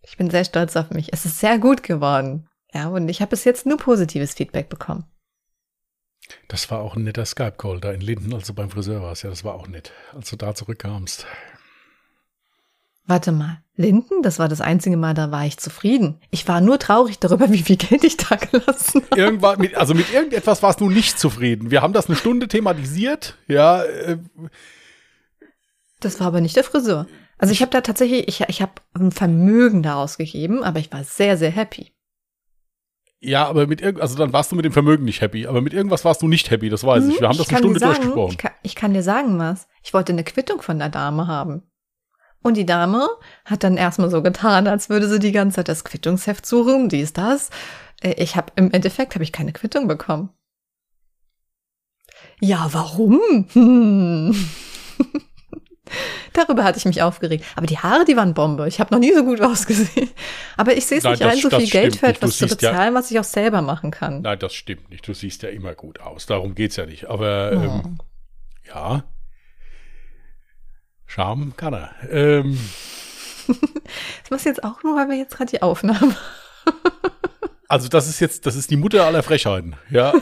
ich 0.02 0.18
bin 0.18 0.30
sehr 0.30 0.44
stolz 0.44 0.76
auf 0.76 0.90
mich. 0.90 1.14
Es 1.14 1.26
ist 1.26 1.40
sehr 1.40 1.58
gut 1.58 1.84
geworden. 1.84 2.50
Ja, 2.74 2.88
und 2.88 3.10
ich 3.10 3.22
habe 3.22 3.32
bis 3.32 3.44
jetzt 3.44 3.66
nur 3.66 3.78
positives 3.78 4.34
Feedback 4.34 4.70
bekommen. 4.70 5.06
Das 6.48 6.72
war 6.72 6.80
auch 6.80 6.96
ein 6.96 7.04
netter 7.04 7.26
Skype-Call 7.26 7.82
da 7.82 7.92
in 7.92 8.02
Linden, 8.02 8.34
als 8.34 8.48
du 8.48 8.54
beim 8.54 8.70
Friseur 8.70 9.02
warst. 9.02 9.24
Ja, 9.24 9.30
das 9.30 9.44
war 9.44 9.56
auch 9.56 9.68
nett, 9.68 9.92
als 10.14 10.30
du 10.30 10.36
da 10.36 10.56
zurückkamst. 10.56 11.26
Warte 13.06 13.32
mal, 13.32 13.62
Linden, 13.76 14.22
das 14.22 14.40
war 14.40 14.48
das 14.48 14.62
einzige 14.62 14.96
Mal, 14.96 15.14
da 15.14 15.32
war 15.32 15.46
ich 15.46 15.58
zufrieden. 15.58 16.22
Ich 16.30 16.48
war 16.48 16.62
nur 16.62 16.80
traurig 16.80 17.20
darüber, 17.20 17.52
wie 17.52 17.64
viel 17.64 17.76
Geld 17.76 18.04
ich 18.04 18.16
da 18.16 18.36
gelassen 18.36 19.04
habe. 19.10 19.20
Irgendwann, 19.20 19.60
mit, 19.60 19.76
also 19.76 19.94
mit 19.94 20.14
irgendetwas 20.14 20.64
warst 20.64 20.80
du 20.80 20.90
nicht 20.90 21.20
zufrieden. 21.20 21.72
Wir 21.72 21.82
haben 21.82 21.94
das 21.94 22.08
eine 22.08 22.16
Stunde 22.16 22.48
thematisiert, 22.48 23.38
ja. 23.48 23.84
Äh, 23.84 24.20
das 26.00 26.20
war 26.20 26.28
aber 26.28 26.42
nicht 26.42 26.56
der 26.56 26.64
Friseur. 26.64 27.08
Also 27.38 27.54
ich 27.54 27.62
habe 27.62 27.72
da 27.72 27.82
tatsächlich, 27.82 28.28
ich, 28.28 28.42
ich 28.48 28.62
habe 28.62 28.74
ein 28.94 29.12
Vermögen 29.12 29.82
daraus 29.82 30.18
gegeben, 30.18 30.64
aber 30.64 30.80
ich 30.80 30.92
war 30.92 31.04
sehr, 31.04 31.38
sehr 31.38 31.52
happy. 31.52 31.92
Ja, 33.24 33.48
aber 33.48 33.68
mit 33.68 33.82
irgend, 33.82 34.02
also 34.02 34.18
dann 34.18 34.34
warst 34.34 34.52
du 34.52 34.56
mit 34.56 34.66
dem 34.66 34.72
Vermögen 34.72 35.06
nicht 35.06 35.22
happy, 35.22 35.46
aber 35.46 35.62
mit 35.62 35.74
irgendwas 35.74 36.04
warst 36.04 36.24
du 36.24 36.28
nicht 36.28 36.50
happy, 36.50 36.70
das 36.70 36.84
weiß 36.84 37.08
ich. 37.08 37.22
Wir 37.22 37.30
haben 37.30 37.38
das 37.38 37.50
eine 37.50 37.60
Stunde 37.60 37.80
sagen, 37.80 37.94
durchgesprochen. 37.94 38.32
Ich 38.32 38.38
kann, 38.40 38.52
ich 38.64 38.76
kann 38.76 38.94
dir 38.96 39.04
sagen 39.04 39.38
was. 39.38 39.68
Ich 39.84 39.94
wollte 39.94 40.12
eine 40.12 40.24
Quittung 40.24 40.62
von 40.64 40.80
der 40.80 40.90
Dame 40.90 41.28
haben. 41.28 41.62
Und 42.42 42.58
die 42.58 42.66
Dame 42.66 43.08
hat 43.46 43.64
dann 43.64 43.78
erstmal 43.78 44.10
so 44.10 44.24
getan, 44.24 44.68
als 44.68 44.90
würde 44.90 45.08
sie 45.08 45.20
die 45.20 45.32
ganze 45.32 45.58
Zeit 45.58 45.68
das 45.68 45.84
Quittungsheft 45.84 46.48
suchen, 46.48 46.90
dies, 46.90 47.14
das. 47.14 47.52
Äh, 48.02 48.16
ich 48.18 48.36
habe 48.36 48.52
im 48.56 48.72
Endeffekt 48.72 49.14
habe 49.14 49.24
ich 49.24 49.32
keine 49.32 49.54
Quittung 49.54 49.88
bekommen. 49.88 50.30
Ja, 52.40 52.70
warum? 52.72 53.20
Hm. 53.54 54.36
Darüber 56.34 56.64
hatte 56.64 56.78
ich 56.78 56.86
mich 56.86 57.02
aufgeregt. 57.02 57.46
Aber 57.56 57.66
die 57.66 57.78
Haare, 57.78 58.06
die 58.06 58.16
waren 58.16 58.34
Bombe. 58.34 58.68
Ich 58.68 58.80
habe 58.80 58.94
noch 58.94 59.00
nie 59.00 59.14
so 59.14 59.24
gut 59.24 59.42
ausgesehen. 59.42 60.10
Aber 60.58 60.76
ich 60.76 60.86
sehe 60.86 61.00
es 61.00 61.04
nicht 61.04 61.22
ein, 61.24 61.38
so 61.38 61.50
viel 61.50 61.68
Geld 61.68 61.96
für 61.96 62.08
etwas 62.08 62.38
zu 62.38 62.48
bezahlen, 62.48 62.94
ja, 62.94 63.00
was 63.00 63.12
ich 63.12 63.20
auch 63.20 63.24
selber 63.24 63.62
machen 63.62 63.92
kann. 63.92 64.22
Nein, 64.22 64.40
das 64.40 64.54
stimmt 64.54 64.90
nicht. 64.90 65.08
Du 65.08 65.14
siehst 65.14 65.44
ja 65.44 65.50
immer 65.50 65.74
gut 65.74 66.00
aus. 66.00 66.26
Darum 66.26 66.56
geht's 66.56 66.76
ja 66.76 66.86
nicht. 66.86 67.06
Aber 67.08 67.52
oh. 67.54 67.56
ähm, 67.56 67.98
ja. 68.68 69.04
Charme 71.06 71.54
kann 71.58 71.74
er. 71.74 71.92
Ähm. 72.10 72.58
das 73.48 74.30
machst 74.30 74.46
du 74.46 74.50
jetzt 74.50 74.64
auch 74.64 74.84
nur, 74.84 74.96
weil 74.96 75.10
wir 75.10 75.18
jetzt 75.18 75.36
gerade 75.36 75.52
die 75.52 75.62
Aufnahme. 75.62 76.16
also 77.68 77.90
das 77.90 78.08
ist 78.08 78.20
jetzt, 78.20 78.46
das 78.46 78.56
ist 78.56 78.72
die 78.72 78.78
Mutter 78.78 79.06
aller 79.06 79.24
Frechheiten. 79.24 79.76
Ja, 79.90 80.14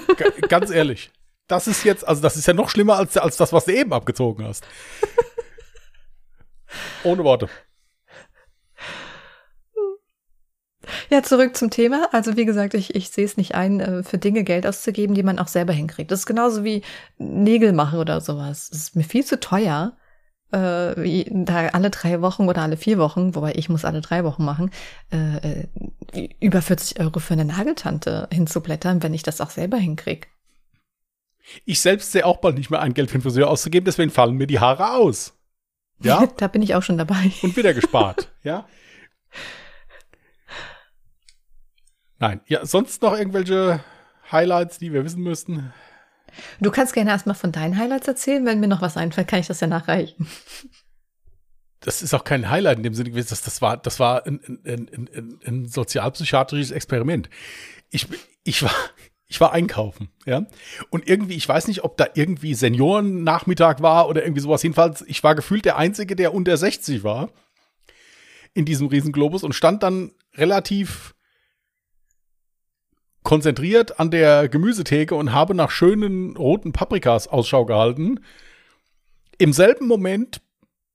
ganz 0.48 0.72
ehrlich. 0.72 1.12
Das 1.48 1.68
ist 1.68 1.84
jetzt, 1.84 2.08
also 2.08 2.22
das 2.22 2.38
ist 2.38 2.46
ja 2.46 2.54
noch 2.54 2.70
schlimmer 2.70 2.98
als, 2.98 3.18
als 3.18 3.36
das, 3.38 3.52
was 3.52 3.66
du 3.66 3.74
eben 3.74 3.92
abgezogen 3.92 4.46
hast. 4.46 4.66
Ohne 7.04 7.24
Worte. 7.24 7.50
Ja, 11.10 11.24
zurück 11.24 11.56
zum 11.56 11.70
Thema. 11.70 12.10
Also 12.12 12.38
wie 12.38 12.46
gesagt, 12.46 12.74
ich, 12.74 12.96
ich 12.96 13.10
sehe 13.10 13.26
es 13.26 13.38
nicht 13.38 13.56
ein, 13.56 13.80
äh, 13.80 14.04
für 14.04 14.18
Dinge 14.18 14.44
Geld 14.44 14.66
auszugeben, 14.68 15.16
die 15.16 15.24
man 15.24 15.40
auch 15.40 15.48
selber 15.48 15.74
hinkriegt. 15.74 16.12
Das 16.12 16.20
ist 16.20 16.26
genauso 16.26 16.64
wie 16.64 16.84
Nägel 17.18 17.74
machen 17.74 18.00
oder 18.00 18.22
sowas. 18.22 18.70
Das 18.70 18.80
ist 18.80 18.96
mir 18.96 19.04
viel 19.04 19.26
zu 19.26 19.40
teuer, 19.40 19.98
äh, 20.52 21.26
da 21.30 21.68
alle 21.68 21.90
drei 21.90 22.22
Wochen 22.22 22.48
oder 22.48 22.62
alle 22.62 22.78
vier 22.78 22.98
Wochen, 22.98 23.36
wobei 23.36 23.54
ich 23.56 23.70
muss 23.70 23.86
alle 23.86 24.02
drei 24.02 24.24
Wochen 24.24 24.46
machen, 24.46 24.72
äh, 25.12 25.64
äh 25.64 25.68
über 26.40 26.62
40 26.62 27.00
Euro 27.00 27.20
für 27.20 27.34
eine 27.34 27.46
Nageltante 27.46 28.28
hinzublättern, 28.32 29.04
wenn 29.04 29.14
ich 29.14 29.22
das 29.22 29.42
auch 29.42 29.52
selber 29.52 29.78
hinkriege. 29.78 30.28
Ich 31.66 31.82
selbst 31.82 32.12
sehe 32.12 32.26
auch 32.26 32.38
bald 32.38 32.58
nicht 32.58 32.70
mehr 32.70 32.82
ein, 32.82 32.94
Geld 32.94 33.10
für 33.12 33.18
den 33.20 33.24
Friseur 33.24 33.50
auszugeben, 33.50 33.86
deswegen 33.86 34.10
fallen 34.10 34.36
mir 34.36 34.48
die 34.48 34.60
Haare 34.60 34.94
aus. 34.94 35.39
Ja. 36.02 36.26
da 36.38 36.48
bin 36.48 36.62
ich 36.62 36.76
auch 36.76 36.84
schon 36.84 36.98
dabei. 36.98 37.32
Und 37.42 37.56
wieder 37.56 37.74
gespart, 37.74 38.30
ja. 38.44 38.66
Nein, 42.20 42.42
ja, 42.48 42.66
sonst 42.66 43.02
noch 43.02 43.18
irgendwelche 43.18 43.82
Highlights, 44.32 44.78
die 44.78 44.92
wir 44.92 45.06
wissen 45.06 45.24
müssten? 45.24 45.74
Du 46.60 46.70
kannst 46.70 46.94
gerne 46.94 47.12
erstmal 47.12 47.36
von 47.36 47.52
deinen 47.52 47.78
Highlights 47.78 48.08
erzählen. 48.08 48.46
Wenn 48.46 48.60
mir 48.60 48.68
noch 48.68 48.82
was 48.82 48.98
einfällt, 48.98 49.28
kann 49.28 49.40
ich 49.40 49.48
das 49.48 49.62
ja 49.62 49.68
nachreichen. 49.68 50.28
Das 51.80 52.02
ist 52.02 52.14
auch 52.14 52.24
kein 52.24 52.50
Highlight 52.50 52.78
in 52.78 52.84
dem 52.84 52.94
Sinne 52.94 53.10
gewesen. 53.10 53.30
Das, 53.30 53.42
das 53.42 53.62
war, 53.62 53.78
das 53.78 54.00
war 54.00 54.26
ein, 54.26 54.40
ein, 54.66 55.10
ein, 55.16 55.40
ein 55.46 55.66
sozialpsychiatrisches 55.68 56.72
Experiment. 56.72 57.30
Ich, 57.90 58.08
ich 58.44 58.62
war, 58.62 58.76
ich 59.30 59.40
war 59.40 59.54
einkaufen, 59.54 60.10
ja. 60.26 60.48
Und 60.90 61.08
irgendwie, 61.08 61.36
ich 61.36 61.48
weiß 61.48 61.68
nicht, 61.68 61.84
ob 61.84 61.98
da 61.98 62.08
irgendwie 62.16 62.56
Seniorennachmittag 62.56 63.80
war 63.80 64.10
oder 64.10 64.24
irgendwie 64.24 64.42
sowas. 64.42 64.64
Jedenfalls, 64.64 65.04
ich 65.08 65.24
war 65.24 65.36
gefühlt 65.36 65.66
der 65.66 65.78
Einzige, 65.78 66.16
der 66.16 66.34
unter 66.34 66.58
60 66.58 67.04
war 67.04 67.30
in 68.56 68.66
diesem 68.66 68.88
Riesenglobus 68.88 69.44
und 69.44 69.54
stand 69.54 69.84
dann 69.84 70.12
relativ 70.36 71.14
konzentriert 73.22 74.00
an 74.00 74.10
der 74.10 74.50
Gemüsetheke 74.50 75.14
und 75.14 75.32
habe 75.32 75.54
nach 75.54 75.70
schönen 75.70 76.36
roten 76.36 76.74
Paprikas 76.74 77.28
Ausschau 77.28 77.66
gehalten. 77.66 78.22
Im 79.38 79.54
selben 79.54 79.88
Moment 79.88 80.42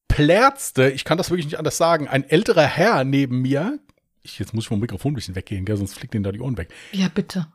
plärzte, 0.09 0.91
ich 0.91 1.05
kann 1.05 1.19
das 1.19 1.31
wirklich 1.31 1.47
nicht 1.47 1.59
anders 1.59 1.77
sagen, 1.77 2.09
ein 2.09 2.29
älterer 2.29 2.67
Herr 2.67 3.05
neben 3.05 3.43
mir. 3.43 3.79
Ich, 4.25 4.39
jetzt 4.39 4.55
muss 4.55 4.65
ich 4.65 4.69
vom 4.69 4.81
Mikrofon 4.81 5.13
ein 5.13 5.15
bisschen 5.15 5.35
weggehen, 5.35 5.67
gell, 5.67 5.77
sonst 5.77 5.95
fliegt 5.95 6.15
ihnen 6.15 6.25
da 6.25 6.33
die 6.33 6.41
Ohren 6.41 6.57
weg. 6.57 6.73
Ja, 6.93 7.09
bitte. 7.09 7.47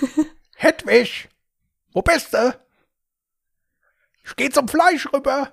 Hedwig, 0.56 1.28
wo 1.92 2.00
bist 2.00 2.32
du? 2.32 2.58
Ich 4.24 4.34
geh 4.34 4.48
zum 4.48 4.66
Fleisch 4.66 5.06
rüber. 5.12 5.52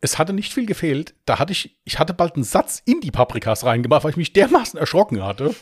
Es 0.00 0.18
hatte 0.18 0.32
nicht 0.32 0.54
viel 0.54 0.64
gefehlt. 0.64 1.14
Da 1.26 1.38
hatte 1.38 1.52
ich, 1.52 1.78
ich 1.84 1.98
hatte 1.98 2.14
bald 2.14 2.34
einen 2.34 2.44
Satz 2.44 2.82
in 2.86 3.02
die 3.02 3.10
Paprikas 3.10 3.64
reingemacht, 3.64 4.04
weil 4.04 4.12
ich 4.12 4.16
mich 4.16 4.32
dermaßen 4.32 4.80
erschrocken 4.80 5.22
hatte. 5.22 5.54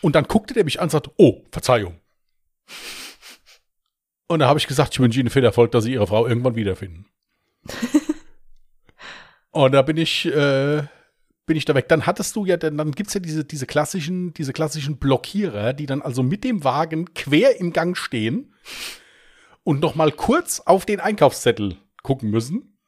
Und 0.00 0.16
dann 0.16 0.24
guckte 0.24 0.54
der 0.54 0.64
mich 0.64 0.80
an 0.80 0.84
und 0.84 0.90
sagte, 0.90 1.12
oh, 1.18 1.44
Verzeihung. 1.52 2.00
Und 4.26 4.38
da 4.38 4.48
habe 4.48 4.58
ich 4.58 4.66
gesagt, 4.66 4.94
ich 4.94 5.00
wünsche 5.00 5.20
Ihnen 5.20 5.28
viel 5.28 5.44
Erfolg, 5.44 5.70
dass 5.72 5.84
Sie 5.84 5.92
Ihre 5.92 6.06
Frau 6.06 6.26
irgendwann 6.26 6.54
wiederfinden. 6.54 7.06
und 9.52 9.72
da 9.72 9.82
bin 9.82 9.96
ich, 9.96 10.26
äh, 10.26 10.82
bin 11.46 11.56
ich 11.56 11.64
da 11.64 11.74
weg. 11.74 11.88
Dann 11.88 12.06
hattest 12.06 12.34
du 12.36 12.44
ja, 12.44 12.56
dann, 12.56 12.76
dann 12.76 12.92
gibt 12.92 13.08
es 13.08 13.14
ja 13.14 13.20
diese, 13.20 13.44
diese 13.44 13.66
klassischen, 13.66 14.34
diese 14.34 14.52
klassischen 14.52 14.98
Blockierer, 14.98 15.72
die 15.72 15.86
dann 15.86 16.02
also 16.02 16.22
mit 16.22 16.44
dem 16.44 16.64
Wagen 16.64 17.14
quer 17.14 17.60
im 17.60 17.72
Gang 17.72 17.96
stehen 17.96 18.54
und 19.62 19.80
noch 19.80 19.94
mal 19.94 20.10
kurz 20.10 20.60
auf 20.60 20.86
den 20.86 21.00
Einkaufszettel 21.00 21.76
gucken 22.02 22.30
müssen, 22.30 22.78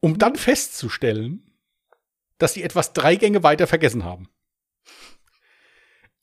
um 0.00 0.18
dann 0.18 0.36
festzustellen, 0.36 1.42
dass 2.38 2.54
sie 2.54 2.62
etwas 2.62 2.92
drei 2.92 3.16
Gänge 3.16 3.42
weiter 3.42 3.66
vergessen 3.66 4.04
haben 4.04 4.28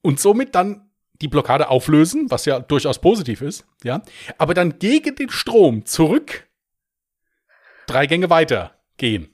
und 0.02 0.20
somit 0.20 0.56
dann 0.56 0.92
die 1.22 1.28
Blockade 1.28 1.70
auflösen, 1.70 2.30
was 2.30 2.46
ja 2.46 2.60
durchaus 2.60 3.00
positiv 3.00 3.42
ist, 3.42 3.66
ja, 3.84 4.02
aber 4.38 4.54
dann 4.54 4.80
gegen 4.80 5.16
den 5.16 5.30
Strom 5.30 5.86
zurück 5.86 6.48
drei 7.88 8.08
Gänge 8.08 8.30
weiter 8.30 8.83
gehen. 8.98 9.34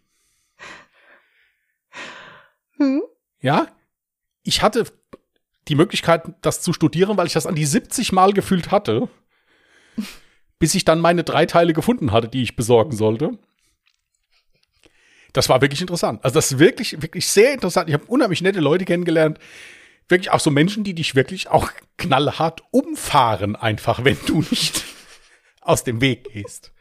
Hm? 2.78 3.02
Ja, 3.42 3.68
ich 4.44 4.62
hatte 4.62 4.86
die 5.68 5.76
Möglichkeit, 5.76 6.24
das 6.42 6.62
zu 6.62 6.74
studieren, 6.74 7.18
weil 7.18 7.28
ich 7.28 7.34
das 7.34 7.46
an 7.46 7.56
die 7.56 7.66
70 7.66 8.12
Mal 8.12 8.34
gefühlt 8.34 8.72
hatte, 8.72 9.08
bis 10.58 10.76
ich 10.76 10.86
dann 10.86 11.00
meine 11.00 11.24
drei 11.24 11.46
Teile 11.46 11.74
gefunden 11.74 12.12
hatte, 12.12 12.28
die 12.28 12.42
ich 12.42 12.56
besorgen 12.56 12.96
sollte. 12.96 13.38
Das 15.34 15.48
war 15.48 15.62
wirklich 15.62 15.82
interessant. 15.82 16.24
Also 16.24 16.36
das 16.36 16.52
ist 16.52 16.60
wirklich, 16.60 17.02
wirklich 17.02 17.28
sehr 17.28 17.54
interessant. 17.54 17.88
Ich 17.88 17.94
habe 17.94 18.06
unheimlich 18.06 18.42
nette 18.42 18.60
Leute 18.60 18.86
kennengelernt, 18.86 19.38
wirklich 20.08 20.32
auch 20.32 20.40
so 20.40 20.50
Menschen, 20.50 20.84
die 20.84 20.96
dich 20.96 21.16
wirklich 21.16 21.50
auch 21.50 21.72
knallhart 21.98 22.64
umfahren, 22.72 23.56
einfach, 23.56 24.04
wenn 24.04 24.18
du 24.26 24.44
nicht 24.50 24.84
aus 25.62 25.84
dem 25.84 26.02
Weg 26.02 26.32
gehst. 26.34 26.74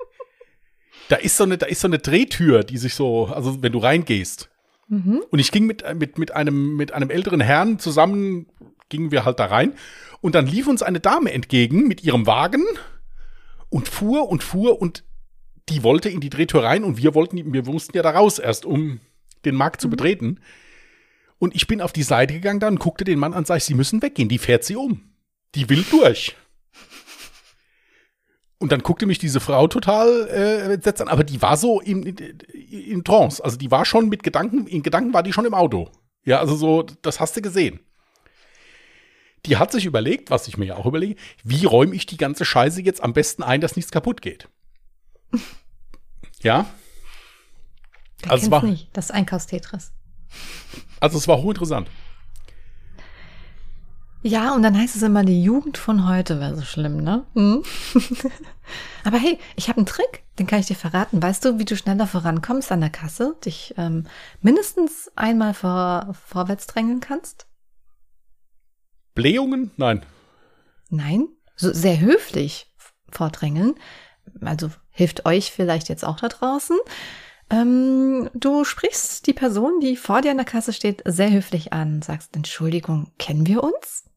Da 1.09 1.17
ist 1.17 1.37
so 1.37 1.45
eine, 1.45 1.59
da 1.59 1.67
ist 1.67 1.81
so 1.81 1.89
eine 1.89 1.99
Drehtür, 1.99 2.65
die 2.65 2.79
sich 2.79 2.95
so, 2.95 3.27
also 3.27 3.63
wenn 3.63 3.73
du 3.73 3.79
reingehst. 3.79 4.51
Mhm. 4.89 5.23
Und 5.31 5.39
ich 5.39 5.53
ging 5.53 5.67
mit, 5.67 5.85
mit, 5.99 6.19
mit 6.19 6.35
einem, 6.35 6.77
mit 6.77 6.93
einem 6.93 7.11
älteren 7.11 7.41
Herrn 7.41 7.79
zusammen, 7.79 8.47
gingen 8.89 9.11
wir 9.11 9.25
halt 9.25 9.39
da 9.39 9.47
rein. 9.47 9.75
Und 10.21 10.35
dann 10.35 10.47
lief 10.47 10.67
uns 10.67 10.83
eine 10.83 11.01
Dame 11.01 11.33
entgegen 11.33 11.87
mit 11.87 12.03
ihrem 12.03 12.27
Wagen 12.27 12.65
und 13.69 13.89
fuhr 13.89 14.29
und 14.29 14.43
fuhr 14.43 14.81
und 14.81 15.05
die 15.69 15.83
wollte 15.83 16.09
in 16.09 16.21
die 16.21 16.31
Drehtür 16.31 16.65
rein 16.65 16.85
und 16.85 16.97
wir 16.97 17.15
wollten, 17.15 17.53
wir 17.53 17.65
mussten 17.65 17.97
ja 17.97 18.03
da 18.03 18.11
raus 18.11 18.39
erst, 18.39 18.65
um 18.65 19.01
den 19.45 19.55
Markt 19.55 19.81
zu 19.81 19.89
mhm. 19.89 19.93
betreten. 19.93 20.41
Und 21.39 21.55
ich 21.55 21.67
bin 21.67 21.81
auf 21.81 21.93
die 21.93 22.03
Seite 22.03 22.35
gegangen 22.35 22.61
dann 22.61 22.75
und 22.75 22.81
guckte 22.81 23.05
den 23.05 23.19
Mann 23.19 23.33
an 23.33 23.41
und 23.41 23.47
sag, 23.47 23.61
sie 23.61 23.75
müssen 23.75 24.03
weggehen, 24.03 24.29
die 24.29 24.39
fährt 24.39 24.65
sie 24.65 24.77
um. 24.77 25.03
Die 25.55 25.69
will 25.69 25.85
durch. 25.91 26.37
Und 28.59 28.73
dann 28.73 28.83
guckte 28.83 29.07
mich 29.07 29.19
diese 29.19 29.39
Frau 29.39 29.69
total 29.69 30.29
äh, 30.29 30.73
entsetzt 30.75 31.01
an, 31.01 31.09
aber 31.09 31.23
die 31.23 31.41
war 31.41 31.57
so 31.57 31.81
in, 31.81 32.03
in, 32.03 32.17
in 32.17 33.05
Trance. 33.05 33.43
Also 33.43 33.57
die 33.57 33.71
war 33.71 33.85
schon 33.85 34.09
mit 34.09 34.25
Gedanken, 34.25 34.67
in 34.67 34.83
Gedanken 34.83 35.15
war 35.15 35.23
die 35.23 35.33
schon 35.33 35.45
im 35.45 35.55
Auto. 35.55 35.91
Ja, 36.25 36.41
also 36.41 36.57
so, 36.57 36.83
das 36.83 37.21
hast 37.21 37.37
du 37.37 37.43
gesehen. 37.43 37.81
Die 39.47 39.57
hat 39.57 39.71
sich 39.71 39.87
überlegt, 39.87 40.31
was 40.31 40.49
ich 40.49 40.59
mir 40.59 40.67
ja 40.67 40.77
auch 40.77 40.87
überlege, 40.87 41.15
wie 41.45 41.65
räume 41.65 41.95
ich 41.95 42.07
die 42.07 42.17
ganze 42.17 42.45
Scheiße 42.45 42.83
jetzt 42.83 43.03
am 43.03 43.13
besten 43.13 43.45
ein, 43.45 43.61
dass 43.61 43.77
nichts 43.77 43.93
kaputt 43.93 44.21
geht. 44.23 44.49
Ja. 46.43 46.67
Wer 48.23 48.33
also 48.33 48.47
es 48.47 48.51
war 48.51 48.65
nicht, 48.65 48.89
das 48.93 49.13
Einkaufstetris. 49.13 49.93
Also 50.99 51.19
es 51.19 51.29
war 51.29 51.39
hochinteressant. 51.39 51.89
Ja, 54.23 54.55
und 54.55 54.63
dann 54.63 54.77
heißt 54.77 54.97
es 54.97 55.03
immer, 55.03 55.25
die 55.25 55.43
Jugend 55.43 55.79
von 55.79 56.09
heute 56.09 56.41
wäre 56.41 56.57
so 56.57 56.63
schlimm, 56.63 56.97
ne? 56.97 57.25
Hm? 57.35 57.63
Aber 59.05 59.17
hey, 59.17 59.39
ich 59.55 59.69
habe 59.69 59.79
einen 59.79 59.87
Trick, 59.87 60.25
den 60.39 60.47
kann 60.49 60.59
ich 60.59 60.67
dir 60.67 60.75
verraten. 60.75 61.23
Weißt 61.23 61.45
du, 61.45 61.59
wie 61.59 61.65
du 61.65 61.77
schneller 61.77 62.07
vorankommst 62.07 62.73
an 62.73 62.81
der 62.81 62.91
Kasse, 62.91 63.37
dich 63.45 63.75
ähm, 63.79 64.07
mindestens 64.41 65.11
einmal 65.15 65.55
vor, 65.55 66.17
vorwärts 66.27 66.67
drängeln 66.67 66.99
kannst? 67.01 67.47
Blähungen? 69.15 69.71
Nein. 69.77 70.05
Nein? 70.91 71.29
So 71.55 71.73
sehr 71.73 72.01
höflich 72.01 72.75
vordrängeln. 73.11 73.75
Also 74.41 74.71
hilft 74.91 75.27
euch 75.27 75.53
vielleicht 75.53 75.89
jetzt 75.89 76.05
auch 76.05 76.19
da 76.19 76.29
draußen. 76.29 76.77
Ähm, 77.51 78.29
du 78.35 78.65
sprichst 78.65 79.27
die 79.27 79.33
Person, 79.33 79.81
die 79.81 79.97
vor 79.97 80.21
dir 80.23 80.33
an 80.33 80.37
der 80.37 80.45
Kasse 80.45 80.73
steht, 80.73 81.03
sehr 81.05 81.31
höflich 81.31 81.73
an, 81.73 82.03
sagst, 82.03 82.37
Entschuldigung, 82.37 83.13
kennen 83.19 83.47
wir 83.47 83.63
uns? 83.63 84.08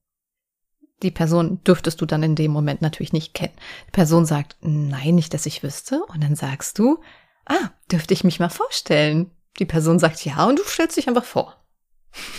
Die 1.04 1.12
Person 1.12 1.64
dürftest 1.64 2.02
du 2.02 2.06
dann 2.06 2.24
in 2.24 2.36
dem 2.36 2.52
Moment 2.52 2.82
natürlich 2.82 3.14
nicht 3.14 3.34
kennen. 3.34 3.54
Die 3.88 3.92
Person 3.92 4.26
sagt, 4.26 4.58
nein, 4.62 5.16
nicht, 5.16 5.34
dass 5.34 5.46
ich 5.46 5.64
wüsste. 5.64 6.04
Und 6.06 6.24
dann 6.24 6.36
sagst 6.36 6.78
du, 6.80 7.00
ah, 7.46 7.72
dürfte 7.92 8.14
ich 8.14 8.24
mich 8.24 8.40
mal 8.40 8.50
vorstellen? 8.50 9.32
Die 9.60 9.66
Person 9.66 10.00
sagt 10.00 10.24
ja 10.24 10.46
und 10.46 10.60
du 10.60 10.64
stellst 10.64 10.98
dich 10.98 11.08
einfach 11.08 11.26
vor. 11.26 11.58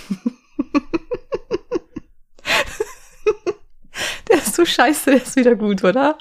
der 4.28 4.38
ist 4.38 4.54
so 4.54 4.64
scheiße, 4.64 5.10
der 5.10 5.22
ist 5.22 5.36
wieder 5.36 5.56
gut, 5.56 5.84
oder? 5.84 6.16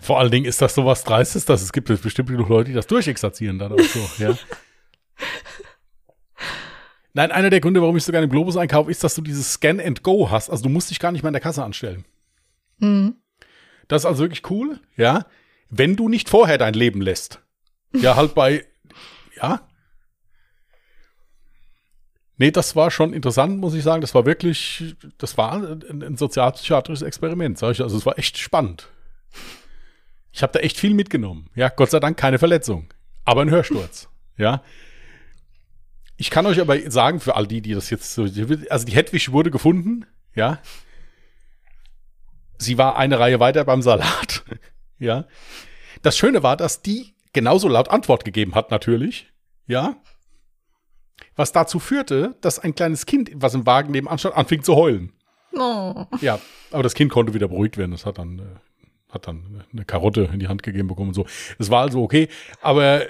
Vor 0.00 0.18
allen 0.18 0.30
Dingen 0.30 0.46
ist 0.46 0.62
das 0.62 0.74
so 0.74 0.86
was 0.86 1.04
Dreistes, 1.04 1.44
dass 1.44 1.60
es 1.60 1.70
gibt 1.72 1.88
bestimmt 1.88 2.30
genug 2.30 2.48
Leute, 2.48 2.70
die 2.70 2.74
das 2.74 2.86
durchexerzieren 2.86 3.58
dann 3.58 3.72
auch 3.72 3.78
so, 3.78 4.00
ja. 4.18 4.34
Nein, 7.18 7.32
einer 7.32 7.50
der 7.50 7.58
Gründe, 7.58 7.82
warum 7.82 7.96
ich 7.96 8.04
so 8.04 8.12
gerne 8.12 8.26
im 8.26 8.30
Globus 8.30 8.56
einkaufe, 8.56 8.92
ist, 8.92 9.02
dass 9.02 9.16
du 9.16 9.22
dieses 9.22 9.54
Scan 9.54 9.80
and 9.80 10.04
Go 10.04 10.30
hast. 10.30 10.50
Also 10.50 10.62
du 10.62 10.68
musst 10.68 10.88
dich 10.88 11.00
gar 11.00 11.10
nicht 11.10 11.24
mehr 11.24 11.30
in 11.30 11.32
der 11.32 11.40
Kasse 11.40 11.64
anstellen. 11.64 12.04
Mhm. 12.78 13.16
Das 13.88 14.02
ist 14.02 14.06
also 14.06 14.22
wirklich 14.22 14.48
cool, 14.50 14.78
ja. 14.96 15.26
Wenn 15.68 15.96
du 15.96 16.08
nicht 16.08 16.28
vorher 16.28 16.58
dein 16.58 16.74
Leben 16.74 17.00
lässt. 17.00 17.42
Ja, 17.92 18.14
halt 18.14 18.36
bei, 18.36 18.64
ja. 19.36 19.68
Nee, 22.36 22.52
das 22.52 22.76
war 22.76 22.88
schon 22.92 23.12
interessant, 23.12 23.58
muss 23.58 23.74
ich 23.74 23.82
sagen. 23.82 24.00
Das 24.00 24.14
war 24.14 24.24
wirklich, 24.24 24.94
das 25.18 25.36
war 25.36 25.54
ein, 25.54 26.02
ein 26.04 26.16
sozialpsychiatrisches 26.16 27.02
Experiment, 27.02 27.58
sag 27.58 27.72
ich. 27.72 27.82
Also 27.82 27.96
es 27.96 28.06
war 28.06 28.16
echt 28.16 28.38
spannend. 28.38 28.90
Ich 30.30 30.44
habe 30.44 30.52
da 30.52 30.60
echt 30.60 30.76
viel 30.76 30.94
mitgenommen. 30.94 31.50
Ja, 31.56 31.68
Gott 31.68 31.90
sei 31.90 31.98
Dank 31.98 32.16
keine 32.16 32.38
Verletzung, 32.38 32.86
aber 33.24 33.42
ein 33.42 33.50
Hörsturz. 33.50 34.08
Ja. 34.36 34.62
Ich 36.20 36.30
kann 36.30 36.46
euch 36.46 36.60
aber 36.60 36.90
sagen, 36.90 37.20
für 37.20 37.36
all 37.36 37.46
die, 37.46 37.62
die 37.62 37.74
das 37.74 37.90
jetzt 37.90 38.12
so, 38.12 38.22
also 38.22 38.84
die 38.84 38.94
Hedwig 38.94 39.32
wurde 39.32 39.50
gefunden, 39.50 40.04
ja. 40.34 40.58
Sie 42.58 42.76
war 42.76 42.96
eine 42.96 43.20
Reihe 43.20 43.38
weiter 43.38 43.64
beim 43.64 43.82
Salat, 43.82 44.44
ja. 44.98 45.26
Das 46.02 46.18
Schöne 46.18 46.42
war, 46.42 46.56
dass 46.56 46.82
die 46.82 47.14
genauso 47.32 47.68
laut 47.68 47.88
Antwort 47.88 48.24
gegeben 48.24 48.56
hat, 48.56 48.72
natürlich, 48.72 49.32
ja. 49.68 49.96
Was 51.36 51.52
dazu 51.52 51.78
führte, 51.78 52.34
dass 52.40 52.58
ein 52.58 52.74
kleines 52.74 53.06
Kind, 53.06 53.30
was 53.34 53.54
im 53.54 53.64
Wagen 53.64 53.92
nebenan 53.92 54.18
stand, 54.18 54.36
anfing 54.36 54.64
zu 54.64 54.74
heulen. 54.74 55.12
Oh. 55.52 56.04
Ja, 56.20 56.40
aber 56.72 56.82
das 56.82 56.94
Kind 56.94 57.12
konnte 57.12 57.32
wieder 57.32 57.46
beruhigt 57.46 57.76
werden. 57.76 57.92
Das 57.92 58.06
hat 58.06 58.18
dann, 58.18 58.40
äh, 58.40 59.12
hat 59.12 59.28
dann 59.28 59.64
eine 59.72 59.84
Karotte 59.84 60.28
in 60.32 60.40
die 60.40 60.48
Hand 60.48 60.64
gegeben 60.64 60.88
bekommen 60.88 61.10
und 61.10 61.14
so. 61.14 61.26
Es 61.60 61.70
war 61.70 61.82
also 61.82 62.02
okay, 62.02 62.28
aber 62.60 63.06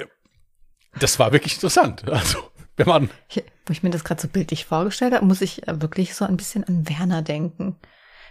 das 0.98 1.18
war 1.18 1.32
wirklich 1.32 1.54
interessant. 1.54 2.06
Also, 2.08 2.47
man. 2.86 3.10
Ich, 3.28 3.42
wo 3.66 3.72
ich 3.72 3.82
mir 3.82 3.90
das 3.90 4.04
gerade 4.04 4.20
so 4.20 4.28
bildlich 4.28 4.64
vorgestellt 4.64 5.14
habe, 5.14 5.24
muss 5.24 5.40
ich 5.40 5.66
äh, 5.66 5.80
wirklich 5.80 6.14
so 6.14 6.24
ein 6.24 6.36
bisschen 6.36 6.64
an 6.64 6.88
Werner 6.88 7.22
denken. 7.22 7.76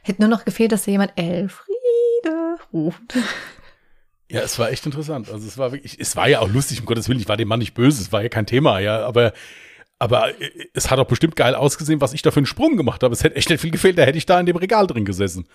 Hätte 0.03 0.21
nur 0.21 0.29
noch 0.29 0.45
gefehlt, 0.45 0.71
dass 0.71 0.85
da 0.85 0.91
jemand 0.91 1.13
Elfriede 1.17 2.57
ruft. 2.71 3.17
Ja, 4.29 4.41
es 4.41 4.59
war 4.59 4.71
echt 4.71 4.85
interessant. 4.85 5.29
Also 5.29 5.47
es 5.47 5.57
war 5.57 5.71
wirklich, 5.71 5.99
es 5.99 6.15
war 6.15 6.27
ja 6.27 6.39
auch 6.39 6.49
lustig, 6.49 6.79
um 6.81 6.85
Gottes 6.85 7.07
Willen, 7.07 7.19
ich 7.19 7.29
war 7.29 7.37
dem 7.37 7.47
Mann 7.47 7.59
nicht 7.59 7.73
böse, 7.73 8.01
es 8.01 8.11
war 8.11 8.21
ja 8.21 8.29
kein 8.29 8.45
Thema, 8.45 8.79
ja, 8.79 9.05
aber, 9.05 9.33
aber 9.99 10.39
äh, 10.41 10.67
es 10.73 10.91
hat 10.91 10.99
auch 10.99 11.07
bestimmt 11.07 11.35
geil 11.35 11.55
ausgesehen, 11.55 12.01
was 12.01 12.13
ich 12.13 12.21
da 12.21 12.31
für 12.31 12.37
einen 12.37 12.45
Sprung 12.45 12.75
gemacht 12.75 13.03
habe. 13.03 13.13
Es 13.13 13.23
hätte 13.23 13.35
echt 13.35 13.49
nicht 13.49 13.61
viel 13.61 13.71
gefehlt, 13.71 13.97
da 13.97 14.03
hätte 14.03 14.17
ich 14.17 14.25
da 14.25 14.39
in 14.39 14.45
dem 14.45 14.57
Regal 14.57 14.85
drin 14.85 15.05
gesessen. 15.05 15.47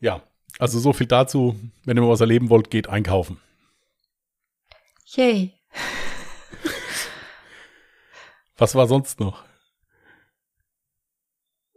Ja, 0.00 0.22
also 0.58 0.78
so 0.78 0.92
viel 0.92 1.06
dazu. 1.06 1.56
Wenn 1.84 1.96
ihr 1.96 2.02
mal 2.02 2.10
was 2.10 2.20
erleben 2.20 2.50
wollt, 2.50 2.70
geht 2.70 2.88
einkaufen. 2.88 3.38
Yay. 5.14 5.54
Was 8.56 8.74
war 8.74 8.86
sonst 8.86 9.20
noch? 9.20 9.44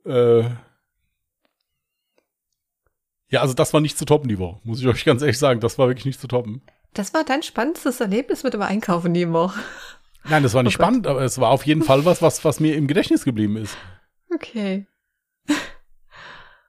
Äh 0.05 0.49
ja, 3.29 3.41
also 3.41 3.53
das 3.53 3.73
war 3.73 3.81
nicht 3.81 3.97
zu 3.97 4.05
toppen 4.05 4.29
die 4.29 4.39
Woche, 4.39 4.59
muss 4.63 4.79
ich 4.79 4.88
euch 4.88 5.03
ganz 5.03 5.21
ehrlich 5.21 5.39
sagen. 5.39 5.59
Das 5.59 5.77
war 5.77 5.88
wirklich 5.88 6.05
nicht 6.05 6.19
zu 6.19 6.27
toppen. 6.27 6.61
Das 6.93 7.13
war 7.13 7.23
dein 7.23 7.43
spannendstes 7.43 7.99
Erlebnis 7.99 8.43
mit 8.43 8.53
dem 8.53 8.61
Einkaufen 8.61 9.13
die 9.13 9.31
Woche. 9.31 9.59
Nein, 10.23 10.43
das 10.43 10.53
war 10.53 10.63
nicht 10.63 10.75
oh 10.75 10.81
spannend, 10.81 11.07
aber 11.07 11.21
es 11.21 11.39
war 11.39 11.49
auf 11.49 11.65
jeden 11.65 11.83
Fall 11.83 12.05
was, 12.05 12.21
was, 12.21 12.43
was 12.45 12.59
mir 12.59 12.75
im 12.75 12.88
Gedächtnis 12.88 13.25
geblieben 13.25 13.57
ist. 13.57 13.77
Okay. 14.33 14.88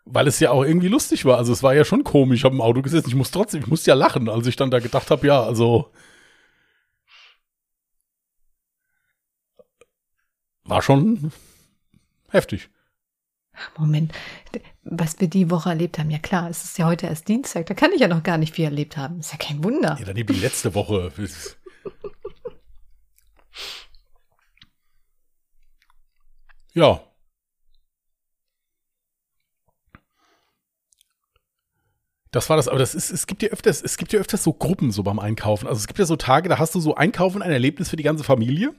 Weil 0.04 0.28
es 0.28 0.40
ja 0.40 0.50
auch 0.50 0.64
irgendwie 0.64 0.88
lustig 0.88 1.24
war. 1.24 1.38
Also 1.38 1.52
es 1.52 1.62
war 1.62 1.74
ja 1.74 1.84
schon 1.84 2.04
komisch. 2.04 2.40
Ich 2.40 2.44
habe 2.44 2.54
im 2.54 2.60
Auto 2.60 2.82
gesessen. 2.82 3.08
Ich 3.08 3.14
muss 3.14 3.30
trotzdem, 3.30 3.60
ich 3.60 3.66
musste 3.66 3.90
ja 3.90 3.94
lachen, 3.94 4.28
als 4.28 4.46
ich 4.46 4.56
dann 4.56 4.70
da 4.70 4.78
gedacht 4.78 5.10
habe, 5.10 5.26
ja, 5.26 5.42
also 5.42 5.90
war 10.68 10.82
schon 10.82 11.32
heftig. 12.30 12.68
Moment, 13.78 14.12
was 14.84 15.18
wir 15.18 15.28
die 15.28 15.50
Woche 15.50 15.70
erlebt 15.70 15.98
haben, 15.98 16.10
ja 16.10 16.18
klar, 16.18 16.50
es 16.50 16.62
ist 16.64 16.76
ja 16.78 16.86
heute 16.86 17.06
erst 17.06 17.26
Dienstag, 17.28 17.64
da 17.66 17.74
kann 17.74 17.92
ich 17.92 18.00
ja 18.00 18.08
noch 18.08 18.22
gar 18.22 18.36
nicht 18.38 18.54
viel 18.54 18.66
erlebt 18.66 18.96
haben. 18.98 19.20
Ist 19.20 19.32
ja 19.32 19.38
kein 19.38 19.64
Wunder. 19.64 19.96
Ja, 19.98 20.04
dann 20.04 20.14
die 20.14 20.22
letzte 20.24 20.74
Woche. 20.74 21.10
ja. 26.74 27.00
Das 32.30 32.50
war 32.50 32.58
das, 32.58 32.68
aber 32.68 32.78
das 32.78 32.94
ist, 32.94 33.10
es 33.10 33.26
gibt 33.26 33.42
ja 33.42 33.48
öfters, 33.48 33.80
es 33.80 33.96
gibt 33.96 34.12
ja 34.12 34.20
öfters 34.20 34.44
so 34.44 34.52
Gruppen 34.52 34.92
so 34.92 35.02
beim 35.02 35.18
Einkaufen. 35.18 35.66
Also 35.66 35.78
es 35.78 35.86
gibt 35.86 35.98
ja 35.98 36.04
so 36.04 36.16
Tage, 36.16 36.50
da 36.50 36.58
hast 36.58 36.74
du 36.74 36.80
so 36.80 36.94
Einkaufen, 36.94 37.40
ein 37.40 37.50
Erlebnis 37.50 37.88
für 37.88 37.96
die 37.96 38.02
ganze 38.02 38.24
Familie. 38.24 38.74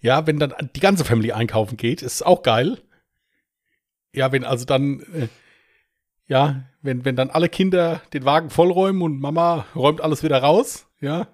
Ja, 0.00 0.26
wenn 0.26 0.38
dann 0.38 0.54
die 0.74 0.80
ganze 0.80 1.04
Family 1.04 1.32
einkaufen 1.32 1.76
geht, 1.76 2.02
ist 2.02 2.24
auch 2.24 2.42
geil. 2.42 2.78
Ja, 4.12 4.32
wenn 4.32 4.44
also 4.44 4.64
dann, 4.64 5.00
äh, 5.14 5.28
ja, 6.26 6.64
wenn, 6.82 7.04
wenn 7.04 7.16
dann 7.16 7.30
alle 7.30 7.48
Kinder 7.48 8.00
den 8.12 8.24
Wagen 8.24 8.50
vollräumen 8.50 9.02
und 9.02 9.20
Mama 9.20 9.66
räumt 9.74 10.00
alles 10.00 10.22
wieder 10.22 10.38
raus, 10.38 10.86
ja. 11.00 11.28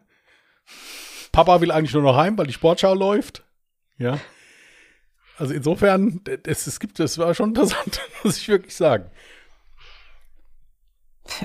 Papa 1.33 1.61
will 1.61 1.71
eigentlich 1.71 1.95
nur 1.95 2.03
noch 2.03 2.17
heim, 2.17 2.37
weil 2.37 2.47
die 2.47 2.53
Sportschau 2.53 2.95
läuft, 2.95 3.45
ja. 3.99 4.19
Also 5.39 5.53
insofern, 5.53 6.23
es, 6.45 6.67
es 6.67 6.81
gibt, 6.81 6.99
es 6.99 7.19
war 7.19 7.35
schon 7.35 7.51
interessant, 7.51 8.01
muss 8.25 8.39
ich 8.39 8.49
wirklich 8.49 8.75
sagen. 8.75 9.11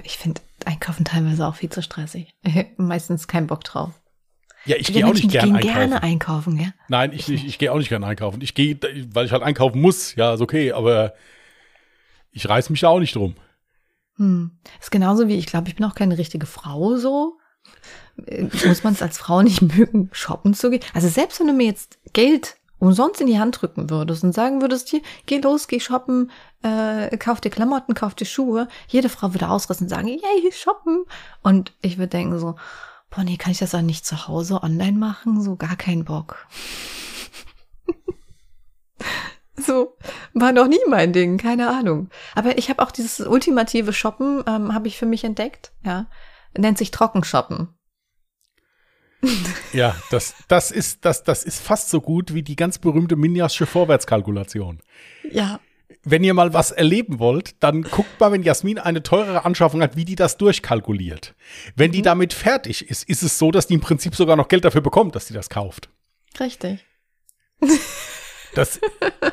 Ich 0.03 0.17
finde 0.17 0.41
Einkaufen 0.65 1.05
teilweise 1.05 1.45
auch 1.45 1.55
viel 1.55 1.69
zu 1.69 1.81
stressig. 1.81 2.34
Meistens 2.77 3.27
keinen 3.27 3.47
Bock 3.47 3.63
drauf. 3.63 4.00
Ja, 4.65 4.76
ich 4.78 4.93
gehe 4.93 5.06
auch 5.06 5.13
nicht 5.13 5.32
gern 5.32 5.56
einkaufen. 5.56 5.74
gerne 5.74 6.04
einkaufen, 6.04 6.60
ja? 6.60 6.67
Nein, 6.88 7.13
ich, 7.13 7.28
ich, 7.30 7.45
ich 7.45 7.58
gehe 7.58 7.71
auch 7.71 7.78
nicht 7.78 7.89
gerne 7.89 8.06
einkaufen. 8.06 8.41
Ich 8.41 8.54
gehe, 8.54 8.78
weil 9.13 9.26
ich 9.26 9.32
halt 9.32 9.43
einkaufen 9.43 9.82
muss. 9.82 10.15
Ja, 10.15 10.34
ist 10.36 10.41
okay, 10.41 10.71
aber 10.71 11.13
ich 12.32 12.47
reiß 12.47 12.69
mich 12.69 12.82
da 12.82 12.89
auch 12.89 13.00
nicht 13.00 13.15
drum. 13.15 13.36
Hm. 14.17 14.52
Ist 14.80 14.91
genauso 14.91 15.28
wie, 15.28 15.36
ich 15.36 15.47
glaube, 15.47 15.67
ich 15.67 15.76
bin 15.76 15.86
auch 15.86 15.95
keine 15.95 16.17
richtige 16.17 16.45
Frau 16.45 16.95
so. 16.97 17.38
Muss 18.65 18.84
man 18.84 18.93
es 18.93 19.02
als 19.02 19.17
Frau 19.17 19.41
nicht 19.41 19.62
mögen, 19.78 20.10
shoppen 20.12 20.54
zu 20.54 20.69
gehen? 20.69 20.84
Also 20.93 21.08
selbst 21.08 21.39
wenn 21.39 21.47
du 21.47 21.54
mir 21.54 21.65
jetzt 21.65 21.97
Geld 22.13 22.58
umsonst 22.78 23.21
in 23.21 23.28
die 23.28 23.39
Hand 23.39 23.62
drücken 23.62 23.89
würdest 23.89 24.24
und 24.24 24.34
sagen 24.34 24.62
würdest, 24.62 24.89
hier, 24.89 25.02
geh 25.28 25.38
los, 25.38 25.67
geh 25.67 25.80
shoppen, 25.80 26.32
äh, 26.63 27.15
kauf 27.17 27.39
dir 27.39 27.52
Klamotten, 27.52 27.93
kauf 27.93 28.15
dir 28.15 28.26
Schuhe, 28.26 28.67
jede 28.88 29.08
Frau 29.08 29.34
würde 29.34 29.50
ausrissen 29.50 29.86
und 29.86 29.89
sagen, 29.89 30.08
yay, 30.08 30.52
shoppen. 30.52 31.04
Und 31.43 31.74
ich 31.82 31.97
würde 31.97 32.10
denken 32.10 32.39
so, 32.39 32.56
boah, 33.12 33.24
nee, 33.24 33.38
kann 33.38 33.52
ich 33.52 33.60
das 33.60 33.71
dann 33.71 33.86
nicht 33.86 34.06
zu 34.06 34.28
Hause 34.28 34.63
online 34.63 34.97
machen? 34.97 35.41
So 35.41 35.56
gar 35.56 35.76
keinen 35.76 36.06
Bock. 36.06 36.47
so, 39.56 39.95
war 40.34 40.52
noch 40.54 40.67
nie 40.67 40.80
mein 40.89 41.13
Ding, 41.13 41.38
keine 41.38 41.69
Ahnung. 41.69 42.10
Aber 42.34 42.58
ich 42.58 42.69
habe 42.69 42.82
auch 42.82 42.91
dieses 42.91 43.19
ultimative 43.19 43.93
Shoppen, 43.93 44.43
ähm, 44.47 44.74
habe 44.74 44.88
ich 44.88 44.97
für 44.97 45.06
mich 45.06 45.24
entdeckt, 45.24 45.74
ja. 45.84 46.08
Nennt 46.58 46.78
sich 46.78 46.91
Trockenshoppen. 46.91 47.69
Ja, 49.71 49.95
das, 50.10 50.34
das, 50.47 50.71
ist, 50.71 51.06
das, 51.06 51.24
das 51.24 51.43
ist 51.43 51.62
fast 51.62 51.89
so 51.89 52.02
gut 52.02 52.34
wie 52.34 52.43
die 52.43 52.56
ganz 52.56 52.80
berühmte 52.80 53.15
Minjasche 53.15 53.65
Vorwärtskalkulation. 53.65 54.82
Ja. 55.30 55.60
Wenn 56.03 56.23
ihr 56.23 56.33
mal 56.33 56.53
was 56.53 56.71
erleben 56.71 57.19
wollt, 57.19 57.61
dann 57.61 57.83
guckt 57.83 58.19
mal, 58.19 58.31
wenn 58.31 58.41
Jasmin 58.41 58.79
eine 58.79 59.03
teurere 59.03 59.45
Anschaffung 59.45 59.81
hat, 59.83 59.95
wie 59.95 60.05
die 60.05 60.15
das 60.15 60.37
durchkalkuliert. 60.37 61.35
Wenn 61.75 61.91
die 61.91 61.99
mhm. 61.99 62.05
damit 62.05 62.33
fertig 62.33 62.89
ist, 62.89 63.07
ist 63.07 63.21
es 63.21 63.37
so, 63.37 63.51
dass 63.51 63.67
die 63.67 63.75
im 63.75 63.81
Prinzip 63.81 64.15
sogar 64.15 64.35
noch 64.35 64.47
Geld 64.47 64.65
dafür 64.65 64.81
bekommt, 64.81 65.15
dass 65.15 65.27
sie 65.27 65.33
das 65.33 65.49
kauft. 65.49 65.89
Richtig. 66.39 66.85
Das, 68.53 68.81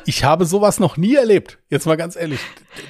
ich 0.05 0.23
habe 0.23 0.45
sowas 0.45 0.79
noch 0.79 0.95
nie 0.95 1.15
erlebt. 1.15 1.57
Jetzt 1.69 1.85
mal 1.85 1.97
ganz 1.97 2.15
ehrlich. 2.15 2.39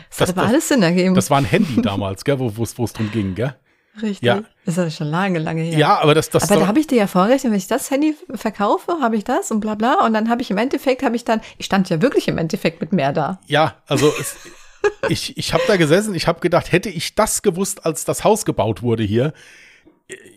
Das, 0.10 0.18
das 0.18 0.30
hat 0.30 0.38
aber 0.38 0.48
alles 0.48 0.68
Sinn 0.68 0.84
ergeben. 0.84 1.16
Das 1.16 1.32
war 1.32 1.40
ein 1.40 1.46
Handy 1.46 1.82
damals, 1.82 2.24
gell, 2.24 2.38
wo 2.40 2.64
es 2.64 2.76
drum 2.76 3.10
ging, 3.12 3.34
gell? 3.34 3.56
Richtig. 4.02 4.22
Ja. 4.22 4.44
Das 4.66 4.78
ist 4.78 4.98
schon 4.98 5.08
lange, 5.08 5.40
lange 5.40 5.62
her. 5.62 5.78
Ja, 5.78 6.00
aber 6.00 6.14
das, 6.14 6.30
das. 6.30 6.50
Aber 6.50 6.62
da 6.62 6.68
habe 6.68 6.80
ich 6.80 6.88
dir 6.88 6.98
ja 6.98 7.08
vorgerechnet, 7.08 7.52
wenn 7.52 7.58
ich 7.58 7.68
das 7.68 7.90
Handy 7.92 8.16
verkaufe, 8.36 9.00
habe 9.02 9.18
ich 9.18 9.24
das 9.24 9.52
und 9.52 9.60
bla 9.60 9.76
bla. 9.76 10.06
Und 10.06 10.14
dann 10.14 10.30
habe 10.30 10.42
ich 10.42 10.52
im 10.52 10.58
Endeffekt, 10.58 11.04
habe 11.04 11.16
ich 11.16 11.26
dann, 11.26 11.42
ich 11.58 11.66
stand 11.66 11.90
ja 11.90 12.02
wirklich 12.02 12.28
im 12.28 12.38
Endeffekt 12.38 12.82
mit 12.82 12.94
mehr 12.94 13.12
da. 13.12 13.40
Ja, 13.48 13.76
also 13.88 14.14
es, 14.20 14.38
ich, 15.10 15.38
ich 15.38 15.54
habe 15.54 15.64
da 15.68 15.78
gesessen, 15.78 16.16
ich 16.16 16.28
habe 16.28 16.40
gedacht, 16.40 16.72
hätte 16.72 16.90
ich 16.90 17.16
das 17.16 17.42
gewusst, 17.42 17.86
als 17.86 18.06
das 18.06 18.24
Haus 18.24 18.46
gebaut 18.46 18.82
wurde 18.82 19.04
hier, 19.04 19.34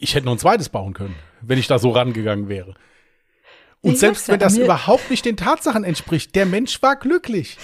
ich 0.00 0.14
hätte 0.14 0.26
noch 0.26 0.32
ein 0.32 0.38
zweites 0.38 0.68
bauen 0.68 0.94
können, 0.94 1.14
wenn 1.40 1.58
ich 1.58 1.66
da 1.66 1.78
so 1.78 1.90
rangegangen 1.90 2.48
wäre. 2.48 2.74
Und 3.80 3.94
ich 3.94 3.98
selbst 4.00 4.28
wenn 4.28 4.38
das 4.38 4.56
überhaupt 4.56 5.10
nicht 5.10 5.24
den 5.24 5.36
Tatsachen 5.36 5.82
entspricht, 5.82 6.34
der 6.34 6.46
Mensch 6.46 6.80
war 6.82 6.96
glücklich. 6.96 7.58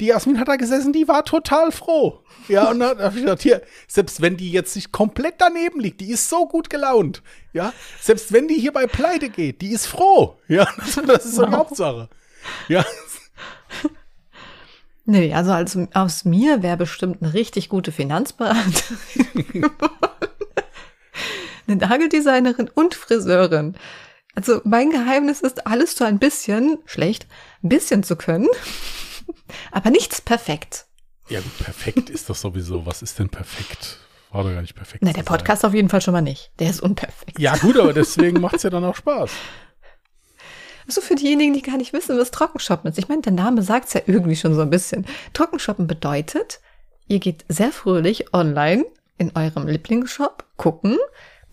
Die 0.00 0.06
Jasmin 0.06 0.40
hat 0.40 0.48
da 0.48 0.56
gesessen, 0.56 0.92
die 0.92 1.06
war 1.06 1.24
total 1.24 1.70
froh. 1.72 2.20
Ja, 2.48 2.70
und 2.70 2.80
dann 2.80 2.98
habe 2.98 3.16
ich 3.16 3.24
gedacht, 3.24 3.42
hier, 3.42 3.62
selbst 3.86 4.20
wenn 4.20 4.36
die 4.36 4.50
jetzt 4.50 4.74
nicht 4.74 4.92
komplett 4.92 5.36
daneben 5.38 5.80
liegt, 5.80 6.00
die 6.00 6.10
ist 6.10 6.28
so 6.28 6.46
gut 6.46 6.68
gelaunt. 6.68 7.22
Ja, 7.52 7.72
selbst 8.00 8.32
wenn 8.32 8.48
die 8.48 8.54
hier 8.54 8.72
bei 8.72 8.86
Pleite 8.86 9.28
geht, 9.28 9.62
die 9.62 9.70
ist 9.70 9.86
froh. 9.86 10.36
Ja, 10.48 10.66
das, 10.76 10.94
das 11.06 11.24
ist 11.24 11.36
so 11.36 11.46
die 11.46 11.52
Hauptsache. 11.52 12.08
Ja. 12.68 12.84
Nee, 15.06 15.34
also 15.34 15.52
als, 15.52 15.78
aus 15.92 16.24
mir 16.24 16.62
wäre 16.62 16.78
bestimmt 16.78 17.22
eine 17.22 17.34
richtig 17.34 17.68
gute 17.68 17.92
Finanzberaterin. 17.92 19.70
eine 21.66 21.76
Nageldesignerin 21.76 22.70
und 22.74 22.94
Friseurin. 22.94 23.76
Also 24.34 24.60
mein 24.64 24.90
Geheimnis 24.90 25.40
ist, 25.40 25.66
alles 25.66 25.94
so 25.94 26.04
ein 26.04 26.18
bisschen, 26.18 26.78
schlecht, 26.86 27.26
ein 27.62 27.68
bisschen 27.68 28.02
zu 28.02 28.16
können, 28.16 28.48
aber 29.72 29.90
nichts 29.90 30.20
perfekt. 30.20 30.86
Ja 31.28 31.40
gut, 31.40 31.58
perfekt 31.58 32.10
ist 32.10 32.28
das 32.28 32.40
sowieso. 32.40 32.86
Was 32.86 33.02
ist 33.02 33.18
denn 33.18 33.28
perfekt? 33.28 33.98
War 34.30 34.42
doch 34.42 34.50
gar 34.50 34.62
nicht 34.62 34.74
perfekt. 34.74 35.02
Na, 35.04 35.12
der 35.12 35.22
Podcast 35.22 35.62
sein. 35.62 35.70
auf 35.70 35.74
jeden 35.74 35.88
Fall 35.88 36.00
schon 36.00 36.12
mal 36.12 36.20
nicht. 36.20 36.52
Der 36.58 36.68
ist 36.68 36.80
unperfekt. 36.80 37.38
Ja 37.38 37.56
gut, 37.56 37.78
aber 37.78 37.92
deswegen 37.92 38.40
macht 38.40 38.56
es 38.56 38.62
ja 38.64 38.70
dann 38.70 38.84
auch 38.84 38.96
Spaß. 38.96 39.30
So 40.86 41.00
für 41.00 41.14
diejenigen, 41.14 41.54
die 41.54 41.62
gar 41.62 41.78
nicht 41.78 41.92
wissen, 41.92 42.18
was 42.18 42.30
Trockenshoppen 42.30 42.90
ist. 42.90 42.98
Ich 42.98 43.08
meine, 43.08 43.22
der 43.22 43.32
Name 43.32 43.62
sagt 43.62 43.88
es 43.88 43.94
ja 43.94 44.02
irgendwie 44.06 44.36
schon 44.36 44.54
so 44.54 44.60
ein 44.60 44.70
bisschen. 44.70 45.06
Trockenshoppen 45.32 45.86
bedeutet, 45.86 46.60
ihr 47.06 47.20
geht 47.20 47.44
sehr 47.48 47.72
fröhlich 47.72 48.34
online 48.34 48.84
in 49.16 49.34
eurem 49.34 49.66
Lieblingsshop 49.66 50.44
gucken, 50.56 50.98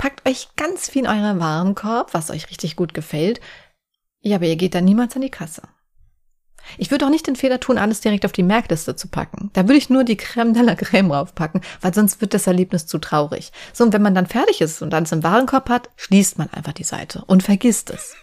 Packt 0.02 0.28
euch 0.28 0.48
ganz 0.56 0.90
viel 0.90 1.04
in 1.04 1.08
euren 1.08 1.40
Warenkorb, 1.40 2.16
was 2.16 2.32
euch 2.32 2.50
richtig 2.50 2.76
gut 2.76 2.96
gefällt. 2.96 3.40
Ja, 4.22 4.38
aber 4.38 4.48
ihr 4.48 4.56
geht 4.56 4.74
dann 4.74 4.84
niemals 4.84 5.16
an 5.16 5.22
die 5.22 5.30
Kasse. 5.30 5.62
Ich 6.78 6.92
würde 6.92 7.06
auch 7.06 7.10
nicht 7.10 7.28
den 7.28 7.36
Fehler 7.36 7.60
tun, 7.60 7.78
alles 7.78 8.02
direkt 8.02 8.26
auf 8.26 8.32
die 8.32 8.44
Merkliste 8.44 8.96
zu 8.96 9.08
packen. 9.08 9.50
Da 9.54 9.64
würde 9.64 9.78
ich 9.78 9.90
nur 9.90 10.04
die 10.04 10.18
Creme 10.18 10.54
de 10.54 10.64
la 10.64 10.76
Creme 10.76 11.10
draufpacken, 11.10 11.62
weil 11.82 11.94
sonst 11.94 12.22
wird 12.22 12.34
das 12.34 12.48
Erlebnis 12.48 12.88
zu 12.88 12.98
traurig. 12.98 13.52
So, 13.74 13.84
und 13.84 13.94
wenn 13.94 14.02
man 14.02 14.16
dann 14.16 14.28
fertig 14.28 14.62
ist 14.62 14.82
und 14.82 14.94
alles 14.94 15.12
im 15.12 15.24
Warenkorb 15.24 15.70
hat, 15.70 15.90
schließt 15.98 16.38
man 16.38 16.50
einfach 16.52 16.74
die 16.74 16.84
Seite 16.84 17.24
und 17.28 17.44
vergisst 17.44 17.90
es. 17.90 18.16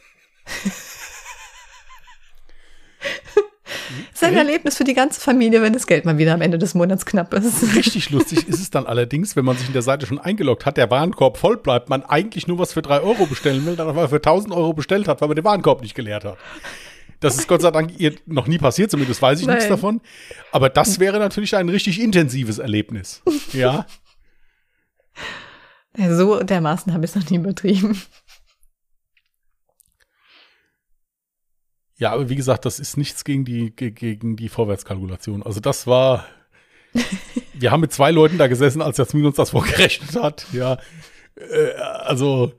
Das 4.10 4.22
ist 4.22 4.24
ein 4.24 4.34
Erlebnis 4.34 4.76
für 4.76 4.84
die 4.84 4.94
ganze 4.94 5.20
Familie, 5.20 5.62
wenn 5.62 5.72
das 5.72 5.86
Geld 5.86 6.04
mal 6.04 6.18
wieder 6.18 6.32
am 6.34 6.40
Ende 6.40 6.58
des 6.58 6.74
Monats 6.74 7.04
knapp 7.04 7.34
ist. 7.34 7.62
Richtig 7.76 8.10
lustig 8.10 8.48
ist 8.48 8.60
es 8.60 8.70
dann 8.70 8.86
allerdings, 8.86 9.36
wenn 9.36 9.44
man 9.44 9.56
sich 9.56 9.66
in 9.66 9.72
der 9.72 9.82
Seite 9.82 10.06
schon 10.06 10.18
eingeloggt 10.18 10.66
hat, 10.66 10.76
der 10.76 10.90
Warenkorb 10.90 11.36
voll 11.36 11.58
bleibt, 11.58 11.88
man 11.90 12.02
eigentlich 12.02 12.46
nur 12.46 12.58
was 12.58 12.72
für 12.72 12.82
drei 12.82 13.00
Euro 13.00 13.26
bestellen 13.26 13.64
will, 13.66 13.76
dann 13.76 13.88
aber 13.88 14.08
für 14.08 14.16
1000 14.16 14.54
Euro 14.54 14.72
bestellt 14.72 15.08
hat, 15.08 15.20
weil 15.20 15.28
man 15.28 15.36
den 15.36 15.44
Warenkorb 15.44 15.82
nicht 15.82 15.94
geleert 15.94 16.24
hat. 16.24 16.38
Das 17.20 17.36
ist 17.36 17.48
Gott 17.48 17.62
sei 17.62 17.70
Dank 17.70 17.98
ihr 17.98 18.14
noch 18.26 18.46
nie 18.46 18.58
passiert, 18.58 18.90
zumindest 18.90 19.20
weiß 19.20 19.40
ich 19.40 19.46
Nein. 19.46 19.56
nichts 19.56 19.68
davon. 19.68 20.00
Aber 20.52 20.68
das 20.68 21.00
wäre 21.00 21.18
natürlich 21.18 21.56
ein 21.56 21.68
richtig 21.68 22.00
intensives 22.00 22.58
Erlebnis. 22.58 23.22
Ja. 23.52 23.86
So 25.96 26.44
dermaßen 26.44 26.92
habe 26.92 27.04
ich 27.04 27.10
es 27.10 27.16
noch 27.16 27.28
nie 27.28 27.38
übertrieben. 27.38 28.00
Ja, 31.96 32.12
aber 32.12 32.28
wie 32.28 32.36
gesagt, 32.36 32.64
das 32.64 32.78
ist 32.78 32.96
nichts 32.96 33.24
gegen 33.24 33.44
die, 33.44 33.74
gegen 33.74 34.36
die 34.36 34.48
Vorwärtskalkulation. 34.48 35.42
Also 35.42 35.58
das 35.58 35.88
war, 35.88 36.24
wir 37.54 37.72
haben 37.72 37.80
mit 37.80 37.92
zwei 37.92 38.12
Leuten 38.12 38.38
da 38.38 38.46
gesessen, 38.46 38.80
als 38.80 38.98
Jasmin 38.98 39.26
uns 39.26 39.34
das 39.34 39.50
vorgerechnet 39.50 40.14
hat. 40.14 40.46
Ja, 40.52 40.78
äh, 41.34 41.72
also 41.74 42.52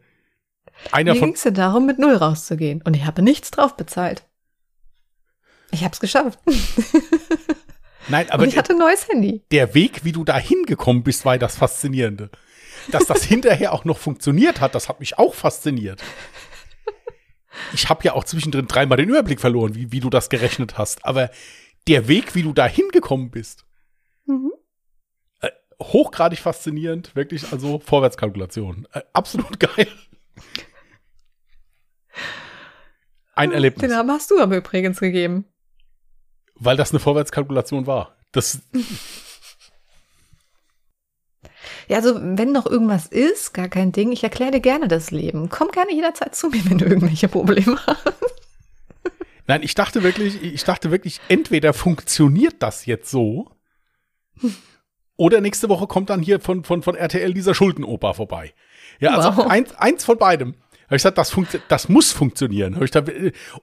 einer 0.91 1.13
Mir 1.13 1.19
ging 1.21 1.33
es 1.33 1.43
ja 1.43 1.51
darum, 1.51 1.85
mit 1.85 1.99
Null 1.99 2.15
rauszugehen. 2.15 2.81
Und 2.81 2.95
ich 2.95 3.05
habe 3.05 3.21
nichts 3.21 3.51
drauf 3.51 3.77
bezahlt. 3.77 4.28
Ich 5.71 5.83
habe 5.83 5.93
es 5.93 5.99
geschafft. 5.99 6.39
Nein, 8.07 8.29
aber 8.29 8.43
Und 8.43 8.49
ich 8.49 8.57
hatte 8.57 8.73
ein 8.73 8.79
neues 8.79 9.07
Handy. 9.07 9.43
Der 9.51 9.73
Weg, 9.73 10.03
wie 10.03 10.11
du 10.11 10.23
da 10.23 10.37
hingekommen 10.37 11.03
bist, 11.03 11.25
war 11.25 11.37
das 11.37 11.57
Faszinierende. 11.57 12.31
Dass 12.91 13.05
das 13.05 13.23
hinterher 13.23 13.73
auch 13.73 13.85
noch 13.85 13.97
funktioniert 13.97 14.61
hat, 14.61 14.73
das 14.73 14.89
hat 14.89 14.99
mich 14.99 15.19
auch 15.19 15.35
fasziniert 15.35 16.01
ich 17.73 17.89
habe 17.89 18.03
ja 18.03 18.13
auch 18.13 18.23
zwischendrin 18.23 18.67
dreimal 18.67 18.97
den 18.97 19.09
Überblick 19.09 19.39
verloren, 19.39 19.75
wie, 19.75 19.91
wie 19.91 19.99
du 19.99 20.09
das 20.09 20.29
gerechnet 20.29 20.77
hast. 20.77 21.05
Aber 21.05 21.29
der 21.87 22.07
Weg, 22.07 22.35
wie 22.35 22.43
du 22.43 22.53
da 22.53 22.67
hingekommen 22.67 23.31
bist, 23.31 23.65
mhm. 24.25 24.51
äh, 25.41 25.49
hochgradig 25.81 26.39
faszinierend, 26.39 27.15
wirklich, 27.15 27.51
also 27.51 27.79
Vorwärtskalkulation. 27.79 28.87
Äh, 28.93 29.01
absolut 29.13 29.59
geil. 29.59 29.87
Ein 33.35 33.51
Erlebnis. 33.51 33.81
Den 33.81 33.91
Namen 33.91 34.11
hast 34.11 34.31
du 34.31 34.39
aber 34.39 34.57
übrigens 34.57 34.99
gegeben. 34.99 35.45
Weil 36.59 36.77
das 36.77 36.91
eine 36.91 36.99
Vorwärtskalkulation 36.99 37.87
war. 37.87 38.15
Das. 38.31 38.61
Ja, 41.87 41.97
also 41.97 42.19
wenn 42.21 42.51
noch 42.51 42.65
irgendwas 42.65 43.07
ist, 43.07 43.53
gar 43.53 43.67
kein 43.67 43.91
Ding. 43.91 44.11
Ich 44.11 44.23
erkläre 44.23 44.51
dir 44.51 44.59
gerne 44.59 44.87
das 44.87 45.11
Leben. 45.11 45.49
Komm 45.49 45.69
gerne 45.69 45.93
jederzeit 45.93 46.35
zu 46.35 46.49
mir, 46.49 46.63
wenn 46.69 46.77
du 46.77 46.85
irgendwelche 46.85 47.27
Probleme 47.27 47.79
hast. 47.85 48.13
Nein, 49.47 49.63
ich 49.63 49.73
dachte 49.73 50.03
wirklich, 50.03 50.43
ich 50.43 50.63
dachte 50.63 50.91
wirklich, 50.91 51.19
entweder 51.27 51.73
funktioniert 51.73 52.55
das 52.59 52.85
jetzt 52.85 53.09
so, 53.09 53.49
oder 55.19 55.41
nächste 55.41 55.67
Woche 55.67 55.87
kommt 55.87 56.09
dann 56.09 56.21
hier 56.21 56.39
von, 56.39 56.63
von, 56.63 56.81
von 56.81 56.95
RTL 56.95 57.33
dieser 57.33 57.53
Schuldenoper 57.53 58.13
vorbei. 58.13 58.53
Ja, 58.99 59.15
also 59.17 59.35
wow. 59.35 59.47
eins, 59.47 59.75
eins 59.75 60.05
von 60.05 60.17
beidem. 60.17 60.55
Habe 60.89 60.95
ich 60.95 61.03
gesagt, 61.03 61.17
das, 61.17 61.35
das 61.67 61.89
muss 61.89 62.11
funktionieren. 62.11 62.81
ich 62.81 62.91
da, 62.91 63.03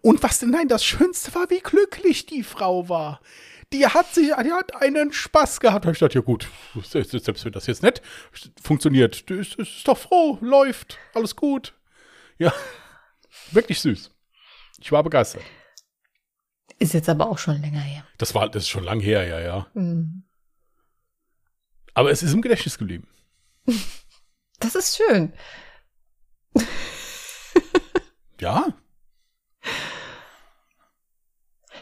und 0.01 0.23
was 0.23 0.39
denn? 0.39 0.51
Nein, 0.51 0.69
das 0.69 0.85
Schönste 0.85 1.35
war, 1.35 1.51
wie 1.51 1.61
glücklich 1.61 2.27
die 2.27 2.43
Frau 2.43 2.89
war 2.89 3.21
die 3.73 3.87
hat 3.87 4.15
sich, 4.15 4.27
die 4.29 4.53
hat 4.53 4.75
einen 4.77 5.13
Spaß 5.13 5.61
gehabt. 5.61 5.85
Habe 5.85 5.93
ich 5.93 5.99
gedacht, 5.99 6.15
ja 6.15 6.21
gut, 6.21 6.49
selbst 6.83 7.45
wenn 7.45 7.53
das 7.53 7.67
jetzt 7.67 7.83
nicht 7.83 8.01
funktioniert, 8.63 9.29
ist, 9.31 9.55
ist 9.57 9.89
doch 9.89 9.99
froh, 9.99 10.39
läuft, 10.41 10.99
alles 11.15 11.35
gut. 11.35 11.75
Ja, 12.39 12.53
wirklich 13.51 13.81
süß. 13.81 14.11
Ich 14.79 14.93
war 14.93 15.03
begeistert. 15.03 15.43
Ist 16.79 16.95
jetzt 16.95 17.09
aber 17.09 17.29
auch 17.31 17.39
schon 17.39 17.61
länger 17.61 17.81
her. 17.81 18.07
Das 18.19 18.35
war, 18.35 18.49
das 18.49 18.65
ist 18.65 18.69
schon 18.69 18.85
lang 18.85 19.01
her, 19.01 19.27
ja, 19.27 19.41
ja. 19.41 19.67
Mhm. 19.75 20.25
Aber 21.95 22.11
es 22.11 22.23
ist 22.23 22.35
im 22.35 22.43
Gedächtnis 22.43 22.79
geblieben. 22.79 23.09
Das 24.59 24.75
ist 24.75 24.97
schön. 24.97 25.35
Ja. 28.41 28.67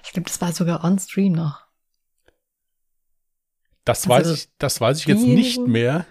Ich 0.05 0.13
glaube, 0.13 0.29
das 0.29 0.41
war 0.41 0.53
sogar 0.53 0.85
on 0.85 0.99
Stream 0.99 1.33
noch. 1.33 1.65
Das 3.85 4.09
also 4.09 4.11
weiß 4.11 4.39
ich, 4.39 4.49
das 4.59 4.81
weiß 4.81 4.99
ich 5.01 5.07
jetzt 5.07 5.23
nicht 5.23 5.61
mehr. 5.67 6.07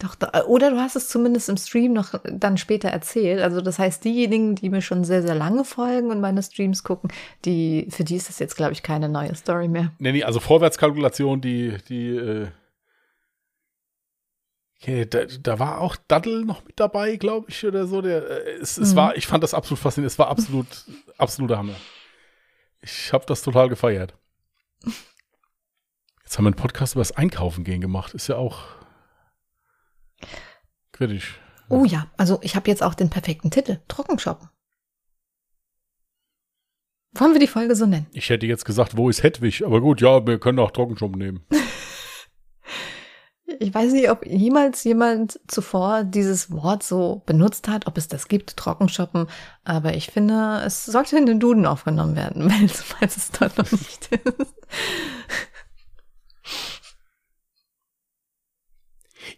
Doch, 0.00 0.16
oder 0.46 0.70
du 0.70 0.78
hast 0.78 0.96
es 0.96 1.08
zumindest 1.08 1.48
im 1.48 1.56
Stream 1.56 1.92
noch 1.92 2.14
dann 2.24 2.58
später 2.58 2.88
erzählt. 2.88 3.40
Also 3.40 3.60
das 3.60 3.78
heißt, 3.78 4.04
diejenigen, 4.04 4.56
die 4.56 4.68
mir 4.68 4.82
schon 4.82 5.04
sehr, 5.04 5.22
sehr 5.22 5.36
lange 5.36 5.64
folgen 5.64 6.10
und 6.10 6.20
meine 6.20 6.42
Streams 6.42 6.82
gucken, 6.82 7.10
die, 7.44 7.86
für 7.90 8.02
die 8.02 8.16
ist 8.16 8.28
das 8.28 8.40
jetzt, 8.40 8.56
glaube 8.56 8.72
ich, 8.72 8.82
keine 8.82 9.08
neue 9.08 9.34
Story 9.36 9.68
mehr. 9.68 9.92
Nee, 9.98 10.12
nee, 10.12 10.24
also 10.24 10.40
Vorwärtskalkulation, 10.40 11.40
die, 11.40 11.76
die, 11.88 12.08
äh 12.08 12.48
Okay, 14.84 15.06
da, 15.06 15.24
da 15.24 15.58
war 15.58 15.80
auch 15.80 15.96
Daddel 15.96 16.44
noch 16.44 16.62
mit 16.62 16.78
dabei, 16.78 17.16
glaube 17.16 17.48
ich, 17.48 17.64
oder 17.64 17.86
so. 17.86 18.02
Der, 18.02 18.28
äh, 18.28 18.58
es, 18.60 18.76
es 18.76 18.92
mhm. 18.92 18.96
war, 18.96 19.16
ich 19.16 19.26
fand 19.26 19.42
das 19.42 19.54
absolut 19.54 19.78
faszinierend. 19.78 20.12
Es 20.12 20.18
war 20.18 20.28
absolut, 20.28 20.66
absoluter 21.16 21.56
Hammer. 21.56 21.74
Ich 22.82 23.10
habe 23.14 23.24
das 23.24 23.40
total 23.40 23.70
gefeiert. 23.70 24.12
Jetzt 26.22 26.36
haben 26.36 26.44
wir 26.44 26.48
einen 26.48 26.56
Podcast 26.56 26.96
über 26.96 27.00
das 27.00 27.12
Einkaufen 27.12 27.64
gehen 27.64 27.80
gemacht. 27.80 28.12
Ist 28.12 28.26
ja 28.26 28.36
auch 28.36 28.66
kritisch. 30.92 31.40
Oh 31.70 31.86
ja, 31.86 32.10
also 32.18 32.38
ich 32.42 32.54
habe 32.54 32.68
jetzt 32.68 32.82
auch 32.82 32.92
den 32.92 33.08
perfekten 33.08 33.50
Titel. 33.50 33.80
Trockenshoppen. 33.88 34.50
Wollen 37.14 37.32
wir 37.32 37.40
die 37.40 37.46
Folge 37.46 37.74
so 37.74 37.86
nennen? 37.86 38.06
Ich 38.12 38.28
hätte 38.28 38.44
jetzt 38.44 38.66
gesagt, 38.66 38.98
wo 38.98 39.08
ist 39.08 39.22
Hedwig? 39.22 39.64
Aber 39.64 39.80
gut, 39.80 40.02
ja, 40.02 40.26
wir 40.26 40.38
können 40.38 40.58
auch 40.58 40.72
Trockenshoppen 40.72 41.18
nehmen. 41.18 41.46
Ich 43.60 43.74
weiß 43.74 43.92
nicht, 43.92 44.10
ob 44.10 44.24
jemals 44.24 44.84
jemand 44.84 45.38
zuvor 45.48 46.04
dieses 46.04 46.50
Wort 46.50 46.82
so 46.82 47.22
benutzt 47.26 47.68
hat, 47.68 47.86
ob 47.86 47.98
es 47.98 48.08
das 48.08 48.28
gibt, 48.28 48.56
Trockenshoppen. 48.56 49.26
Aber 49.64 49.94
ich 49.94 50.06
finde, 50.06 50.62
es 50.64 50.86
sollte 50.86 51.18
in 51.18 51.26
den 51.26 51.40
Duden 51.40 51.66
aufgenommen 51.66 52.16
werden, 52.16 52.48
falls 52.68 53.16
es 53.16 53.30
dort 53.30 53.58
noch 53.58 53.70
nicht 53.70 54.08
ist. 54.12 54.54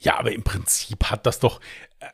Ja, 0.00 0.18
aber 0.18 0.32
im 0.32 0.42
Prinzip 0.42 1.04
hat 1.10 1.26
das 1.26 1.40
doch, 1.40 1.60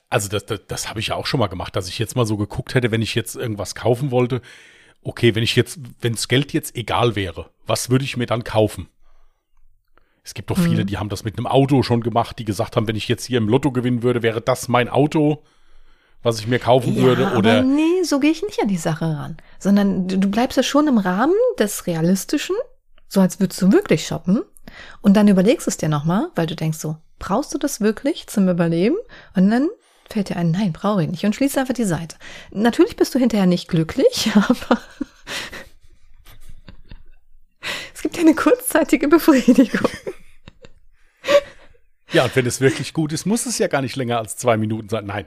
also 0.09 0.29
das, 0.29 0.47
das, 0.47 0.61
das 0.67 0.89
habe 0.89 1.01
ich 1.01 1.09
ja 1.09 1.17
auch 1.17 1.27
schon 1.27 1.41
mal 1.41 1.49
gemacht, 1.49 1.77
dass 1.77 1.89
ich 1.89 1.99
jetzt 1.99 2.17
mal 2.17 2.27
so 2.27 2.37
geguckt 2.37 2.75
hätte, 2.75 2.91
wenn 2.91 3.03
ich 3.03 3.15
jetzt 3.15 3.35
irgendwas 3.37 3.75
kaufen 3.75 4.11
wollte. 4.11 4.41
Okay, 5.03 5.35
wenn 5.35 5.43
ich 5.43 5.57
jetzt, 5.57 5.79
wenn 6.01 6.15
das 6.15 6.29
Geld 6.29 6.53
jetzt 6.53 6.77
egal 6.77 7.17
wäre, 7.17 7.51
was 7.67 7.91
würde 7.91 8.05
ich 8.05 8.17
mir 8.17 8.27
dann 8.27 8.45
kaufen? 8.45 8.89
Es 10.25 10.35
gibt 10.35 10.51
doch 10.51 10.59
viele, 10.59 10.83
mhm. 10.83 10.87
die 10.87 10.99
haben 10.99 11.09
das 11.09 11.25
mit 11.25 11.37
einem 11.37 11.47
Auto 11.47 11.83
schon 11.83 12.01
gemacht, 12.01 12.39
die 12.39 12.45
gesagt 12.45 12.77
haben, 12.77 12.87
wenn 12.87 12.97
ich 12.97 13.09
jetzt 13.09 13.25
hier 13.25 13.39
im 13.39 13.49
Lotto 13.49 13.73
gewinnen 13.73 14.03
würde, 14.03 14.23
wäre 14.23 14.41
das 14.41 14.69
mein 14.69 14.89
Auto, 14.89 15.43
was 16.23 16.39
ich 16.39 16.47
mir 16.47 16.61
kaufen 16.61 16.95
ja, 16.95 17.03
würde. 17.03 17.33
Oder 17.37 17.59
aber 17.59 17.63
nee, 17.63 18.03
so 18.05 18.21
gehe 18.21 18.31
ich 18.31 18.43
nicht 18.43 18.63
an 18.63 18.69
die 18.69 18.77
Sache 18.77 19.05
ran. 19.05 19.37
Sondern 19.59 20.07
du, 20.07 20.19
du 20.19 20.31
bleibst 20.31 20.57
ja 20.57 20.63
schon 20.63 20.87
im 20.87 20.99
Rahmen 20.99 21.35
des 21.59 21.87
Realistischen, 21.89 22.55
so 23.09 23.21
als 23.21 23.41
würdest 23.41 23.61
du 23.63 23.73
wirklich 23.73 24.07
shoppen. 24.07 24.43
Und 25.01 25.17
dann 25.17 25.27
überlegst 25.27 25.67
du 25.67 25.71
es 25.71 25.77
dir 25.77 25.89
nochmal, 25.89 26.29
weil 26.37 26.47
du 26.47 26.55
denkst 26.55 26.79
so, 26.79 26.97
brauchst 27.19 27.53
du 27.53 27.59
das 27.59 27.81
wirklich 27.81 28.29
zum 28.29 28.49
Überleben? 28.49 28.97
Und 29.35 29.51
dann 29.51 29.69
fällt 30.09 30.29
dir 30.29 30.37
ein, 30.37 30.53
nein, 30.53 30.73
brauche 30.73 31.03
ich 31.03 31.11
nicht. 31.11 31.25
Und 31.25 31.35
schließt 31.35 31.59
einfach 31.59 31.75
die 31.75 31.85
Seite. 31.85 32.17
Natürlich 32.53 32.97
bist 32.97 33.15
du 33.15 33.19
hinterher 33.19 33.47
nicht 33.47 33.69
glücklich, 33.69 34.31
aber 34.35 34.81
gibt 38.13 38.27
eine 38.27 38.35
kurzzeitige 38.35 39.09
Befriedigung. 39.09 39.91
Ja, 42.13 42.25
und 42.25 42.37
wenn 42.37 42.47
es 42.47 42.61
wirklich 42.61 42.93
gut 42.93 43.13
ist, 43.13 43.25
muss 43.25 43.47
es 43.47 43.59
ja 43.59 43.69
gar 43.69 43.81
nicht 43.81 43.97
länger 43.97 44.19
als 44.19 44.37
zwei 44.37 44.57
Minuten 44.57 44.89
sein. 44.89 45.07
Nein. 45.07 45.27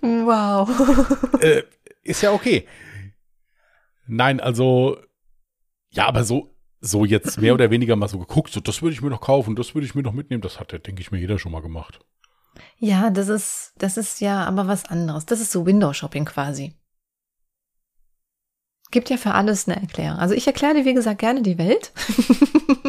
Wow. 0.00 0.68
Äh, 1.40 1.64
ist 2.02 2.22
ja 2.22 2.32
okay. 2.32 2.66
Nein, 4.06 4.40
also, 4.40 4.96
ja, 5.90 6.06
aber 6.06 6.24
so, 6.24 6.54
so 6.80 7.04
jetzt 7.04 7.38
mehr 7.38 7.54
oder 7.54 7.70
weniger 7.70 7.94
mal 7.96 8.08
so 8.08 8.18
geguckt, 8.18 8.52
so, 8.52 8.60
das 8.60 8.82
würde 8.82 8.94
ich 8.94 9.02
mir 9.02 9.10
noch 9.10 9.20
kaufen, 9.20 9.54
das 9.54 9.74
würde 9.74 9.86
ich 9.86 9.94
mir 9.94 10.02
noch 10.02 10.12
mitnehmen, 10.12 10.40
das 10.42 10.58
hat 10.58 10.72
ja, 10.72 10.78
denke 10.78 11.00
ich 11.00 11.12
mir, 11.12 11.18
jeder 11.18 11.38
schon 11.38 11.52
mal 11.52 11.62
gemacht. 11.62 12.00
Ja, 12.78 13.10
das 13.10 13.28
ist, 13.28 13.74
das 13.78 13.96
ist 13.96 14.20
ja 14.20 14.44
aber 14.44 14.66
was 14.66 14.84
anderes. 14.86 15.26
Das 15.26 15.40
ist 15.40 15.52
so 15.52 15.66
Window-Shopping 15.66 16.24
quasi. 16.24 16.74
Gibt 18.92 19.10
ja 19.10 19.16
für 19.16 19.32
alles 19.32 19.66
eine 19.66 19.80
Erklärung. 19.80 20.18
Also 20.18 20.34
ich 20.34 20.46
erkläre 20.46 20.74
dir, 20.74 20.84
wie 20.84 20.94
gesagt, 20.94 21.18
gerne 21.18 21.42
die 21.42 21.58
Welt. 21.58 21.90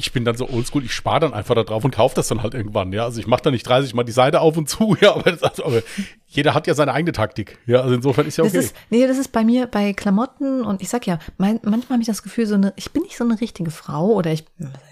ich 0.00 0.12
bin 0.12 0.24
dann 0.24 0.36
so 0.36 0.48
oldschool, 0.48 0.84
ich 0.84 0.92
spare 0.92 1.20
dann 1.20 1.34
einfach 1.34 1.54
da 1.54 1.62
drauf 1.62 1.84
und 1.84 1.94
kaufe 1.94 2.14
das 2.14 2.28
dann 2.28 2.42
halt 2.42 2.54
irgendwann, 2.54 2.92
ja. 2.92 3.04
Also 3.04 3.20
ich 3.20 3.26
mache 3.26 3.42
da 3.42 3.50
nicht 3.50 3.66
30 3.66 3.94
Mal 3.94 4.04
die 4.04 4.12
Seite 4.12 4.40
auf 4.40 4.56
und 4.56 4.68
zu, 4.68 4.96
ja, 5.00 5.14
aber, 5.14 5.32
das, 5.32 5.60
aber, 5.60 5.82
jeder 6.26 6.54
hat 6.54 6.66
ja 6.66 6.74
seine 6.74 6.92
eigene 6.92 7.12
Taktik. 7.12 7.58
Ja, 7.66 7.80
also 7.80 7.94
insofern 7.94 8.26
ist 8.26 8.36
ja 8.36 8.44
okay. 8.44 8.56
Das 8.56 8.66
ist, 8.66 8.76
nee, 8.88 9.06
das 9.06 9.18
ist 9.18 9.32
bei 9.32 9.44
mir 9.44 9.66
bei 9.66 9.92
Klamotten 9.92 10.62
und 10.62 10.80
ich 10.80 10.88
sag 10.88 11.06
ja, 11.06 11.18
mein, 11.38 11.60
manchmal 11.62 11.96
habe 11.96 12.02
ich 12.02 12.06
das 12.06 12.22
Gefühl, 12.22 12.46
so 12.46 12.54
eine, 12.54 12.72
ich 12.76 12.92
bin 12.92 13.02
nicht 13.02 13.16
so 13.16 13.24
eine 13.24 13.40
richtige 13.40 13.70
Frau 13.70 14.06
oder 14.06 14.32
ich, 14.32 14.44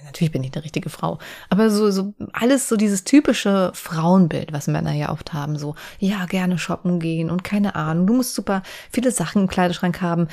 natürlich 0.05 0.33
bin 0.33 0.43
ich 0.43 0.53
eine 0.55 0.65
richtige 0.65 0.91
Frau, 0.91 1.19
aber 1.49 1.71
so, 1.71 1.91
so 1.91 2.13
alles 2.33 2.69
so 2.69 2.77
dieses 2.77 3.05
typische 3.05 3.71
Frauenbild, 3.75 4.53
was 4.53 4.67
Männer 4.67 4.93
ja 4.93 5.11
oft 5.11 5.33
haben, 5.33 5.57
so, 5.59 5.75
ja, 5.99 6.27
gerne 6.27 6.59
shoppen 6.59 6.99
gehen 6.99 7.31
und 7.31 7.45
keine 7.45 7.77
Ahnung, 7.77 8.07
du 8.07 8.15
musst 8.15 8.35
super 8.35 8.63
viele 8.91 9.13
Sachen 9.13 9.43
im 9.43 9.49
Kleiderschrank 9.49 10.03
haben. 10.03 10.29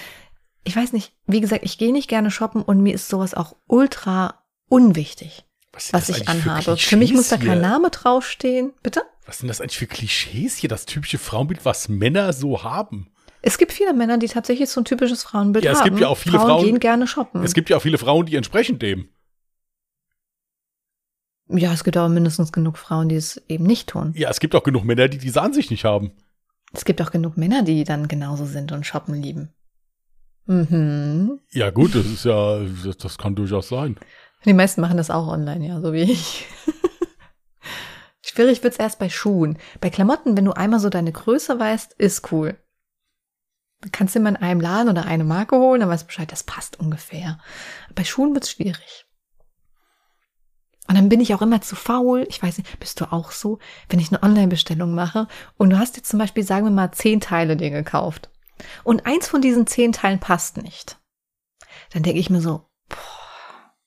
Ich 0.63 0.75
weiß 0.75 0.93
nicht, 0.93 1.13
wie 1.27 1.41
gesagt, 1.41 1.63
ich 1.63 1.77
gehe 1.77 1.93
nicht 1.93 2.09
gerne 2.09 2.31
shoppen 2.31 2.63
und 2.63 2.81
mir 2.81 2.95
ist 2.95 3.09
sowas 3.09 3.35
auch 3.35 3.55
ultra 3.67 4.44
unwichtig, 4.69 5.45
was, 5.71 5.93
was 5.93 6.09
ich 6.09 6.27
anhabe. 6.27 6.63
Für, 6.63 6.77
für, 6.77 6.97
mich 6.97 7.13
muss 7.13 7.29
da 7.29 7.37
kein 7.37 7.61
Name 7.61 7.89
draufstehen. 7.89 8.73
Bitte? 8.83 9.03
Was 9.25 9.39
sind 9.39 9.47
das 9.47 9.61
eigentlich 9.61 9.77
für 9.77 9.87
Klischees 9.87 10.57
hier? 10.57 10.69
Das 10.69 10.85
typische 10.85 11.17
Frauenbild, 11.17 11.65
was 11.65 11.89
Männer 11.89 12.33
so 12.33 12.63
haben. 12.63 13.09
Es 13.41 13.57
gibt 13.57 13.71
viele 13.71 13.93
Männer, 13.93 14.17
die 14.17 14.27
tatsächlich 14.27 14.69
so 14.69 14.81
ein 14.81 14.85
typisches 14.85 15.23
Frauenbild 15.23 15.63
ja, 15.65 15.71
es 15.71 15.79
haben. 15.79 15.89
Gibt 15.89 15.99
ja 15.99 16.07
auch 16.07 16.17
viele 16.17 16.39
Frauen, 16.39 16.47
Frauen 16.47 16.65
gehen 16.65 16.79
gerne 16.79 17.07
shoppen. 17.07 17.43
Es 17.43 17.53
gibt 17.53 17.69
ja 17.69 17.77
auch 17.77 17.81
viele 17.81 17.97
Frauen, 17.97 18.25
die 18.25 18.35
entsprechen 18.35 18.79
dem. 18.79 19.09
Ja, 21.47 21.71
es 21.71 21.83
gibt 21.83 21.95
aber 21.95 22.09
mindestens 22.09 22.51
genug 22.51 22.77
Frauen, 22.77 23.07
die 23.07 23.15
es 23.15 23.41
eben 23.47 23.65
nicht 23.65 23.89
tun. 23.89 24.13
Ja, 24.15 24.31
es 24.31 24.39
gibt 24.39 24.55
auch 24.55 24.63
genug 24.63 24.83
Männer, 24.83 25.07
die 25.07 25.19
diese 25.19 25.41
Ansicht 25.41 25.69
nicht 25.69 25.85
haben. 25.85 26.11
Es 26.73 26.85
gibt 26.85 27.01
auch 27.01 27.11
genug 27.11 27.37
Männer, 27.37 27.61
die 27.61 27.83
dann 27.83 28.07
genauso 28.07 28.45
sind 28.45 28.71
und 28.71 28.85
shoppen 28.85 29.21
lieben. 29.21 29.53
Mhm. 30.47 31.39
Ja, 31.51 31.69
gut, 31.69 31.95
das 31.95 32.05
ist 32.05 32.25
ja, 32.25 32.59
das, 32.83 32.97
das 32.97 33.17
kann 33.17 33.35
durchaus 33.35 33.69
sein. 33.69 33.97
Die 34.45 34.53
meisten 34.53 34.81
machen 34.81 34.97
das 34.97 35.09
auch 35.09 35.27
online, 35.27 35.67
ja, 35.67 35.81
so 35.81 35.91
wie 35.93 36.03
ich. 36.03 36.47
Schwierig 38.21 38.63
wird's 38.63 38.77
erst 38.77 38.99
bei 38.99 39.09
Schuhen. 39.09 39.57
Bei 39.81 39.89
Klamotten, 39.89 40.37
wenn 40.37 40.45
du 40.45 40.51
einmal 40.51 40.79
so 40.79 40.89
deine 40.89 41.11
Größe 41.11 41.59
weißt, 41.59 41.93
ist 41.93 42.31
cool. 42.31 42.57
Dann 43.81 43.91
kannst 43.91 44.15
du 44.15 44.19
immer 44.19 44.29
in 44.29 44.37
einem 44.37 44.61
Laden 44.61 44.89
oder 44.89 45.05
eine 45.05 45.23
Marke 45.23 45.57
holen, 45.57 45.81
dann 45.81 45.89
weißt 45.89 46.03
du 46.03 46.07
Bescheid, 46.07 46.31
das 46.31 46.43
passt 46.43 46.79
ungefähr. 46.79 47.39
Bei 47.93 48.03
Schuhen 48.03 48.33
wird's 48.33 48.51
schwierig. 48.51 49.05
Und 50.87 50.95
dann 50.95 51.09
bin 51.09 51.19
ich 51.19 51.33
auch 51.33 51.41
immer 51.41 51.61
zu 51.61 51.75
faul. 51.75 52.25
Ich 52.29 52.41
weiß 52.41 52.59
nicht, 52.59 52.79
bist 52.79 53.01
du 53.01 53.11
auch 53.11 53.31
so, 53.31 53.59
wenn 53.89 53.99
ich 53.99 54.11
eine 54.11 54.21
Online-Bestellung 54.21 54.93
mache 54.93 55.27
und 55.57 55.71
du 55.71 55.79
hast 55.79 55.97
jetzt 55.97 56.09
zum 56.09 56.19
Beispiel, 56.19 56.43
sagen 56.43 56.65
wir 56.65 56.71
mal, 56.71 56.91
zehn 56.91 57.19
Teile 57.21 57.57
dir 57.57 57.71
gekauft 57.71 58.29
und 58.83 59.05
eins 59.05 59.27
von 59.27 59.41
diesen 59.41 59.67
zehn 59.67 59.91
Teilen 59.91 60.19
passt 60.19 60.57
nicht. 60.57 60.97
Dann 61.91 62.03
denke 62.03 62.19
ich 62.19 62.29
mir 62.29 62.41
so, 62.41 62.69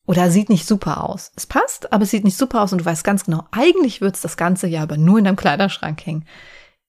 oder 0.08 0.30
sieht 0.30 0.48
nicht 0.48 0.66
super 0.66 1.04
aus. 1.04 1.32
Es 1.36 1.46
passt, 1.46 1.92
aber 1.92 2.04
es 2.04 2.10
sieht 2.10 2.24
nicht 2.24 2.38
super 2.38 2.62
aus 2.62 2.72
und 2.72 2.78
du 2.78 2.84
weißt 2.86 3.04
ganz 3.04 3.26
genau, 3.26 3.44
eigentlich 3.50 4.00
wird's 4.00 4.22
das 4.22 4.38
ganze 4.38 4.66
Jahr 4.66 4.84
aber 4.84 4.96
nur 4.96 5.18
in 5.18 5.24
deinem 5.24 5.36
Kleiderschrank 5.36 6.04
hängen. 6.04 6.26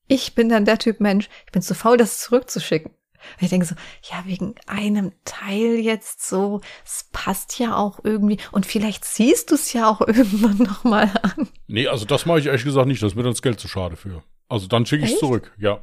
Ich 0.07 0.35
bin 0.35 0.47
dann 0.47 0.63
der 0.63 0.77
Typ 0.77 1.01
Mensch, 1.01 1.29
ich 1.45 1.51
bin 1.51 1.61
zu 1.61 1.75
faul, 1.75 1.97
das 1.97 2.21
zurückzuschicken. 2.21 2.91
Und 2.91 3.43
ich 3.43 3.49
denke 3.49 3.65
so, 3.65 3.75
ja, 4.09 4.23
wegen 4.25 4.55
einem 4.67 5.11
Teil 5.25 5.79
jetzt 5.79 6.25
so, 6.25 6.61
es 6.85 7.09
passt 7.11 7.59
ja 7.59 7.75
auch 7.75 7.99
irgendwie 8.05 8.37
und 8.53 8.65
vielleicht 8.65 9.03
ziehst 9.03 9.51
du 9.51 9.55
es 9.55 9.73
ja 9.73 9.89
auch 9.89 9.99
irgendwann 10.07 10.57
nochmal 10.57 11.11
an. 11.21 11.49
Nee, 11.67 11.89
also 11.89 12.05
das 12.05 12.25
mache 12.25 12.39
ich 12.39 12.45
ehrlich 12.45 12.63
gesagt 12.63 12.87
nicht, 12.87 13.03
das 13.03 13.11
ist 13.11 13.15
mir 13.17 13.23
dann 13.23 13.33
das 13.33 13.41
Geld 13.41 13.59
zu 13.59 13.67
schade 13.67 13.97
für. 13.97 14.23
Also 14.47 14.67
dann 14.67 14.85
schicke 14.85 15.03
ich 15.03 15.11
es 15.11 15.19
zurück, 15.19 15.51
ja. 15.57 15.81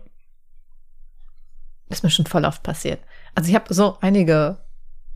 Das 1.90 1.98
ist 1.98 2.02
mir 2.02 2.10
schon 2.10 2.24
voll 2.24 2.46
oft 2.46 2.62
passiert. 2.62 3.00
Also 3.34 3.50
ich 3.50 3.54
habe 3.54 3.74
so 3.74 3.98
einige 4.00 4.65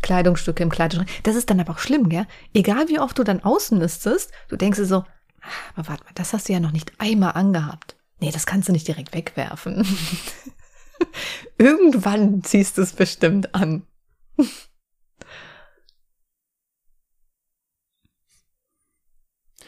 Kleidungsstücke 0.03 0.63
im 0.63 0.71
Kleiderschrank. 0.71 1.09
Das 1.23 1.37
ist 1.37 1.51
dann 1.51 1.61
aber 1.61 1.73
auch 1.73 1.79
schlimm, 1.79 2.09
gell? 2.09 2.27
Egal 2.55 2.89
wie 2.89 2.99
oft 2.99 3.19
du 3.19 3.25
dann 3.25 3.43
ausmistest, 3.43 4.33
du 4.49 4.57
denkst 4.57 4.79
dir 4.79 4.87
so, 4.87 4.97
ah, 4.97 5.49
aber 5.75 5.89
warte 5.89 6.05
mal, 6.05 6.13
das 6.15 6.33
hast 6.33 6.49
du 6.49 6.53
ja 6.53 6.61
noch 6.61 6.73
nicht 6.73 6.93
einmal 6.99 7.33
angehabt. 7.33 7.97
Nee, 8.21 8.31
das 8.31 8.47
kannst 8.47 8.69
du 8.69 8.73
nicht 8.73 8.87
direkt 8.87 9.15
wegwerfen. 9.15 9.87
Irgendwann 11.59 12.43
ziehst 12.43 12.79
du 12.79 12.83
es 12.83 12.93
bestimmt 12.93 13.55
an. 13.55 13.87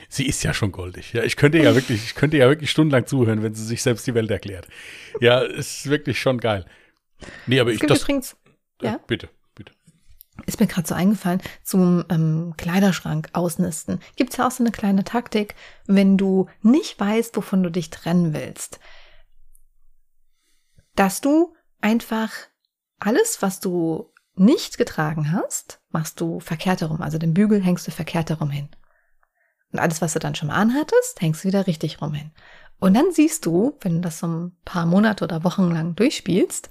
Sie 0.09 0.27
ist 0.27 0.43
ja 0.43 0.53
schon 0.53 0.73
goldig. 0.73 1.15
Ja, 1.15 1.23
ich 1.23 1.37
könnte 1.37 1.59
ja 1.59 1.75
wirklich, 1.75 2.05
ich 2.05 2.15
könnte 2.15 2.37
ja 2.37 2.49
wirklich 2.49 2.71
stundenlang 2.71 3.07
zuhören, 3.07 3.43
wenn 3.43 3.55
sie 3.55 3.65
sich 3.65 3.83
selbst 3.83 4.07
die 4.07 4.15
Welt 4.15 4.31
erklärt. 4.31 4.69
Ja, 5.21 5.41
ist 5.41 5.89
wirklich 5.89 6.21
schon 6.21 6.39
geil. 6.39 6.67
Nee, 7.47 7.61
aber 7.61 7.71
es 7.71 7.77
ich 7.77 7.81
gibt 7.81 7.91
das, 7.91 8.03
übrigens, 8.03 8.37
ja? 8.83 8.99
Bitte 9.07 9.31
ist 10.47 10.61
mir 10.61 10.67
gerade 10.67 10.89
so 10.89 10.95
eingefallen, 10.95 11.43
zum 11.63 12.05
ähm, 12.09 12.55
Kleiderschrank 12.57 13.31
ausnisten. 13.33 14.01
Gibt's 14.17 14.37
ja 14.37 14.47
auch 14.47 14.51
so 14.51 14.63
eine 14.63 14.73
kleine 14.73 15.05
Taktik, 15.05 15.55
wenn 15.87 16.17
du 16.17 16.49
nicht 16.63 16.99
weißt, 16.99 17.37
wovon 17.37 17.63
du 17.63 17.71
dich 17.71 17.91
trennen 17.91 18.35
willst. 18.35 18.81
Dass 20.95 21.21
du 21.21 21.55
einfach 21.81 22.31
alles, 22.99 23.43
was 23.43 23.61
du 23.61 24.13
nicht 24.35 24.79
getragen 24.79 25.33
hast, 25.33 25.81
machst 25.91 26.21
du 26.21 26.41
verkehrt 26.41 26.81
herum. 26.81 27.03
Also 27.03 27.19
den 27.19 27.35
Bügel 27.35 27.63
hängst 27.63 27.87
du 27.87 27.91
verkehrt 27.91 28.31
herum 28.31 28.51
hin. 28.51 28.69
Und 29.73 29.79
alles, 29.79 30.03
was 30.03 30.13
du 30.13 30.19
dann 30.19 30.35
schon 30.35 30.49
mal 30.49 30.55
anhattest, 30.57 31.21
hängst 31.21 31.45
du 31.45 31.49
wieder 31.49 31.67
richtig 31.67 32.01
rum 32.01 32.15
hin. 32.15 32.31
Und 32.79 32.95
dann 32.95 33.13
siehst 33.13 33.47
du, 33.47 33.79
wenn 33.81 33.97
du 33.97 34.01
das 34.01 34.19
so 34.19 34.27
ein 34.27 34.57
paar 34.65 34.87
Monate 34.87 35.25
oder 35.25 35.45
Wochen 35.45 35.71
lang 35.71 35.95
durchspielst, 35.95 36.69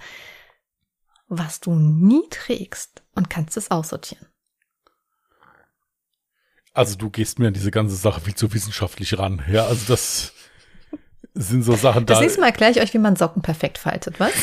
was 1.32 1.62
du 1.62 1.74
nie 1.74 2.24
trägst 2.30 3.02
und 3.16 3.30
kannst 3.30 3.56
es 3.56 3.72
aussortieren. 3.72 4.28
Also 6.74 6.98
du 6.98 7.10
gehst 7.10 7.40
mir 7.40 7.48
an 7.48 7.54
diese 7.54 7.72
ganze 7.72 7.96
Sache 7.96 8.20
viel 8.20 8.36
zu 8.36 8.54
wissenschaftlich 8.54 9.18
ran. 9.18 9.42
Ja, 9.50 9.66
also 9.66 9.86
das 9.88 10.34
sind 11.34 11.64
so 11.64 11.76
Sachen 11.76 12.06
da. 12.06 12.16
Das 12.16 12.22
nächste 12.22 12.42
Mal 12.42 12.48
erkläre 12.48 12.72
ich 12.72 12.82
euch, 12.82 12.94
wie 12.94 12.98
man 13.00 13.16
Socken 13.16 13.42
perfekt 13.42 13.78
faltet, 13.78 14.20
was? 14.20 14.34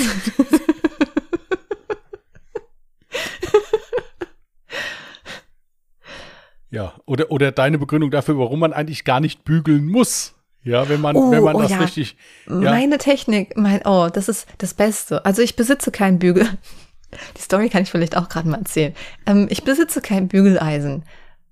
ja, 6.71 6.95
oder, 7.05 7.31
oder 7.31 7.53
deine 7.53 7.77
Begründung 7.79 8.11
dafür, 8.11 8.39
warum 8.39 8.61
man 8.61 8.73
eigentlich 8.73 9.05
gar 9.05 9.21
nicht 9.21 9.45
bügeln 9.45 9.87
muss. 9.87 10.38
Ja, 10.65 10.89
wenn 10.89 11.01
man, 11.01 11.17
oh, 11.17 11.31
wenn 11.31 11.43
man 11.43 11.57
oh 11.57 11.63
das 11.63 11.71
ja. 11.71 11.79
richtig. 11.79 12.17
Ja. 12.47 12.55
Meine 12.55 12.99
Technik, 12.99 13.57
mein, 13.57 13.81
oh, 13.85 14.09
das 14.13 14.29
ist 14.29 14.47
das 14.59 14.75
Beste. 14.75 15.25
Also 15.25 15.43
ich 15.43 15.57
besitze 15.57 15.91
keinen 15.91 16.19
Bügel. 16.19 16.47
Die 17.37 17.41
Story 17.41 17.71
kann 17.71 17.83
ich 17.83 17.91
vielleicht 17.91 18.17
auch 18.17 18.29
gerade 18.29 18.49
mal 18.49 18.59
erzählen. 18.59 18.95
Ähm, 19.25 19.47
ich 19.51 19.65
besitze 19.65 20.03
kein 20.03 20.29
Bügeleisen. 20.29 21.05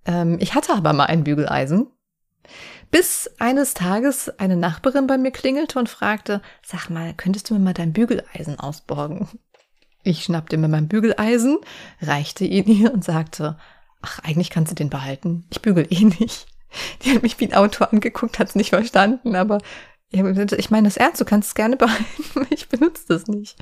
Ähm, 0.05 0.37
ich 0.41 0.55
hatte 0.55 0.75
aber 0.75 0.93
mal 0.93 1.07
ein 1.07 1.25
Bügeleisen. 1.25 1.87
Bis 2.91 3.31
eines 3.39 3.75
Tages 3.75 4.29
eine 4.39 4.57
Nachbarin 4.57 5.07
bei 5.07 5.19
mir 5.19 5.31
klingelte 5.31 5.79
und 5.79 5.89
fragte, 5.89 6.43
sag 6.63 6.91
mal, 6.91 7.15
könntest 7.15 7.49
du 7.49 7.55
mir 7.55 7.61
mal 7.61 7.75
dein 7.75 7.93
Bügeleisen 7.93 8.61
ausborgen? 8.61 9.29
Ich 10.03 10.23
schnappte 10.25 10.57
mir 10.57 10.69
mein 10.69 10.89
Bügeleisen, 10.89 11.59
reichte 12.01 12.45
ihn 12.45 12.67
ihr 12.69 12.93
und 12.93 13.05
sagte, 13.05 13.59
ach, 14.03 14.21
eigentlich 14.21 14.51
kannst 14.51 14.71
du 14.71 14.77
den 14.77 14.91
behalten. 14.91 15.45
Ich 15.51 15.63
bügel 15.63 15.87
eh 15.91 16.05
nicht. 16.05 16.47
Die 17.03 17.14
hat 17.14 17.22
mich 17.22 17.39
wie 17.41 17.47
ein 17.47 17.55
Auto 17.55 17.85
angeguckt, 17.85 18.39
hat 18.39 18.49
es 18.49 18.55
nicht 18.55 18.70
verstanden, 18.70 19.35
aber 19.37 19.59
ich 20.11 20.70
meine 20.70 20.89
das 20.89 20.97
ernst, 20.97 21.20
du 21.20 21.24
kannst 21.24 21.49
es 21.49 21.55
gerne 21.55 21.77
behalten, 21.77 22.47
ich 22.51 22.68
benutze 22.68 23.05
das 23.09 23.27
nicht. 23.27 23.57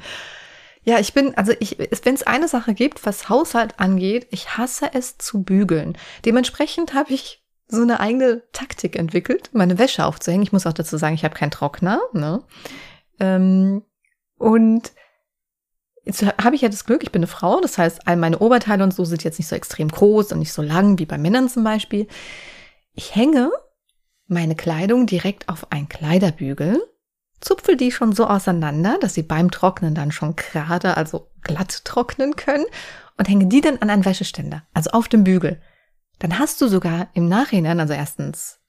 Ja, 0.84 0.98
ich 0.98 1.14
bin, 1.14 1.34
also 1.36 1.52
ich, 1.60 1.78
wenn 1.78 2.14
es 2.14 2.24
eine 2.24 2.46
Sache 2.46 2.74
gibt, 2.74 3.06
was 3.06 3.30
Haushalt 3.30 3.80
angeht, 3.80 4.26
ich 4.30 4.58
hasse 4.58 4.90
es 4.92 5.16
zu 5.16 5.42
bügeln. 5.42 5.96
Dementsprechend 6.26 6.92
habe 6.92 7.14
ich 7.14 7.42
so 7.68 7.80
eine 7.80 8.00
eigene 8.00 8.42
Taktik 8.52 8.96
entwickelt, 8.96 9.48
meine 9.54 9.78
Wäsche 9.78 10.04
aufzuhängen. 10.04 10.42
Ich 10.42 10.52
muss 10.52 10.66
auch 10.66 10.74
dazu 10.74 10.98
sagen, 10.98 11.14
ich 11.14 11.24
habe 11.24 11.34
keinen 11.34 11.50
Trockner. 11.50 12.00
Ne? 12.12 12.42
Ähm, 13.18 13.82
und 14.36 14.92
jetzt 16.04 16.22
habe 16.22 16.54
ich 16.54 16.60
ja 16.60 16.68
das 16.68 16.84
Glück, 16.84 17.02
ich 17.02 17.12
bin 17.12 17.20
eine 17.20 17.26
Frau, 17.28 17.60
das 17.62 17.78
heißt, 17.78 18.06
all 18.06 18.16
meine 18.16 18.40
Oberteile 18.40 18.84
und 18.84 18.92
so 18.92 19.06
sind 19.06 19.24
jetzt 19.24 19.38
nicht 19.38 19.48
so 19.48 19.56
extrem 19.56 19.88
groß 19.88 20.32
und 20.32 20.40
nicht 20.40 20.52
so 20.52 20.60
lang 20.60 20.98
wie 20.98 21.06
bei 21.06 21.16
Männern 21.16 21.48
zum 21.48 21.64
Beispiel. 21.64 22.06
Ich 22.94 23.14
hänge 23.14 23.50
meine 24.26 24.54
Kleidung 24.54 25.06
direkt 25.06 25.48
auf 25.48 25.70
einen 25.72 25.88
Kleiderbügel, 25.88 26.80
zupfel 27.40 27.76
die 27.76 27.92
schon 27.92 28.12
so 28.12 28.26
auseinander, 28.26 28.98
dass 29.00 29.14
sie 29.14 29.22
beim 29.22 29.50
Trocknen 29.50 29.94
dann 29.94 30.12
schon 30.12 30.36
gerade, 30.36 30.96
also 30.96 31.30
glatt 31.42 31.84
trocknen 31.84 32.36
können 32.36 32.64
und 33.18 33.28
hänge 33.28 33.46
die 33.46 33.60
dann 33.60 33.78
an 33.78 33.90
einen 33.90 34.04
Wäscheständer, 34.04 34.62
also 34.72 34.90
auf 34.90 35.08
dem 35.08 35.24
Bügel. 35.24 35.60
Dann 36.20 36.38
hast 36.38 36.60
du 36.60 36.68
sogar 36.68 37.08
im 37.14 37.28
Nachhinein, 37.28 37.80
also 37.80 37.92
erstens 37.92 38.60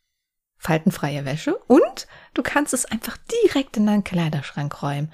faltenfreie 0.57 1.25
Wäsche 1.25 1.55
und 1.67 2.07
du 2.33 2.41
kannst 2.41 2.73
es 2.73 2.85
einfach 2.85 3.17
direkt 3.43 3.77
in 3.77 3.85
deinen 3.85 4.03
Kleiderschrank 4.03 4.81
räumen. 4.81 5.13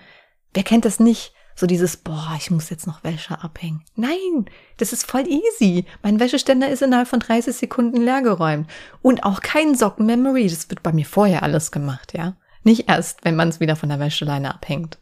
Wer 0.53 0.63
kennt 0.63 0.85
das 0.85 0.99
nicht? 0.99 1.33
So 1.55 1.67
dieses, 1.67 1.97
boah, 1.97 2.33
ich 2.37 2.49
muss 2.49 2.69
jetzt 2.69 2.87
noch 2.87 3.03
Wäsche 3.03 3.43
abhängen. 3.43 3.83
Nein, 3.95 4.45
das 4.77 4.93
ist 4.93 5.05
voll 5.05 5.25
easy. 5.27 5.85
Mein 6.01 6.19
Wäscheständer 6.19 6.69
ist 6.69 6.81
innerhalb 6.81 7.07
von 7.07 7.19
30 7.19 7.55
Sekunden 7.55 8.01
leergeräumt. 8.01 8.69
Und 9.01 9.23
auch 9.23 9.41
kein 9.41 9.75
Socken-Memory. 9.75 10.47
Das 10.47 10.69
wird 10.69 10.83
bei 10.83 10.93
mir 10.93 11.05
vorher 11.05 11.43
alles 11.43 11.71
gemacht, 11.71 12.13
ja. 12.15 12.35
Nicht 12.63 12.89
erst, 12.89 13.25
wenn 13.25 13.35
man 13.35 13.49
es 13.49 13.59
wieder 13.59 13.75
von 13.75 13.89
der 13.89 13.99
Wäscheleine 13.99 14.53
abhängt. 14.53 14.99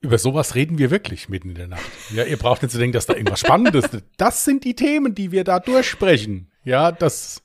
Über 0.00 0.18
sowas 0.18 0.54
reden 0.54 0.78
wir 0.78 0.90
wirklich 0.90 1.28
mitten 1.28 1.50
in 1.50 1.54
der 1.56 1.66
Nacht. 1.66 1.90
Ja, 2.10 2.24
ihr 2.24 2.36
braucht 2.36 2.62
nicht 2.62 2.70
zu 2.70 2.78
denken, 2.78 2.92
dass 2.92 3.06
da 3.06 3.14
irgendwas 3.14 3.40
Spannendes 3.40 3.86
ist. 3.86 4.04
Das 4.16 4.44
sind 4.44 4.64
die 4.64 4.76
Themen, 4.76 5.14
die 5.14 5.32
wir 5.32 5.42
da 5.42 5.58
durchsprechen. 5.58 6.52
Ja, 6.62 6.92
das 6.92 7.42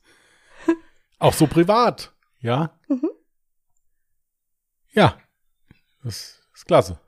auch 1.17 1.33
so 1.33 1.47
privat. 1.47 2.13
Ja. 2.39 2.77
Mhm. 2.87 3.09
Ja, 4.91 5.17
das 6.03 6.39
ist 6.53 6.65
klasse. 6.65 6.99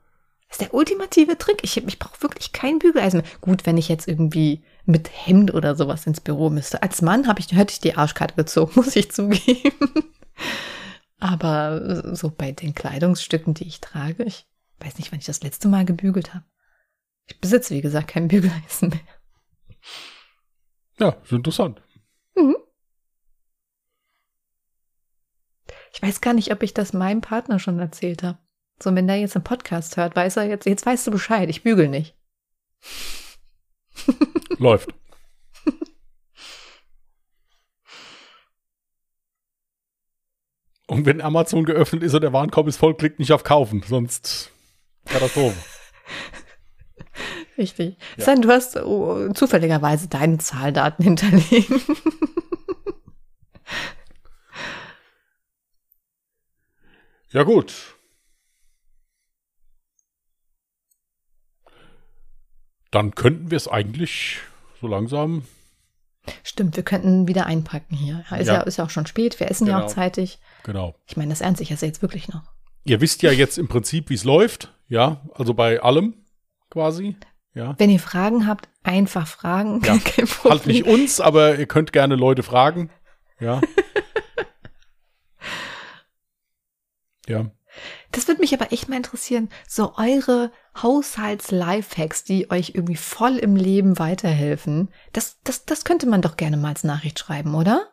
Das 0.48 0.60
ist 0.60 0.60
der 0.60 0.74
ultimative 0.74 1.36
Trick. 1.38 1.58
Ich, 1.62 1.76
ich 1.76 1.98
brauche 1.98 2.22
wirklich 2.22 2.52
kein 2.52 2.78
Bügeleisen 2.78 3.20
mehr. 3.20 3.30
Gut, 3.40 3.66
wenn 3.66 3.76
ich 3.76 3.88
jetzt 3.88 4.06
irgendwie 4.06 4.64
mit 4.84 5.10
Hemd 5.12 5.52
oder 5.52 5.74
sowas 5.74 6.06
ins 6.06 6.20
Büro 6.20 6.50
müsste. 6.50 6.82
Als 6.82 7.02
Mann 7.02 7.26
habe 7.26 7.40
ich, 7.40 7.52
hätte 7.52 7.72
ich 7.72 7.80
die 7.80 7.96
Arschkarte 7.96 8.34
gezogen, 8.34 8.72
muss 8.76 8.94
ich 8.94 9.10
zugeben. 9.10 9.92
Aber 11.18 12.14
so 12.14 12.30
bei 12.30 12.52
den 12.52 12.74
Kleidungsstücken, 12.74 13.54
die 13.54 13.66
ich 13.66 13.80
trage, 13.80 14.24
ich 14.24 14.46
weiß 14.78 14.98
nicht, 14.98 15.10
wann 15.10 15.18
ich 15.18 15.26
das 15.26 15.42
letzte 15.42 15.68
Mal 15.68 15.84
gebügelt 15.84 16.34
habe. 16.34 16.44
Ich 17.26 17.40
besitze, 17.40 17.74
wie 17.74 17.80
gesagt, 17.80 18.08
kein 18.08 18.28
Bügeleisen 18.28 18.90
mehr. 18.90 19.00
Ja, 20.98 21.08
ist 21.22 21.32
interessant. 21.32 21.82
Mhm. 22.36 22.56
Ich 25.92 26.02
weiß 26.02 26.20
gar 26.20 26.34
nicht, 26.34 26.52
ob 26.52 26.62
ich 26.62 26.74
das 26.74 26.92
meinem 26.92 27.20
Partner 27.20 27.58
schon 27.58 27.78
erzählt 27.78 28.22
habe. 28.22 28.38
So, 28.82 28.94
wenn 28.94 29.06
der 29.06 29.16
jetzt 29.16 29.34
einen 29.36 29.44
Podcast 29.44 29.96
hört, 29.96 30.14
weiß 30.16 30.36
er 30.36 30.44
jetzt, 30.44 30.66
jetzt 30.66 30.84
weißt 30.84 31.06
du 31.06 31.10
Bescheid, 31.10 31.48
ich 31.48 31.62
bügel 31.62 31.88
nicht. 31.88 32.14
Läuft. 34.58 34.90
Und 40.88 41.04
wenn 41.04 41.20
Amazon 41.20 41.64
geöffnet 41.64 42.04
ist 42.04 42.14
und 42.14 42.20
der 42.20 42.32
Warenkorb 42.32 42.68
ist 42.68 42.76
voll, 42.76 42.94
klickt 42.96 43.18
nicht 43.18 43.32
auf 43.32 43.42
Kaufen, 43.42 43.82
sonst 43.86 44.52
Katastrophe. 45.06 45.56
Richtig. 47.58 47.96
Ja. 48.16 48.24
Sein, 48.24 48.42
du 48.42 48.50
hast 48.50 48.76
oh, 48.76 49.32
zufälligerweise 49.32 50.08
deine 50.08 50.38
Zahldaten 50.38 51.02
hinterlegen. 51.02 51.80
ja 57.30 57.42
gut. 57.42 57.95
Dann 62.96 63.14
könnten 63.14 63.50
wir 63.50 63.56
es 63.56 63.68
eigentlich 63.68 64.38
so 64.80 64.86
langsam. 64.86 65.42
Stimmt, 66.42 66.76
wir 66.76 66.82
könnten 66.82 67.28
wieder 67.28 67.44
einpacken 67.44 67.94
hier. 67.94 68.24
Ist 68.38 68.46
ja, 68.46 68.54
ja 68.54 68.60
ist 68.62 68.78
ja 68.78 68.86
auch 68.86 68.90
schon 68.90 69.04
spät, 69.04 69.38
wir 69.38 69.50
essen 69.50 69.66
genau. 69.66 69.80
ja 69.80 69.84
auch 69.84 69.88
zeitig. 69.88 70.38
Genau. 70.64 70.94
Ich 71.06 71.18
meine, 71.18 71.28
das 71.28 71.42
ernst, 71.42 71.60
ich 71.60 71.70
esse 71.70 71.84
jetzt 71.84 72.00
wirklich 72.00 72.28
noch. 72.28 72.54
Ihr 72.84 73.02
wisst 73.02 73.20
ja 73.20 73.32
jetzt 73.32 73.58
im 73.58 73.68
Prinzip, 73.68 74.08
wie 74.08 74.14
es 74.14 74.24
läuft, 74.24 74.72
ja, 74.88 75.20
also 75.34 75.52
bei 75.52 75.82
allem 75.82 76.14
quasi. 76.70 77.16
Ja. 77.52 77.74
Wenn 77.76 77.90
ihr 77.90 78.00
Fragen 78.00 78.46
habt, 78.46 78.70
einfach 78.82 79.26
fragen. 79.26 79.82
Ja. 79.84 79.98
halt 80.44 80.66
nicht 80.66 80.84
uns, 80.84 81.20
aber 81.20 81.58
ihr 81.58 81.66
könnt 81.66 81.92
gerne 81.92 82.16
Leute 82.16 82.42
fragen. 82.42 82.88
Ja. 83.40 83.60
ja. 87.28 87.50
Das 88.12 88.28
würde 88.28 88.40
mich 88.40 88.54
aber 88.54 88.72
echt 88.72 88.88
mal 88.88 88.96
interessieren, 88.96 89.48
so 89.68 89.94
eure 89.96 90.50
Haushalts-Lifehacks, 90.82 92.24
die 92.24 92.50
euch 92.50 92.72
irgendwie 92.74 92.96
voll 92.96 93.36
im 93.36 93.56
Leben 93.56 93.98
weiterhelfen. 93.98 94.88
Das, 95.12 95.38
das, 95.44 95.64
das 95.64 95.84
könnte 95.84 96.06
man 96.06 96.22
doch 96.22 96.36
gerne 96.36 96.56
mal 96.56 96.68
als 96.68 96.84
Nachricht 96.84 97.18
schreiben, 97.18 97.54
oder? 97.54 97.88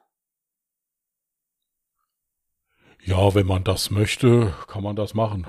Ja, 3.06 3.36
wenn 3.36 3.48
man 3.48 3.64
das 3.64 3.92
möchte, 3.92 4.54
kann 4.68 4.84
man 4.84 4.96
das 4.96 5.14
machen. 5.14 5.46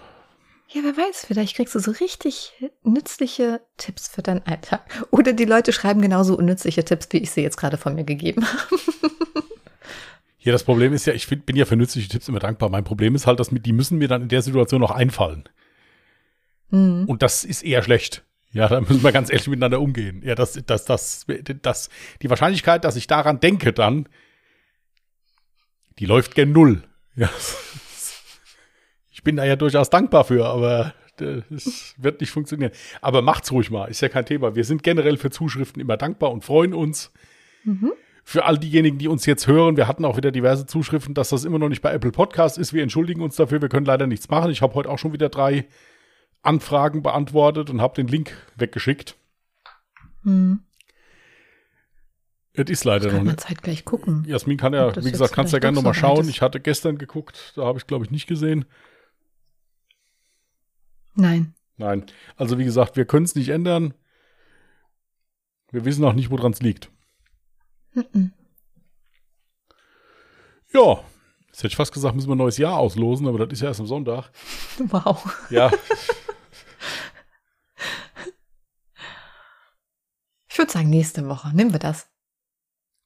Ja, 0.68 0.80
wer 0.82 0.96
weiß, 0.96 1.26
vielleicht 1.26 1.54
kriegst 1.54 1.74
du 1.76 1.78
so 1.78 1.92
richtig 1.92 2.52
nützliche 2.82 3.60
Tipps 3.76 4.08
für 4.08 4.22
deinen 4.22 4.44
Alltag. 4.44 5.06
Oder 5.12 5.32
die 5.32 5.44
Leute 5.44 5.72
schreiben 5.72 6.02
genauso 6.02 6.36
unnützliche 6.36 6.84
Tipps, 6.84 7.06
wie 7.10 7.18
ich 7.18 7.30
sie 7.30 7.42
jetzt 7.42 7.56
gerade 7.56 7.76
von 7.76 7.94
mir 7.94 8.04
gegeben 8.04 8.44
habe. 8.44 9.44
Ja, 10.44 10.52
das 10.52 10.62
Problem 10.62 10.92
ist 10.92 11.06
ja, 11.06 11.14
ich 11.14 11.26
find, 11.26 11.46
bin 11.46 11.56
ja 11.56 11.64
für 11.64 11.74
nützliche 11.74 12.06
Tipps 12.06 12.28
immer 12.28 12.38
dankbar. 12.38 12.68
Mein 12.68 12.84
Problem 12.84 13.14
ist 13.14 13.26
halt, 13.26 13.40
dass 13.40 13.48
die 13.48 13.72
müssen 13.72 13.96
mir 13.96 14.08
dann 14.08 14.22
in 14.22 14.28
der 14.28 14.42
Situation 14.42 14.78
noch 14.82 14.90
einfallen. 14.90 15.48
Mhm. 16.68 17.06
Und 17.06 17.22
das 17.22 17.44
ist 17.44 17.62
eher 17.62 17.82
schlecht. 17.82 18.24
Ja, 18.52 18.68
da 18.68 18.82
müssen 18.82 19.02
wir 19.02 19.10
ganz 19.10 19.30
ehrlich 19.30 19.48
miteinander 19.48 19.80
umgehen. 19.80 20.20
Ja, 20.22 20.34
das, 20.34 20.62
das, 20.66 20.84
das, 20.84 21.26
das, 21.62 21.88
die 22.20 22.28
Wahrscheinlichkeit, 22.28 22.84
dass 22.84 22.94
ich 22.94 23.06
daran 23.06 23.40
denke 23.40 23.72
dann, 23.72 24.06
die 25.98 26.04
läuft 26.04 26.34
gen 26.34 26.52
Null. 26.52 26.84
Ja. 27.16 27.30
Ich 29.10 29.22
bin 29.24 29.36
da 29.36 29.44
ja 29.46 29.56
durchaus 29.56 29.88
dankbar 29.88 30.24
für, 30.24 30.44
aber 30.44 30.92
es 31.50 31.94
wird 31.96 32.20
nicht 32.20 32.30
funktionieren. 32.30 32.72
Aber 33.00 33.22
macht's 33.22 33.50
ruhig 33.50 33.70
mal, 33.70 33.86
ist 33.86 34.02
ja 34.02 34.10
kein 34.10 34.26
Thema. 34.26 34.54
Wir 34.54 34.64
sind 34.64 34.82
generell 34.82 35.16
für 35.16 35.30
Zuschriften 35.30 35.80
immer 35.80 35.96
dankbar 35.96 36.32
und 36.32 36.44
freuen 36.44 36.74
uns. 36.74 37.12
Mhm 37.62 37.92
für 38.24 38.46
all 38.46 38.58
diejenigen, 38.58 38.98
die 38.98 39.06
uns 39.06 39.26
jetzt 39.26 39.46
hören, 39.46 39.76
wir 39.76 39.86
hatten 39.86 40.04
auch 40.04 40.16
wieder 40.16 40.32
diverse 40.32 40.64
Zuschriften, 40.66 41.14
dass 41.14 41.28
das 41.28 41.44
immer 41.44 41.58
noch 41.58 41.68
nicht 41.68 41.82
bei 41.82 41.92
Apple 41.92 42.10
Podcast 42.10 42.56
ist. 42.56 42.72
Wir 42.72 42.82
entschuldigen 42.82 43.20
uns 43.20 43.36
dafür, 43.36 43.60
wir 43.60 43.68
können 43.68 43.84
leider 43.84 44.06
nichts 44.06 44.30
machen. 44.30 44.50
Ich 44.50 44.62
habe 44.62 44.74
heute 44.74 44.88
auch 44.88 44.98
schon 44.98 45.12
wieder 45.12 45.28
drei 45.28 45.66
Anfragen 46.42 47.02
beantwortet 47.02 47.68
und 47.68 47.82
habe 47.82 47.94
den 47.94 48.08
Link 48.08 48.34
weggeschickt. 48.56 49.16
Hm. 50.22 50.60
Es 52.54 52.70
ist 52.70 52.84
leider 52.84 53.12
noch 53.12 53.22
nicht. 53.22 53.40
zeitgleich 53.40 53.84
gucken. 53.84 54.24
Jasmin 54.26 54.56
kann 54.56 54.72
ja, 54.72 54.94
wie 55.04 55.10
gesagt, 55.10 55.32
kannst 55.32 55.52
ja 55.52 55.58
gerne 55.58 55.74
nochmal 55.74 55.92
so 55.92 56.00
schauen. 56.00 56.28
Ich 56.28 56.40
hatte 56.40 56.60
gestern 56.60 56.98
geguckt, 56.98 57.52
da 57.56 57.64
habe 57.64 57.78
ich 57.78 57.86
glaube 57.86 58.04
ich 58.04 58.10
nicht 58.10 58.26
gesehen. 58.26 58.64
Nein. 61.14 61.54
Nein. 61.76 62.06
Also 62.36 62.58
wie 62.58 62.64
gesagt, 62.64 62.96
wir 62.96 63.04
können 63.04 63.24
es 63.24 63.34
nicht 63.34 63.48
ändern. 63.48 63.92
Wir 65.70 65.84
wissen 65.84 66.04
auch 66.04 66.12
nicht, 66.12 66.30
woran 66.30 66.52
es 66.52 66.62
liegt. 66.62 66.90
Mhm. 67.94 68.32
Ja, 70.72 71.04
jetzt 71.46 71.58
hätte 71.58 71.68
ich 71.68 71.76
fast 71.76 71.92
gesagt, 71.92 72.14
müssen 72.16 72.28
wir 72.28 72.34
ein 72.34 72.38
neues 72.38 72.58
Jahr 72.58 72.78
auslosen, 72.78 73.28
aber 73.28 73.38
das 73.38 73.52
ist 73.52 73.60
ja 73.62 73.68
erst 73.68 73.80
am 73.80 73.86
Sonntag. 73.86 74.30
Wow. 74.78 75.24
Ja, 75.50 75.70
Ich 80.48 80.58
würde 80.58 80.70
sagen, 80.72 80.88
nächste 80.90 81.28
Woche. 81.28 81.50
Nehmen 81.54 81.72
wir 81.72 81.80
das. 81.80 82.08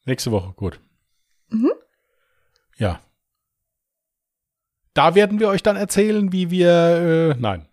nächste 0.05 0.31
Woche, 0.33 0.53
gut. 0.55 0.81
Mhm. 1.49 1.73
Ja. 2.77 3.01
Da 4.93 5.15
werden 5.15 5.39
wir 5.41 5.49
euch 5.49 5.63
dann 5.63 5.77
erzählen, 5.77 6.31
wie 6.33 6.51
wir, 6.51 6.71
äh, 6.71 7.41
nein. 7.41 7.67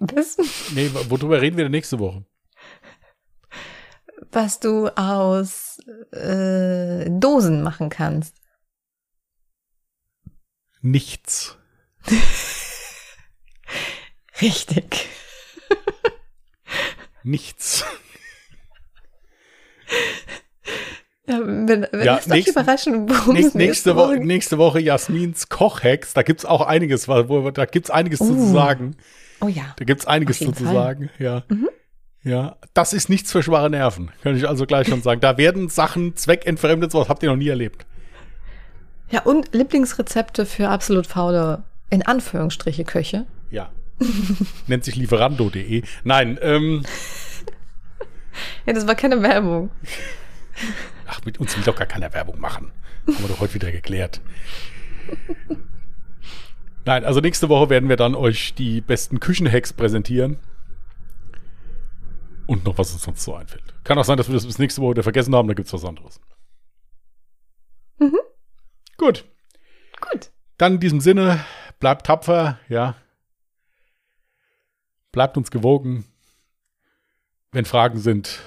Das, 0.00 0.36
Nee, 0.74 0.90
worüber 1.08 1.40
reden 1.40 1.56
wir 1.56 1.64
denn 1.64 1.72
nächste 1.72 1.98
Woche? 1.98 2.24
Was 4.32 4.60
du 4.60 4.88
aus 4.88 5.78
äh, 6.12 7.08
Dosen 7.10 7.62
machen 7.62 7.88
kannst. 7.90 8.34
Nichts. 10.80 11.56
Richtig. 14.40 15.08
Nichts. 17.22 17.84
Ja, 21.26 21.38
wenn, 21.40 21.86
wenn 21.92 22.04
Ja, 22.04 22.18
es 22.18 22.26
nächsten- 22.26 22.50
überraschen, 22.50 23.08
worum 23.08 23.34
Nächste, 23.34 23.48
es 23.50 23.54
nächste, 23.54 23.96
Woche, 23.96 24.16
nächste 24.16 24.58
Woche 24.58 24.80
Jasmins 24.80 25.48
Kochhacks. 25.48 26.14
Da 26.14 26.22
gibt's 26.22 26.44
auch 26.44 26.62
einiges, 26.66 27.06
wo, 27.06 27.28
wo- 27.28 27.50
da 27.52 27.64
gibt's 27.64 27.90
einiges 27.90 28.18
zu 28.18 28.32
Uh. 28.34 28.52
sagen. 28.52 28.96
Oh 29.40 29.46
ja. 29.46 29.72
Da 29.76 29.84
gibt's 29.84 30.06
einiges 30.06 30.36
Auf 30.38 30.40
jeden 30.48 30.54
zu 30.54 30.64
sagen. 30.64 31.10
Ja. 31.20 31.44
Mhm. 31.48 31.68
Ja. 32.24 32.56
Das 32.74 32.92
ist 32.92 33.08
nichts 33.08 33.32
für 33.32 33.42
schwache 33.42 33.68
Nerven. 33.70 34.10
Kann 34.22 34.36
ich 34.36 34.48
also 34.48 34.64
gleich 34.66 34.88
schon 34.88 35.02
sagen. 35.02 35.20
Da 35.20 35.36
werden 35.36 35.68
Sachen 35.68 36.16
zweckentfremdet, 36.16 36.92
sowas 36.92 37.08
habt 37.08 37.22
ihr 37.22 37.30
noch 37.30 37.36
nie 37.36 37.48
erlebt. 37.48 37.84
Ja, 39.10 39.22
und 39.22 39.54
Lieblingsrezepte 39.54 40.46
für 40.46 40.68
absolut 40.68 41.06
faule, 41.06 41.64
in 41.90 42.02
Anführungsstriche, 42.06 42.84
Köche. 42.84 43.26
Ja. 43.50 43.70
Nennt 44.68 44.84
sich 44.84 44.96
lieferando.de. 44.96 45.82
Nein, 46.04 46.38
ähm, 46.40 46.82
Ja, 48.66 48.72
das 48.72 48.86
war 48.86 48.94
keine 48.94 49.20
Werbung. 49.22 49.70
ach, 51.06 51.20
mit 51.24 51.38
uns 51.38 51.56
will 51.56 51.64
doch 51.64 51.76
gar 51.76 51.86
keiner 51.86 52.12
Werbung 52.14 52.40
machen. 52.40 52.70
Haben 53.06 53.18
wir 53.20 53.28
doch 53.28 53.40
heute 53.40 53.54
wieder 53.54 53.70
geklärt. 53.70 54.20
Nein, 56.84 57.04
also 57.04 57.20
nächste 57.20 57.48
Woche 57.48 57.68
werden 57.70 57.88
wir 57.88 57.96
dann 57.96 58.14
euch 58.14 58.54
die 58.54 58.80
besten 58.80 59.20
Küchenhacks 59.20 59.72
präsentieren. 59.72 60.38
Und 62.52 62.64
noch 62.64 62.76
was 62.76 62.92
uns 62.92 63.02
sonst 63.02 63.24
so 63.24 63.34
einfällt. 63.34 63.64
Kann 63.82 63.98
auch 63.98 64.04
sein, 64.04 64.18
dass 64.18 64.28
wir 64.28 64.34
das 64.34 64.44
bis 64.46 64.58
nächste 64.58 64.82
Woche 64.82 64.90
wieder 64.92 65.02
vergessen 65.02 65.34
haben, 65.34 65.48
da 65.48 65.54
gibt's 65.54 65.72
was 65.72 65.84
anderes. 65.86 66.20
Mhm. 67.98 68.18
Gut. 68.98 69.24
Gut. 70.00 70.30
Dann 70.58 70.74
in 70.74 70.80
diesem 70.80 71.00
Sinne, 71.00 71.42
bleibt 71.80 72.06
tapfer, 72.06 72.58
ja. 72.68 72.94
Bleibt 75.12 75.36
uns 75.38 75.50
gewogen. 75.50 76.04
Wenn 77.52 77.64
Fragen 77.64 77.98
sind, 77.98 78.40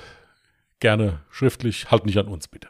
gerne 0.80 1.22
schriftlich, 1.32 1.89
halt 1.89 2.06
nicht 2.06 2.18
an 2.20 2.28
uns, 2.28 2.47
bitte. 2.47 2.70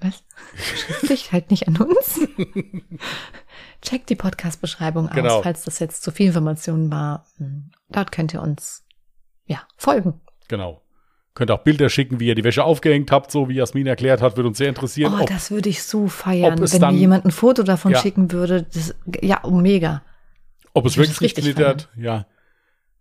Was? 0.00 0.22
Schriftlich 0.56 1.32
halt 1.32 1.50
nicht 1.50 1.68
an 1.68 1.76
uns. 1.76 2.20
Checkt 3.82 4.08
die 4.08 4.16
Podcast-Beschreibung 4.16 5.08
Genau. 5.10 5.36
aus, 5.38 5.42
falls 5.42 5.64
das 5.64 5.78
jetzt 5.80 6.02
zu 6.02 6.10
viel 6.12 6.28
Information 6.28 6.90
war. 6.90 7.26
Hm, 7.36 7.72
Dort 7.90 8.10
könnt 8.12 8.32
ihr 8.32 8.40
uns 8.42 8.85
ja 9.46 9.62
folgen. 9.76 10.20
Genau. 10.48 10.82
Könnt 11.34 11.50
auch 11.50 11.62
Bilder 11.64 11.90
schicken, 11.90 12.18
wie 12.18 12.28
ihr 12.28 12.34
die 12.34 12.44
Wäsche 12.44 12.64
aufgehängt 12.64 13.12
habt, 13.12 13.30
so 13.30 13.48
wie 13.48 13.54
Jasmin 13.54 13.86
erklärt 13.86 14.22
hat, 14.22 14.36
würde 14.36 14.48
uns 14.48 14.58
sehr 14.58 14.70
interessieren. 14.70 15.12
Oh, 15.18 15.22
ob, 15.22 15.28
das 15.28 15.50
würde 15.50 15.68
ich 15.68 15.82
so 15.82 16.08
feiern, 16.08 16.58
wenn 16.58 16.80
dann- 16.80 16.94
mir 16.94 17.00
jemand 17.00 17.26
ein 17.26 17.30
Foto 17.30 17.62
davon 17.62 17.92
Ja. 17.92 17.98
schicken 18.00 18.32
würde. 18.32 18.62
Das, 18.72 18.94
ja, 19.20 19.40
oh, 19.44 19.50
mega. 19.50 20.02
ob 20.72 20.86
es 20.86 20.96
wirklich 20.96 21.34
glittert. 21.34 21.90
Ja. 21.96 22.26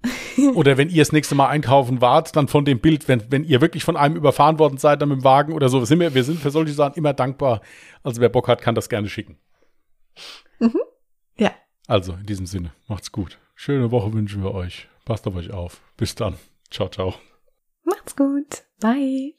oder 0.56 0.78
wenn 0.78 0.90
ihr 0.90 1.02
das 1.02 1.12
nächste 1.14 1.34
Mal 1.36 1.48
einkaufen 1.48 2.02
wart, 2.02 2.36
dann 2.36 2.48
von 2.48 2.66
dem 2.66 2.80
Bild, 2.80 3.08
wenn, 3.08 3.32
wenn 3.32 3.44
ihr 3.44 3.62
wirklich 3.62 3.84
von 3.84 3.98
einem 3.98 4.16
überfahren 4.18 4.60
worden 4.60 4.78
seid, 4.78 5.02
dann 5.02 5.10
mit 5.10 5.20
dem 5.20 5.24
Wagen 5.24 5.54
oder 5.54 5.70
so, 5.70 5.84
sind 5.86 6.00
wir, 6.00 6.14
wir 6.14 6.24
sind 6.24 6.40
für 6.40 6.52
solche 6.52 6.74
Sachen 6.74 6.96
immer 6.96 7.14
dankbar. 7.14 7.62
Also 8.04 8.22
wer 8.22 8.30
Bock 8.30 8.48
hat, 8.48 8.62
kann 8.62 8.76
das 8.76 8.90
gerne 8.90 9.08
schicken. 9.10 9.38
Ja. 11.38 11.52
Also 11.88 12.14
in 12.14 12.26
diesem 12.26 12.46
Sinne, 12.46 12.72
macht's 12.88 13.12
gut. 13.12 13.40
Schöne 13.56 13.92
Woche 13.92 14.14
wünschen 14.14 14.44
wir 14.44 14.54
euch. 14.54 14.88
Passt 15.06 15.26
auf 15.28 15.36
euch 15.36 15.52
auf. 15.52 15.82
Bis 15.98 16.16
dann. 16.16 16.36
Ciao, 16.70 16.90
ciao. 16.90 17.14
Macht's 17.84 18.16
gut. 18.16 18.66
Bye. 18.80 19.34